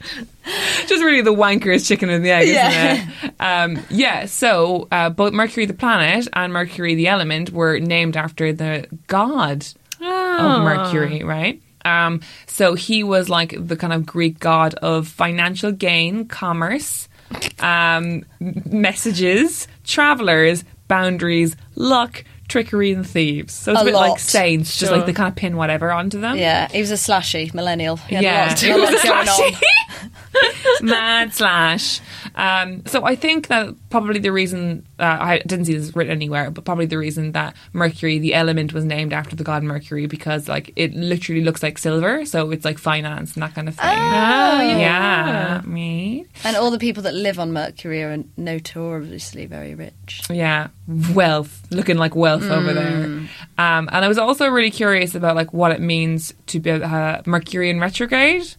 Just 0.86 1.02
really 1.04 1.20
the 1.22 1.32
wanker's 1.32 1.86
chicken 1.86 2.08
and 2.10 2.24
the 2.24 2.30
egg, 2.30 2.48
Yeah. 2.48 2.92
isn't 2.94 3.08
it? 3.24 3.34
Um, 3.40 3.84
yeah, 3.90 4.26
so 4.26 4.88
uh, 4.90 5.10
both 5.10 5.32
Mercury 5.32 5.66
the 5.66 5.74
planet 5.74 6.26
and 6.32 6.52
Mercury 6.52 6.94
the 6.94 7.08
element 7.08 7.50
were 7.50 7.78
named 7.78 8.16
after 8.16 8.52
the 8.52 8.86
god 9.06 9.66
of 10.00 10.62
Mercury, 10.62 11.22
right? 11.22 11.60
Um, 11.84 12.20
so 12.46 12.74
he 12.74 13.02
was 13.04 13.28
like 13.28 13.54
the 13.58 13.76
kind 13.76 13.92
of 13.92 14.04
Greek 14.06 14.38
god 14.38 14.74
of 14.74 15.06
financial 15.08 15.72
gain, 15.72 16.26
commerce, 16.26 17.08
um, 17.60 18.24
messages, 18.40 19.68
travelers, 19.84 20.64
boundaries, 20.88 21.56
luck, 21.76 22.24
trickery, 22.50 22.92
and 22.92 23.06
thieves. 23.08 23.54
So 23.54 23.72
it's 23.72 23.80
a, 23.80 23.82
A 23.82 23.84
bit 23.86 23.94
like 23.94 24.10
lot. 24.10 24.20
saints, 24.20 24.76
just 24.76 24.90
Sure. 24.90 24.96
like 24.98 25.06
they 25.06 25.12
kind 25.14 25.28
of 25.28 25.36
pin 25.36 25.56
whatever 25.56 25.90
onto 25.90 26.20
them. 26.20 26.36
Yeah, 26.36 26.68
he 26.68 26.80
was 26.80 26.90
a 26.90 26.94
slashy 26.94 27.54
millennial. 27.54 27.96
He 27.96 28.16
Yeah, 28.16 28.46
a 28.46 28.48
lot, 28.48 28.58
he 28.60 28.72
was 28.74 28.90
a 28.90 28.96
slashy. 28.98 29.56
Mad 30.82 31.32
slash. 31.34 32.00
Um, 32.34 32.84
so 32.86 33.04
I 33.04 33.16
think 33.16 33.48
that 33.48 33.74
probably 33.90 34.20
the 34.20 34.32
reason 34.32 34.86
uh, 34.98 35.16
I 35.20 35.38
didn't 35.46 35.66
see 35.66 35.76
this 35.76 35.94
written 35.94 36.12
anywhere, 36.12 36.50
but 36.50 36.64
probably 36.64 36.86
the 36.86 36.98
reason 36.98 37.32
that 37.32 37.54
Mercury, 37.72 38.18
the 38.18 38.34
element, 38.34 38.72
was 38.72 38.84
named 38.84 39.12
after 39.12 39.36
the 39.36 39.44
god 39.44 39.62
Mercury 39.62 40.06
because 40.06 40.48
like 40.48 40.72
it 40.76 40.94
literally 40.94 41.42
looks 41.42 41.62
like 41.62 41.78
silver, 41.78 42.24
so 42.24 42.50
it's 42.50 42.64
like 42.64 42.78
finance 42.78 43.34
and 43.34 43.42
that 43.42 43.54
kind 43.54 43.68
of 43.68 43.74
thing. 43.74 43.88
Oh, 43.88 44.60
yeah, 44.60 45.62
me. 45.64 46.26
And 46.44 46.56
all 46.56 46.70
the 46.70 46.78
people 46.78 47.02
that 47.04 47.14
live 47.14 47.38
on 47.38 47.52
Mercury 47.52 48.02
are 48.02 48.22
notoriously 48.36 49.46
very 49.46 49.74
rich. 49.74 50.22
Yeah, 50.30 50.68
wealth, 51.14 51.62
looking 51.70 51.96
like 51.96 52.14
wealth 52.14 52.44
over 52.44 52.72
there. 52.72 53.04
Um, 53.58 53.88
and 53.92 54.04
I 54.04 54.08
was 54.08 54.18
also 54.18 54.48
really 54.48 54.70
curious 54.70 55.14
about 55.14 55.36
like 55.36 55.52
what 55.52 55.72
it 55.72 55.80
means 55.80 56.32
to 56.46 56.60
be 56.60 56.70
uh, 56.70 57.22
Mercury 57.26 57.70
in 57.70 57.80
retrograde. 57.80 58.54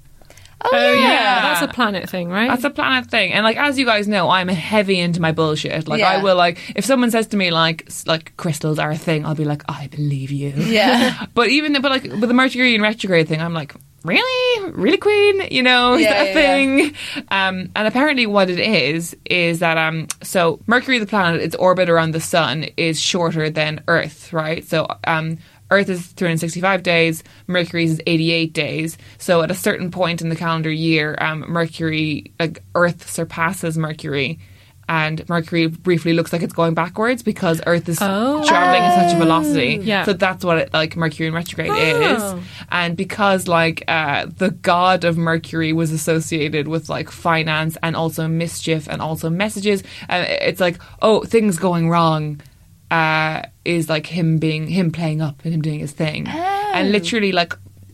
Oh 0.64 0.93
yeah, 0.93 1.41
that's 1.41 1.62
a 1.62 1.68
planet 1.74 2.09
thing, 2.09 2.30
right? 2.30 2.49
That's 2.49 2.64
a 2.64 2.70
planet 2.70 3.09
thing, 3.09 3.34
and 3.34 3.43
like 3.43 3.57
as 3.57 3.78
you 3.80 3.86
guys 3.86 4.07
know, 4.07 4.30
I'm 4.30 4.47
heavy 4.47 4.99
into 4.99 5.22
my 5.22 5.32
bullshit. 5.32 5.88
Like 5.88 6.01
I 6.01 6.22
will 6.22 6.36
like 6.36 6.59
if 6.76 6.86
someone 6.86 7.12
says 7.12 7.28
to 7.28 7.38
me 7.38 7.51
like 7.51 7.89
like 8.05 8.36
crystals 8.38 8.80
are 8.80 8.91
a 8.91 8.97
thing, 8.97 9.26
I'll 9.26 9.36
be 9.36 9.45
like 9.45 9.64
I 9.70 9.88
believe 9.88 10.32
you. 10.32 10.49
Yeah. 10.49 11.26
but 11.34 11.49
even 11.49 11.74
but 11.82 11.91
like 11.91 12.03
with 12.03 12.28
the 12.28 12.34
Mercury 12.34 12.74
and 12.76 12.84
retrograde 12.84 13.28
thing, 13.28 13.41
I'm 13.41 13.53
like 13.53 13.74
really, 14.03 14.72
really, 14.72 14.97
Queen, 14.97 15.41
you 15.51 15.62
know, 15.62 15.93
is 15.93 16.01
Yeah, 16.01 16.14
that 16.14 16.24
a 16.24 16.28
yeah, 16.28 16.34
thing? 16.34 16.95
Um, 17.30 17.70
and 17.76 17.88
apparently, 17.88 18.26
what 18.26 18.49
it 18.49 18.59
is 18.59 19.16
is 19.26 19.59
that 19.59 19.78
um, 19.78 20.07
so 20.24 20.59
Mercury, 20.66 20.97
the 20.99 21.05
planet, 21.05 21.41
its 21.41 21.55
orbit 21.55 21.89
around 21.89 22.12
the 22.12 22.20
sun 22.20 22.66
is 22.78 22.99
shorter 22.99 23.49
than 23.49 23.84
Earth, 23.88 24.34
right? 24.34 24.64
So 24.66 24.88
um. 25.05 25.38
Earth 25.72 25.89
is 25.89 26.05
365 26.07 26.84
days, 26.84 27.24
Mercury's 27.47 27.93
is 27.93 28.01
88 28.05 28.53
days. 28.53 28.97
So 29.17 29.41
at 29.41 29.49
a 29.49 29.55
certain 29.55 29.89
point 29.89 30.22
in 30.22 30.30
the 30.30 30.36
calendar 30.36 30.72
year, 30.72 31.17
um, 31.19 31.45
Mercury, 31.47 32.32
like 32.39 32.61
Earth 32.76 33.09
surpasses 33.09 33.78
Mercury, 33.78 34.38
and 34.89 35.28
Mercury 35.30 35.67
briefly 35.67 36.11
looks 36.11 36.34
like 36.34 36.41
it's 36.41 36.51
going 36.51 36.74
backwards 36.74 37.24
because 37.24 37.61
Earth 37.65 37.88
is 37.88 37.99
Oh. 38.01 38.43
traveling 38.45 38.82
at 38.84 39.07
such 39.09 39.15
a 39.15 39.17
velocity. 39.19 39.80
Yeah. 39.82 40.03
So 40.03 40.11
that's 40.11 40.43
what 40.43 40.57
it, 40.57 40.74
like 40.74 40.97
Mercury 40.97 41.28
in 41.28 41.34
retrograde 41.34 41.72
Oh. 41.72 42.36
is. 42.38 42.43
And 42.69 42.97
because 42.97 43.47
like 43.47 43.86
uh, 43.88 44.26
the 44.38 44.51
god 44.51 45.05
of 45.05 45.17
Mercury 45.17 45.72
was 45.72 45.91
associated 45.93 46.67
with 46.67 46.89
like 46.89 47.09
finance 47.09 47.78
and 47.82 47.95
also 47.95 48.28
mischief 48.28 48.89
and 48.89 49.01
also 49.01 49.30
messages, 49.30 49.82
uh, 50.09 50.26
it's 50.28 50.59
like 50.59 50.78
oh 51.01 51.22
things 51.24 51.57
going 51.57 51.88
wrong 51.89 52.41
uh, 52.91 53.41
is 53.65 53.89
like 53.89 54.05
him 54.05 54.37
being 54.37 54.67
him 54.67 54.91
playing 54.91 55.21
up 55.21 55.43
and 55.43 55.53
him 55.53 55.61
doing 55.61 55.79
his 55.79 55.93
thing, 55.93 56.27
and 56.27 56.91
literally 56.91 57.31
like 57.31 57.53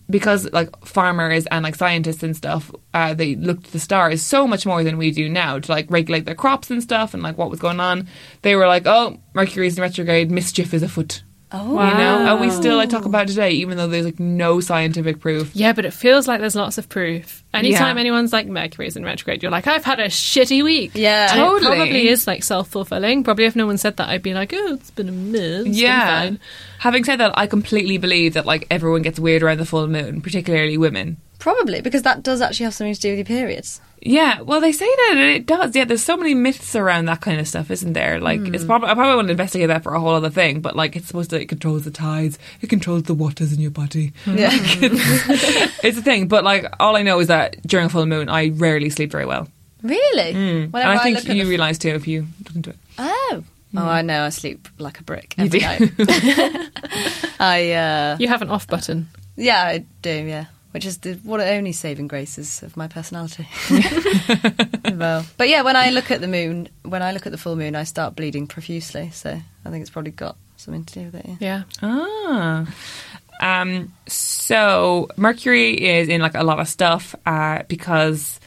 because 0.09 0.51
like 0.51 0.85
farmers 0.85 1.45
and 1.47 1.63
like 1.63 1.75
scientists 1.75 2.23
and 2.23 2.35
stuff, 2.35 2.71
uh, 2.93 3.13
they 3.13 3.35
looked 3.35 3.67
at 3.67 3.71
the 3.73 3.79
stars 3.79 4.21
so 4.21 4.47
much 4.47 4.65
more 4.65 4.83
than 4.83 4.97
we 4.97 5.11
do 5.11 5.29
now 5.29 5.59
to 5.59 5.71
like 5.71 5.89
regulate 5.89 6.25
their 6.25 6.35
crops 6.35 6.71
and 6.71 6.81
stuff 6.81 7.13
and 7.13 7.23
like 7.23 7.37
what 7.37 7.49
was 7.49 7.59
going 7.59 7.79
on. 7.79 8.07
They 8.41 8.55
were 8.55 8.67
like, 8.67 8.83
oh, 8.85 9.19
Mercury's 9.33 9.77
in 9.77 9.81
retrograde, 9.81 10.31
mischief 10.31 10.73
is 10.73 10.83
afoot. 10.83 11.23
Oh, 11.49 11.69
You 11.71 11.75
know, 11.97 12.33
and 12.33 12.41
we 12.41 12.49
still 12.51 12.75
like 12.75 12.89
talk 12.89 13.05
about 13.05 13.23
it 13.23 13.29
today, 13.29 13.51
even 13.51 13.77
though 13.77 13.87
there's 13.87 14.03
like 14.03 14.19
no 14.19 14.59
scientific 14.59 15.21
proof. 15.21 15.55
Yeah, 15.55 15.71
but 15.71 15.85
it 15.85 15.93
feels 15.93 16.27
like 16.27 16.41
there's 16.41 16.55
lots 16.57 16.77
of 16.77 16.89
proof. 16.89 17.41
Anytime 17.53 17.95
Yeah. 17.95 18.01
anyone's 18.01 18.33
like 18.33 18.47
Mercury's 18.47 18.97
in 18.97 19.05
retrograde, 19.05 19.41
you're 19.41 19.51
like, 19.51 19.65
I've 19.65 19.85
had 19.85 20.01
a 20.01 20.07
shitty 20.07 20.61
week. 20.61 20.91
Yeah. 20.93 21.31
And 21.31 21.39
Totally. 21.39 21.71
It 21.71 21.77
probably 21.77 22.07
is 22.09 22.27
like 22.27 22.43
self 22.43 22.67
fulfilling. 22.67 23.23
Probably 23.23 23.45
if 23.45 23.55
no 23.55 23.65
one 23.65 23.77
said 23.77 23.95
that, 23.95 24.09
I'd 24.09 24.23
be 24.23 24.33
like, 24.33 24.51
oh, 24.53 24.73
it's 24.73 24.91
been 24.91 25.07
a 25.07 25.13
minute. 25.13 25.67
Yeah. 25.67 26.19
fine. 26.21 26.39
Having 26.79 27.03
said 27.05 27.15
that, 27.21 27.31
I 27.37 27.47
completely 27.47 27.97
believe 27.97 28.33
that 28.33 28.45
like 28.45 28.67
everyone 28.69 29.01
gets 29.01 29.17
weird 29.17 29.41
around 29.41 29.59
the 29.59 29.65
full 29.65 29.87
moon, 29.87 30.19
particularly 30.21 30.77
women. 30.77 31.15
Probably, 31.39 31.81
because 31.81 32.01
that 32.01 32.23
does 32.23 32.41
actually 32.41 32.65
have 32.65 32.73
something 32.73 32.93
to 32.93 32.99
do 32.99 33.09
with 33.09 33.19
your 33.19 33.25
periods. 33.25 33.79
Yeah, 34.01 34.41
well, 34.41 34.61
they 34.61 34.71
say 34.71 34.85
that 34.85 35.09
and 35.11 35.19
it 35.19 35.45
does. 35.45 35.75
Yeah, 35.75 35.85
there's 35.85 36.03
so 36.03 36.15
many 36.17 36.33
myths 36.33 36.75
around 36.75 37.05
that 37.05 37.21
kind 37.21 37.39
of 37.39 37.47
stuff, 37.47 37.71
isn't 37.71 37.93
there? 37.93 38.19
Like, 38.19 38.39
it's 38.41 38.63
hmm. 38.63 38.67
probably 38.67 38.89
I 38.89 38.93
probably 38.93 39.15
want 39.15 39.27
to 39.27 39.31
investigate 39.31 39.67
that 39.69 39.83
for 39.83 39.93
a 39.93 39.99
whole 39.99 40.13
other 40.13 40.29
thing. 40.29 40.61
But 40.61 40.75
like, 40.75 40.95
it's 40.95 41.07
supposed 41.07 41.31
to 41.31 41.41
it 41.41 41.49
controls 41.49 41.83
the 41.83 41.91
tides, 41.91 42.37
it 42.61 42.69
controls 42.69 43.03
the 43.03 43.13
waters 43.13 43.51
in 43.53 43.59
your 43.59 43.71
body. 43.71 44.13
Hmm. 44.25 44.37
Yeah. 44.37 44.49
it's, 44.53 45.83
it's 45.83 45.97
a 45.97 46.01
thing. 46.01 46.27
But 46.27 46.43
like, 46.43 46.65
all 46.79 46.95
I 46.95 47.01
know 47.01 47.19
is 47.19 47.27
that 47.27 47.61
during 47.63 47.87
a 47.87 47.89
full 47.89 48.05
moon, 48.05 48.29
I 48.29 48.49
rarely 48.49 48.89
sleep 48.89 49.11
very 49.11 49.25
well. 49.25 49.47
really? 49.83 50.31
Hmm. 50.33 50.39
and 50.39 50.73
Whenever 50.73 50.91
I 50.91 51.03
think 51.03 51.17
look 51.17 51.29
at 51.29 51.35
you 51.35 51.43
the- 51.43 51.49
realise 51.49 51.77
too 51.77 51.89
if 51.89 52.07
you 52.07 52.27
look 52.45 52.55
into 52.55 52.69
it. 52.71 52.77
Oh. 52.97 53.43
Oh, 53.75 53.85
I 53.85 54.01
know. 54.01 54.23
I 54.23 54.29
sleep 54.29 54.67
like 54.79 54.99
a 54.99 55.03
brick 55.03 55.35
You 55.37 55.49
do. 55.49 55.59
night. 55.59 55.81
I, 57.39 57.73
uh, 57.73 58.17
You 58.19 58.27
have 58.27 58.41
an 58.41 58.49
off 58.49 58.65
button. 58.65 59.09
yeah, 59.35 59.61
I 59.63 59.85
do, 60.01 60.09
yeah. 60.09 60.45
Which 60.77 60.85
is 60.85 60.99
the 60.99 61.13
one 61.23 61.39
of 61.39 61.47
the 61.47 61.53
only 61.53 61.71
saving 61.71 62.07
graces 62.07 62.61
of 62.61 62.77
my 62.77 62.87
personality. 62.87 63.47
well, 64.95 65.25
but 65.37 65.49
yeah, 65.49 65.61
when 65.63 65.75
I 65.75 65.89
look 65.89 66.11
at 66.11 66.21
the 66.21 66.27
moon, 66.27 66.69
when 66.83 67.01
I 67.01 67.11
look 67.11 67.25
at 67.25 67.31
the 67.31 67.37
full 67.37 67.55
moon, 67.55 67.75
I 67.75 67.83
start 67.83 68.15
bleeding 68.15 68.45
profusely. 68.47 69.09
So 69.11 69.31
I 69.65 69.69
think 69.69 69.81
it's 69.81 69.89
probably 69.89 70.11
got 70.11 70.35
something 70.57 70.85
to 70.85 70.93
do 70.93 71.05
with 71.05 71.15
it. 71.15 71.25
Yeah. 71.25 71.37
Yeah. 71.39 71.63
Ah. 71.81 72.65
Um, 73.41 73.93
so 74.07 75.09
Mercury 75.17 75.71
is 75.73 76.09
in 76.09 76.21
like 76.21 76.35
a 76.35 76.43
lot 76.43 76.59
of 76.59 76.67
stuff 76.67 77.15
uh, 77.25 77.63
because 77.67 78.39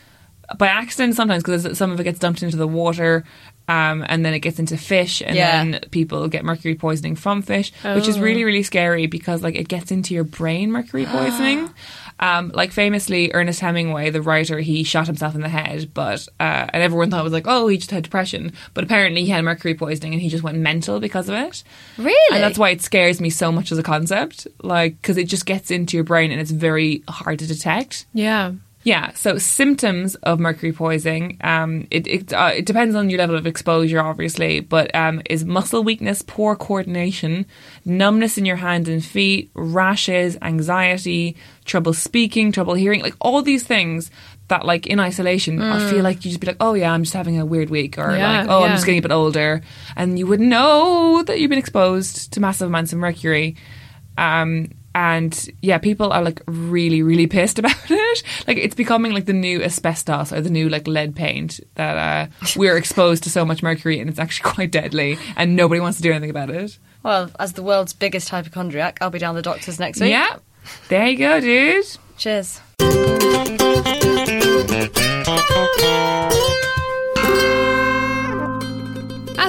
by 0.58 0.66
accident 0.68 1.14
sometimes 1.16 1.42
because 1.42 1.76
some 1.78 1.90
of 1.92 2.00
it 2.00 2.04
gets 2.04 2.18
dumped 2.18 2.42
into 2.42 2.56
the 2.56 2.68
water. 2.68 3.24
Um, 3.68 4.04
and 4.08 4.26
then 4.26 4.34
it 4.34 4.40
gets 4.40 4.58
into 4.58 4.76
fish, 4.76 5.22
and 5.24 5.36
Yeah. 5.36 5.62
then 5.64 5.80
people 5.92 6.26
get 6.26 6.44
mercury 6.44 6.74
poisoning 6.74 7.14
from 7.14 7.40
fish, 7.40 7.70
which 7.84 8.08
is 8.08 8.18
really, 8.18 8.42
really 8.42 8.64
scary 8.64 9.06
because 9.06 9.44
like 9.44 9.54
it 9.54 9.68
gets 9.68 9.92
into 9.92 10.12
your 10.12 10.24
brain. 10.24 10.72
Mercury 10.72 11.06
poisoning, 11.06 11.70
um, 12.20 12.50
like 12.54 12.70
famously 12.70 13.32
Ernest 13.32 13.60
Hemingway, 13.60 14.10
the 14.10 14.22
writer, 14.22 14.60
he 14.60 14.84
shot 14.84 15.06
himself 15.06 15.34
in 15.34 15.40
the 15.40 15.48
head, 15.48 15.92
but 15.94 16.28
uh, 16.38 16.66
and 16.72 16.82
everyone 16.82 17.10
thought 17.10 17.20
it 17.20 17.24
was 17.24 17.32
like, 17.32 17.46
oh, 17.48 17.66
he 17.66 17.78
just 17.78 17.90
had 17.90 18.04
depression, 18.04 18.52
but 18.74 18.84
apparently 18.84 19.24
he 19.24 19.30
had 19.30 19.42
mercury 19.42 19.74
poisoning 19.74 20.12
and 20.12 20.22
he 20.22 20.28
just 20.28 20.44
went 20.44 20.58
mental 20.58 21.00
because 21.00 21.28
of 21.28 21.34
it. 21.34 21.64
Really? 21.96 22.34
And 22.34 22.42
that's 22.44 22.58
why 22.58 22.70
it 22.70 22.82
scares 22.82 23.20
me 23.20 23.30
so 23.30 23.50
much 23.50 23.72
as 23.72 23.78
a 23.78 23.82
concept, 23.82 24.46
like 24.62 25.00
because 25.00 25.16
it 25.16 25.24
just 25.24 25.46
gets 25.46 25.70
into 25.70 25.96
your 25.96 26.04
brain 26.04 26.30
and 26.30 26.40
it's 26.40 26.50
very 26.50 27.02
hard 27.08 27.38
to 27.40 27.46
detect. 27.46 28.06
Yeah. 28.12 28.52
Yeah, 28.82 29.12
so 29.12 29.36
symptoms 29.36 30.14
of 30.16 30.40
mercury 30.40 30.72
poisoning, 30.72 31.36
um, 31.42 31.86
it 31.90 32.06
it, 32.06 32.32
uh, 32.32 32.52
it 32.54 32.64
depends 32.64 32.94
on 32.94 33.10
your 33.10 33.18
level 33.18 33.36
of 33.36 33.46
exposure, 33.46 34.00
obviously, 34.00 34.60
but 34.60 34.94
um, 34.94 35.20
is 35.28 35.44
muscle 35.44 35.84
weakness, 35.84 36.22
poor 36.22 36.56
coordination, 36.56 37.44
numbness 37.84 38.38
in 38.38 38.46
your 38.46 38.56
hands 38.56 38.88
and 38.88 39.04
feet, 39.04 39.50
rashes, 39.54 40.38
anxiety, 40.40 41.36
trouble 41.66 41.92
speaking, 41.92 42.52
trouble 42.52 42.72
hearing, 42.72 43.02
like 43.02 43.14
all 43.20 43.42
these 43.42 43.64
things 43.64 44.10
that, 44.48 44.64
like 44.64 44.86
in 44.86 44.98
isolation, 44.98 45.60
I 45.60 45.90
feel 45.90 46.02
like 46.02 46.24
you 46.24 46.30
just 46.30 46.40
be 46.40 46.46
like, 46.46 46.56
oh 46.60 46.72
yeah, 46.72 46.90
I'm 46.92 47.02
just 47.02 47.14
having 47.14 47.38
a 47.38 47.44
weird 47.44 47.68
week, 47.68 47.98
or 47.98 48.16
Yeah, 48.16 48.40
like, 48.40 48.48
oh, 48.48 48.64
I'm 48.64 48.72
just 48.72 48.86
getting 48.86 49.00
a 49.00 49.02
bit 49.02 49.12
older, 49.12 49.60
and 49.94 50.18
you 50.18 50.26
wouldn't 50.26 50.48
know 50.48 51.22
that 51.24 51.38
you've 51.38 51.50
been 51.50 51.58
exposed 51.58 52.32
to 52.32 52.40
massive 52.40 52.68
amounts 52.68 52.94
of 52.94 52.98
mercury. 52.98 53.56
Um, 54.16 54.70
and 54.94 55.48
yeah, 55.62 55.78
people 55.78 56.12
are 56.12 56.22
like 56.22 56.42
really, 56.46 57.02
really 57.02 57.26
pissed 57.26 57.58
about 57.60 57.74
it. 57.88 58.22
Like 58.46 58.56
it's 58.56 58.74
becoming 58.74 59.12
like 59.12 59.26
the 59.26 59.32
new 59.32 59.62
asbestos 59.62 60.32
or 60.32 60.40
the 60.40 60.50
new 60.50 60.68
like 60.68 60.86
lead 60.86 61.14
paint 61.14 61.60
that 61.74 61.96
uh, 61.96 62.30
we're 62.56 62.76
exposed 62.76 63.22
to 63.24 63.30
so 63.30 63.44
much 63.44 63.62
mercury 63.62 64.00
and 64.00 64.10
it's 64.10 64.18
actually 64.18 64.50
quite 64.54 64.70
deadly 64.70 65.18
and 65.36 65.56
nobody 65.56 65.80
wants 65.80 65.98
to 65.98 66.02
do 66.02 66.10
anything 66.10 66.30
about 66.30 66.50
it. 66.50 66.78
Well, 67.02 67.30
as 67.38 67.54
the 67.54 67.62
world's 67.62 67.92
biggest 67.94 68.28
hypochondriac, 68.28 68.98
I'll 69.00 69.10
be 69.10 69.18
down 69.18 69.34
the 69.34 69.42
doctors 69.42 69.78
next 69.78 70.00
week. 70.00 70.10
Yeah, 70.10 70.36
there 70.88 71.06
you 71.06 71.16
go, 71.16 71.40
dude. 71.40 71.86
Cheers. 72.18 72.60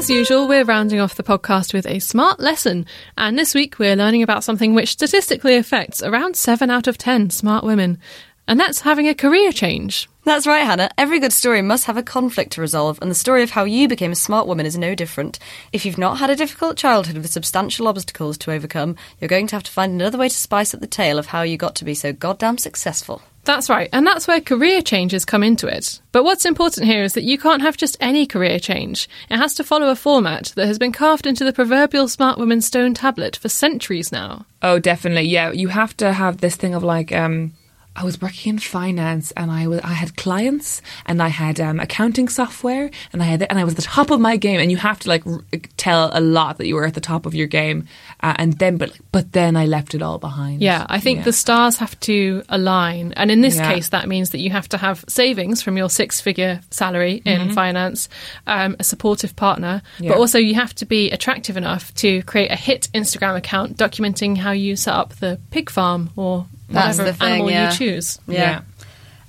As 0.01 0.09
usual, 0.09 0.47
we're 0.47 0.63
rounding 0.63 0.99
off 0.99 1.13
the 1.13 1.21
podcast 1.21 1.75
with 1.75 1.85
a 1.85 1.99
smart 1.99 2.39
lesson. 2.39 2.87
And 3.19 3.37
this 3.37 3.53
week, 3.53 3.77
we're 3.77 3.95
learning 3.95 4.23
about 4.23 4.43
something 4.43 4.73
which 4.73 4.89
statistically 4.89 5.57
affects 5.57 6.01
around 6.01 6.35
7 6.35 6.71
out 6.71 6.87
of 6.87 6.97
10 6.97 7.29
smart 7.29 7.63
women. 7.63 7.99
And 8.47 8.59
that's 8.59 8.81
having 8.81 9.07
a 9.07 9.13
career 9.13 9.51
change. 9.51 10.09
That's 10.23 10.47
right, 10.47 10.65
Hannah. 10.65 10.89
Every 10.97 11.19
good 11.19 11.31
story 11.31 11.61
must 11.61 11.85
have 11.85 11.97
a 11.97 12.03
conflict 12.03 12.53
to 12.53 12.61
resolve, 12.61 12.97
and 12.99 13.11
the 13.11 13.15
story 13.15 13.43
of 13.43 13.51
how 13.51 13.65
you 13.65 13.87
became 13.87 14.11
a 14.11 14.15
smart 14.15 14.47
woman 14.47 14.65
is 14.65 14.75
no 14.75 14.95
different. 14.95 15.37
If 15.71 15.85
you've 15.85 15.99
not 15.99 16.17
had 16.17 16.31
a 16.31 16.35
difficult 16.35 16.77
childhood 16.77 17.17
with 17.17 17.29
substantial 17.29 17.87
obstacles 17.87 18.39
to 18.39 18.51
overcome, 18.51 18.95
you're 19.19 19.27
going 19.27 19.45
to 19.45 19.55
have 19.55 19.63
to 19.65 19.71
find 19.71 19.93
another 19.93 20.17
way 20.17 20.29
to 20.29 20.35
spice 20.35 20.73
up 20.73 20.81
the 20.81 20.87
tale 20.87 21.19
of 21.19 21.27
how 21.27 21.43
you 21.43 21.57
got 21.57 21.75
to 21.75 21.85
be 21.85 21.93
so 21.93 22.11
goddamn 22.11 22.57
successful. 22.57 23.21
That's 23.43 23.69
right, 23.69 23.89
and 23.91 24.05
that's 24.05 24.27
where 24.27 24.39
career 24.39 24.81
changes 24.81 25.25
come 25.25 25.43
into 25.43 25.67
it. 25.67 25.99
But 26.11 26.23
what's 26.23 26.45
important 26.45 26.85
here 26.85 27.03
is 27.03 27.13
that 27.13 27.23
you 27.23 27.37
can't 27.37 27.63
have 27.63 27.75
just 27.75 27.97
any 27.99 28.27
career 28.27 28.59
change. 28.59 29.09
It 29.29 29.37
has 29.37 29.55
to 29.55 29.63
follow 29.63 29.89
a 29.89 29.95
format 29.95 30.53
that 30.55 30.67
has 30.67 30.77
been 30.77 30.91
carved 30.91 31.25
into 31.25 31.43
the 31.43 31.53
proverbial 31.53 32.07
smart 32.07 32.37
woman 32.37 32.61
stone 32.61 32.93
tablet 32.93 33.35
for 33.35 33.49
centuries 33.49 34.11
now. 34.11 34.45
Oh, 34.61 34.77
definitely. 34.77 35.27
Yeah, 35.27 35.51
you 35.51 35.69
have 35.69 35.97
to 35.97 36.13
have 36.13 36.37
this 36.37 36.55
thing 36.55 36.75
of 36.75 36.83
like, 36.83 37.11
um, 37.11 37.53
I 37.93 38.05
was 38.05 38.21
working 38.21 38.51
in 38.53 38.59
finance 38.59 39.31
and 39.35 39.51
I 39.51 39.67
was 39.67 39.81
I 39.81 39.93
had 39.93 40.15
clients 40.15 40.81
and 41.05 41.21
I 41.21 41.27
had 41.27 41.59
um, 41.59 41.79
accounting 41.79 42.29
software 42.29 42.89
and 43.11 43.21
I 43.21 43.25
had 43.25 43.43
and 43.49 43.59
I 43.59 43.63
was 43.65 43.73
at 43.73 43.77
the 43.77 43.83
top 43.83 44.11
of 44.11 44.19
my 44.21 44.37
game 44.37 44.59
and 44.61 44.71
you 44.71 44.77
have 44.77 44.99
to 44.99 45.09
like 45.09 45.27
r- 45.27 45.41
tell 45.75 46.09
a 46.13 46.21
lot 46.21 46.57
that 46.57 46.67
you 46.67 46.75
were 46.75 46.85
at 46.85 46.93
the 46.93 47.01
top 47.01 47.25
of 47.25 47.35
your 47.35 47.47
game 47.47 47.87
uh, 48.21 48.33
and 48.37 48.53
then 48.59 48.77
but 48.77 48.91
but 49.11 49.33
then 49.33 49.57
I 49.57 49.65
left 49.65 49.93
it 49.93 50.01
all 50.01 50.19
behind. 50.19 50.61
Yeah, 50.61 50.85
I 50.89 50.99
think 51.01 51.17
Yeah. 51.19 51.23
the 51.25 51.33
stars 51.33 51.77
have 51.77 51.99
to 52.01 52.43
align. 52.47 53.13
And 53.17 53.29
in 53.29 53.41
this 53.41 53.57
Yeah. 53.57 53.73
case, 53.73 53.89
that 53.89 54.07
means 54.07 54.29
that 54.29 54.39
you 54.39 54.51
have 54.51 54.69
to 54.69 54.77
have 54.77 55.03
savings 55.09 55.61
from 55.61 55.75
your 55.75 55.89
six 55.89 56.21
figure 56.21 56.61
salary 56.71 57.21
in 57.25 57.51
finance, 57.53 58.07
um, 58.47 58.75
a 58.79 58.83
supportive 58.85 59.35
partner, 59.35 59.81
Mm-hmm. 59.95 60.03
Yeah. 60.05 60.09
but 60.11 60.17
also 60.19 60.37
you 60.37 60.55
have 60.55 60.73
to 60.75 60.85
be 60.85 61.11
attractive 61.11 61.57
enough 61.57 61.93
to 61.95 62.21
create 62.23 62.51
a 62.51 62.55
hit 62.55 62.87
Instagram 62.93 63.35
account 63.35 63.75
documenting 63.77 64.37
how 64.37 64.51
you 64.51 64.75
set 64.77 64.93
up 64.93 65.09
the 65.17 65.39
pig 65.51 65.69
farm 65.69 66.09
or 66.15 66.45
That's 66.72 66.97
whatever 66.97 67.11
the 67.11 67.17
thing, 67.17 67.34
animal 67.34 67.51
yeah. 67.51 67.72
you 67.72 67.78
choose. 67.78 68.19
Yeah. 68.28 68.61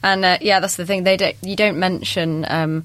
And 0.02 0.24
uh, 0.24 0.38
yeah, 0.40 0.60
that's 0.60 0.76
the 0.76 0.86
thing. 0.86 1.04
They 1.04 1.16
don't. 1.16 1.36
You 1.42 1.56
don't 1.56 1.78
mention. 1.78 2.44
Um, 2.48 2.84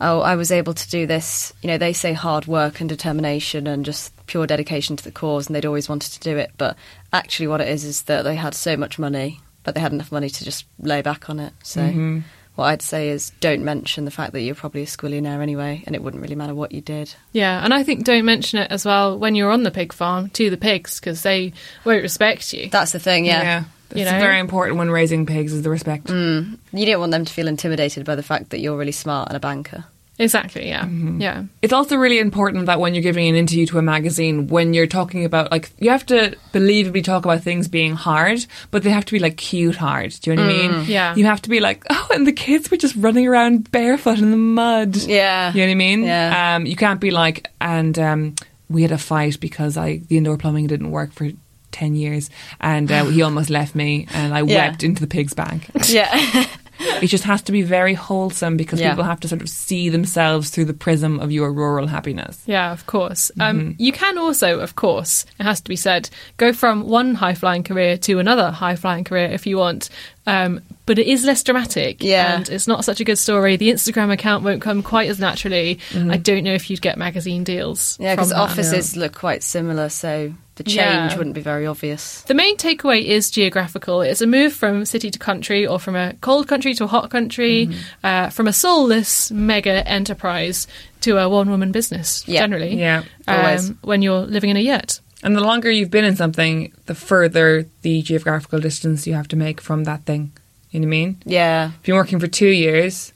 oh, 0.00 0.20
I 0.20 0.36
was 0.36 0.50
able 0.50 0.74
to 0.74 0.90
do 0.90 1.06
this. 1.06 1.52
You 1.62 1.68
know, 1.68 1.78
they 1.78 1.92
say 1.92 2.12
hard 2.12 2.46
work 2.46 2.80
and 2.80 2.88
determination 2.88 3.66
and 3.66 3.84
just 3.84 4.12
pure 4.26 4.46
dedication 4.46 4.96
to 4.96 5.04
the 5.04 5.12
cause, 5.12 5.46
and 5.46 5.54
they'd 5.54 5.66
always 5.66 5.88
wanted 5.88 6.12
to 6.12 6.20
do 6.20 6.36
it. 6.36 6.50
But 6.58 6.76
actually, 7.12 7.48
what 7.48 7.60
it 7.60 7.68
is 7.68 7.84
is 7.84 8.02
that 8.02 8.22
they 8.22 8.34
had 8.34 8.54
so 8.54 8.76
much 8.76 8.98
money, 8.98 9.40
but 9.62 9.74
they 9.74 9.80
had 9.80 9.92
enough 9.92 10.10
money 10.10 10.28
to 10.28 10.44
just 10.44 10.66
lay 10.78 11.02
back 11.02 11.30
on 11.30 11.40
it. 11.40 11.52
So. 11.62 11.80
Mm-hmm. 11.80 12.20
What 12.56 12.64
I'd 12.64 12.80
say 12.80 13.10
is 13.10 13.32
don't 13.40 13.64
mention 13.64 14.06
the 14.06 14.10
fact 14.10 14.32
that 14.32 14.40
you're 14.40 14.54
probably 14.54 14.80
a 14.80 14.86
squillionaire 14.86 15.42
anyway, 15.42 15.82
and 15.84 15.94
it 15.94 16.02
wouldn't 16.02 16.22
really 16.22 16.34
matter 16.34 16.54
what 16.54 16.72
you 16.72 16.80
did. 16.80 17.14
Yeah, 17.32 17.62
and 17.62 17.74
I 17.74 17.82
think 17.82 18.04
don't 18.04 18.24
mention 18.24 18.58
it 18.58 18.70
as 18.70 18.86
well 18.86 19.18
when 19.18 19.34
you're 19.34 19.50
on 19.50 19.62
the 19.62 19.70
pig 19.70 19.92
farm 19.92 20.30
to 20.30 20.48
the 20.48 20.56
pigs 20.56 20.98
because 20.98 21.20
they 21.20 21.52
won't 21.84 22.00
respect 22.00 22.54
you. 22.54 22.70
That's 22.70 22.92
the 22.92 22.98
thing, 22.98 23.26
yeah. 23.26 23.42
yeah. 23.42 23.64
That's 23.88 23.98
You 24.00 24.04
know? 24.04 24.18
very 24.18 24.38
important 24.40 24.78
when 24.78 24.90
raising 24.90 25.26
pigs 25.26 25.52
is 25.52 25.62
the 25.62 25.70
respect. 25.70 26.08
You 26.10 26.58
don't 26.72 27.00
want 27.00 27.12
them 27.12 27.24
to 27.24 27.32
feel 27.32 27.48
intimidated 27.48 28.04
by 28.04 28.14
the 28.14 28.22
fact 28.22 28.50
that 28.50 28.60
you're 28.60 28.76
really 28.76 28.92
smart 28.92 29.28
and 29.28 29.36
a 29.36 29.40
banker. 29.40 29.84
Exactly, 30.18 30.66
yeah. 30.66 30.84
Mm-hmm. 30.84 31.20
Yeah. 31.20 31.44
It's 31.60 31.74
also 31.74 31.96
really 31.96 32.18
important 32.18 32.66
that 32.66 32.80
when 32.80 32.94
you're 32.94 33.02
giving 33.02 33.28
an 33.28 33.34
interview 33.34 33.66
to 33.66 33.78
a 33.78 33.82
magazine, 33.82 34.48
when 34.48 34.72
you're 34.72 34.86
talking 34.86 35.26
about 35.26 35.50
like 35.50 35.70
you 35.78 35.90
have 35.90 36.06
to 36.06 36.34
believably 36.54 37.04
talk 37.04 37.26
about 37.26 37.42
things 37.42 37.68
being 37.68 37.92
hard, 37.94 38.46
but 38.70 38.82
they 38.82 38.88
have 38.88 39.04
to 39.04 39.12
be 39.12 39.18
like 39.18 39.36
cute 39.36 39.76
hard. 39.76 40.12
Do 40.22 40.30
you 40.30 40.36
know 40.36 40.46
what 40.46 40.54
I 40.54 40.56
mean? 40.56 40.84
yeah. 40.86 41.14
You 41.14 41.26
have 41.26 41.42
to 41.42 41.50
be 41.50 41.60
like, 41.60 41.84
oh, 41.90 42.08
and 42.14 42.26
the 42.26 42.32
kids 42.32 42.70
were 42.70 42.78
just 42.78 42.96
running 42.96 43.26
around 43.26 43.70
barefoot 43.70 44.18
in 44.18 44.30
the 44.30 44.38
mud. 44.38 44.96
Yeah. 44.96 45.52
You 45.52 45.60
know 45.60 45.66
what 45.66 45.72
I 45.72 45.74
mean? 45.74 46.04
Yeah. 46.04 46.56
Um, 46.56 46.64
you 46.64 46.76
can't 46.76 47.00
be 47.00 47.10
like, 47.10 47.50
and 47.60 47.98
um, 47.98 48.36
we 48.70 48.80
had 48.82 48.92
a 48.92 48.98
fight 48.98 49.38
because 49.38 49.76
I 49.76 49.98
the 50.08 50.16
indoor 50.16 50.38
plumbing 50.38 50.66
didn't 50.66 50.90
work 50.92 51.12
for. 51.12 51.28
10 51.76 51.94
years 51.94 52.30
and 52.60 52.90
uh, 52.90 53.04
he 53.06 53.22
almost 53.22 53.50
left 53.50 53.74
me 53.74 54.06
and 54.14 54.32
I 54.34 54.40
Yeah. 54.42 54.68
wept 54.70 54.82
into 54.82 55.00
the 55.00 55.06
pig's 55.16 55.34
bag. 55.34 55.66
Yeah. 55.88 56.44
It 57.02 57.06
just 57.06 57.24
has 57.24 57.40
to 57.44 57.52
be 57.52 57.62
very 57.62 57.94
wholesome 57.94 58.58
because 58.58 58.80
Yeah. 58.80 58.90
people 58.90 59.04
have 59.04 59.20
to 59.20 59.28
sort 59.28 59.40
of 59.40 59.48
see 59.48 59.88
themselves 59.88 60.50
through 60.50 60.66
the 60.66 60.74
prism 60.74 61.20
of 61.20 61.32
your 61.32 61.50
rural 61.50 61.86
happiness. 61.86 62.42
Yeah, 62.46 62.70
of 62.72 62.84
course. 62.84 63.30
Um, 63.40 63.58
Mm-hmm. 63.60 63.70
you 63.82 63.92
can 63.92 64.18
also, 64.18 64.60
of 64.60 64.74
course, 64.76 65.24
it 65.40 65.44
has 65.44 65.60
to 65.62 65.68
be 65.70 65.76
said, 65.76 66.10
go 66.36 66.52
from 66.52 66.82
one 66.86 67.14
high 67.14 67.34
flying 67.34 67.62
career 67.64 67.96
to 67.98 68.18
another 68.18 68.50
high 68.50 68.76
flying 68.76 69.04
career 69.04 69.28
if 69.32 69.46
you 69.46 69.56
want. 69.56 69.88
Um, 70.26 70.60
but 70.86 70.98
it 70.98 71.06
is 71.06 71.24
less 71.24 71.42
dramatic. 71.42 72.02
Yeah. 72.02 72.36
And 72.36 72.48
it's 72.48 72.66
not 72.66 72.84
such 72.84 73.00
a 73.00 73.04
good 73.04 73.18
story. 73.18 73.56
The 73.56 73.70
Instagram 73.70 74.12
account 74.12 74.44
won't 74.44 74.60
come 74.62 74.82
quite 74.82 75.08
as 75.08 75.18
naturally. 75.20 75.78
I 75.94 76.16
don't 76.16 76.44
know 76.44 76.54
if 76.54 76.68
you'd 76.70 76.80
get 76.82 76.96
magazine 76.98 77.44
deals. 77.44 77.94
Mm-hmm. 77.94 78.02
Yeah, 78.02 78.14
because 78.14 78.28
from 78.30 78.38
that. 78.38 78.42
offices 78.50 78.96
look 78.96 79.14
quite 79.14 79.42
similar, 79.42 79.88
so 79.88 80.32
the 80.56 80.62
change 80.64 80.76
Yeah. 80.76 81.16
wouldn't 81.16 81.34
be 81.34 81.40
very 81.42 81.66
obvious. 81.66 82.22
The 82.22 82.34
main 82.34 82.56
takeaway 82.56 83.04
is 83.04 83.30
geographical. 83.30 84.00
It's 84.00 84.20
a 84.20 84.26
move 84.26 84.52
from 84.52 84.84
city 84.84 85.10
to 85.10 85.18
country 85.18 85.66
or 85.66 85.78
from 85.78 85.96
a 85.96 86.14
cold 86.20 86.48
country 86.48 86.72
to 86.74 86.84
a 86.84 86.88
hot 86.88 87.10
country, 87.10 87.66
Mm-hmm. 87.66 87.78
uh, 88.06 88.30
from 88.30 88.46
a 88.48 88.52
soulless 88.52 89.30
mega 89.30 89.86
enterprise 89.88 90.66
to 91.02 91.18
a 91.18 91.28
one 91.28 91.50
woman 91.50 91.72
business, 91.72 92.24
Yeah. 92.26 92.40
generally. 92.40 92.74
Yeah. 92.76 93.02
Um, 93.28 93.78
when 93.82 94.02
you're 94.02 94.20
living 94.26 94.50
in 94.50 94.56
a 94.56 94.60
yurt. 94.60 95.00
And 95.26 95.34
the 95.34 95.40
longer 95.40 95.70
you've 95.70 95.90
been 95.90 96.04
in 96.04 96.14
something, 96.14 96.72
the 96.86 96.94
further 96.94 97.66
the 97.82 98.00
geographical 98.00 98.60
distance 98.60 99.08
you 99.08 99.14
have 99.14 99.26
to 99.28 99.36
make 99.36 99.60
from 99.60 99.82
that 99.84 100.04
thing. 100.04 100.30
You 100.70 100.78
know 100.80 100.84
what 100.84 100.88
I 100.88 100.90
mean? 100.90 101.16
Yeah, 101.24 101.70
If 101.80 101.88
you're 101.88 101.96
working 101.96 102.20
for 102.20 102.28
two 102.28 102.46
years, 102.48 103.12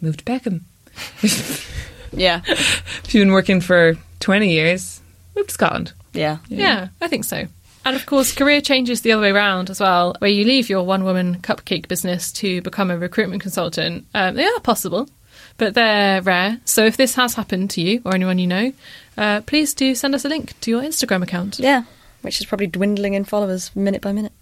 move 0.00 0.16
to 0.16 0.24
Peckham. 0.24 0.64
yeah, 2.12 2.40
if 2.46 3.14
you've 3.14 3.22
been 3.22 3.32
working 3.32 3.60
for 3.60 3.96
20 4.20 4.50
years, 4.50 5.00
move 5.36 5.46
to 5.46 5.54
Scotland. 5.54 5.92
yeah. 6.12 6.38
Yeah, 6.48 6.88
I 7.00 7.06
think 7.08 7.24
so. 7.24 7.46
And 7.84 7.96
of 7.96 8.06
course, 8.06 8.32
career 8.34 8.60
changes 8.60 9.00
the 9.02 9.12
other 9.12 9.22
way 9.22 9.30
around 9.30 9.70
as 9.70 9.80
well, 9.80 10.14
where 10.18 10.30
you 10.30 10.44
leave 10.44 10.68
your 10.68 10.82
one 10.84 11.04
woman 11.04 11.38
cupcake 11.42 11.88
business 11.88 12.32
to 12.34 12.60
become 12.62 12.90
a 12.90 12.98
recruitment 12.98 13.42
consultant. 13.42 14.04
Um, 14.14 14.34
they 14.34 14.44
are 14.44 14.60
possible, 14.60 15.08
but 15.58 15.74
they're 15.74 16.22
rare. 16.22 16.60
So 16.64 16.84
if 16.86 16.96
this 16.96 17.14
has 17.16 17.34
happened 17.34 17.70
to 17.70 17.80
you 17.80 18.00
or 18.04 18.14
anyone 18.14 18.38
you 18.38 18.46
know, 18.46 18.72
uh, 19.16 19.40
please 19.42 19.74
do 19.74 19.94
send 19.94 20.14
us 20.14 20.24
a 20.24 20.28
link 20.28 20.58
to 20.60 20.70
your 20.70 20.82
Instagram 20.82 21.22
account. 21.22 21.58
Yeah, 21.58 21.84
which 22.22 22.40
is 22.40 22.46
probably 22.46 22.66
dwindling 22.66 23.14
in 23.14 23.24
followers 23.24 23.74
minute 23.74 24.02
by 24.02 24.12
minute. 24.12 24.32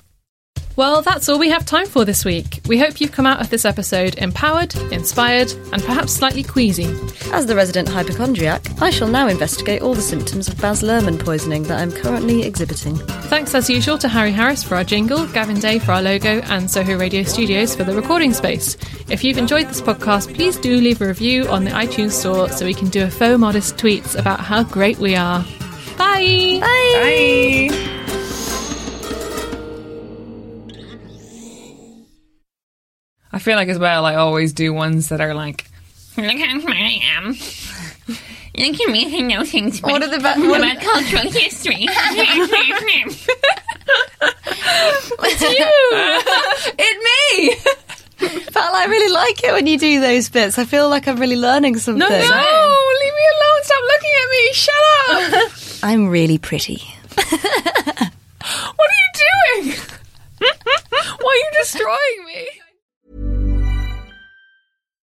Well, 0.81 1.03
that's 1.03 1.29
all 1.29 1.39
we 1.39 1.51
have 1.51 1.67
time 1.67 1.85
for 1.85 2.07
this 2.07 2.25
week. 2.25 2.63
We 2.67 2.79
hope 2.79 3.03
you've 3.03 3.13
come 3.13 3.27
out 3.27 3.43
of 3.43 3.51
this 3.51 3.67
episode 3.67 4.15
empowered, 4.15 4.75
inspired, 4.91 5.53
and 5.75 5.85
perhaps 5.85 6.15
slightly 6.15 6.43
queasy. 6.43 6.87
As 7.33 7.45
the 7.45 7.55
resident 7.55 7.87
hypochondriac, 7.87 8.81
I 8.81 8.89
shall 8.89 9.07
now 9.07 9.29
investigate 9.29 9.83
all 9.83 9.93
the 9.93 10.01
symptoms 10.01 10.49
of 10.49 10.59
Baz 10.59 10.83
Luhrmann 10.83 11.23
poisoning 11.23 11.65
that 11.65 11.81
I'm 11.81 11.93
currently 11.93 12.45
exhibiting. 12.45 12.97
Thanks 13.29 13.55
as 13.55 13.69
usual 13.69 13.99
to 13.99 14.09
Harry 14.09 14.33
Harris 14.33 14.65
for 14.65 14.77
our 14.77 14.83
jingle, 14.83 15.27
Gavin 15.27 15.61
Day 15.61 15.79
for 15.81 15.93
our 15.93 16.01
logo, 16.01 16.41
and 16.45 16.71
Soho 16.71 16.97
Radio 16.97 17.25
Studios 17.25 17.77
for 17.77 17.85
the 17.85 17.95
recording 17.95 18.33
space. 18.33 18.79
If 19.11 19.23
you've 19.23 19.37
enjoyed 19.37 19.69
this 19.69 19.83
podcast, 19.83 20.35
please 20.35 20.57
do 20.57 20.79
leave 20.79 21.03
a 21.03 21.09
review 21.09 21.47
on 21.49 21.65
the 21.65 21.73
iTunes 21.73 22.13
store 22.13 22.49
so 22.49 22.65
we 22.65 22.73
can 22.73 22.89
do 22.89 23.05
a 23.05 23.11
faux 23.11 23.39
modest 23.39 23.77
tweets 23.77 24.19
about 24.19 24.41
how 24.41 24.63
great 24.63 24.97
we 24.97 25.15
are. 25.15 25.45
Bye! 25.99 26.59
Bye. 26.63 27.99
I 33.33 33.39
feel 33.39 33.57
like 33.57 33.69
as 33.69 33.79
well, 33.79 34.05
I 34.05 34.17
always 34.17 34.53
do 34.53 34.73
ones 34.73 35.09
that 35.11 35.21
are 35.21 35.35
like, 35.35 35.67
Look 36.17 36.27
how 36.39 36.59
smart 36.61 36.77
I 36.77 37.01
am. 37.17 37.37
Look 38.59 38.81
at 38.81 38.91
me, 38.91 39.17
I 39.17 39.21
know 39.23 39.45
things 39.45 39.81
What 39.81 40.03
are 40.03 40.09
the 40.09 40.19
ba- 40.19 40.35
what 40.39 40.61
are 40.61 40.73
about 40.73 40.83
cultural 40.83 41.31
history. 41.31 41.87
You, 45.41 45.69
"it 46.79 46.97
me." 47.07 47.57
But 48.19 48.57
I 48.57 48.87
really 48.89 49.13
like 49.13 49.43
it 49.45 49.53
when 49.53 49.67
you 49.67 49.79
do 49.79 50.01
those 50.01 50.29
bits. 50.29 50.59
I 50.59 50.65
feel 50.65 50.89
like 50.91 51.09
I'm 51.09 51.17
really 51.19 51.37
learning 51.37 51.79
something. 51.79 51.99
No, 51.99 52.09
No, 52.09 52.15
leave 53.03 53.15
me 53.15 53.27
alone. 53.35 53.63
Stop 53.63 53.83
looking 53.83 54.15
at 54.23 54.29
me. 54.31 54.53
Shut 54.53 54.75
up. 55.09 55.53
I'm 55.83 56.09
really 56.09 56.39
pretty. 56.39 56.83
what 57.15 58.89
are 58.91 58.99
you 59.01 59.11
doing? 59.63 59.77
Why 60.41 61.31
are 61.31 61.37
you 61.37 61.51
destroying 61.59 62.25
me? 62.27 62.47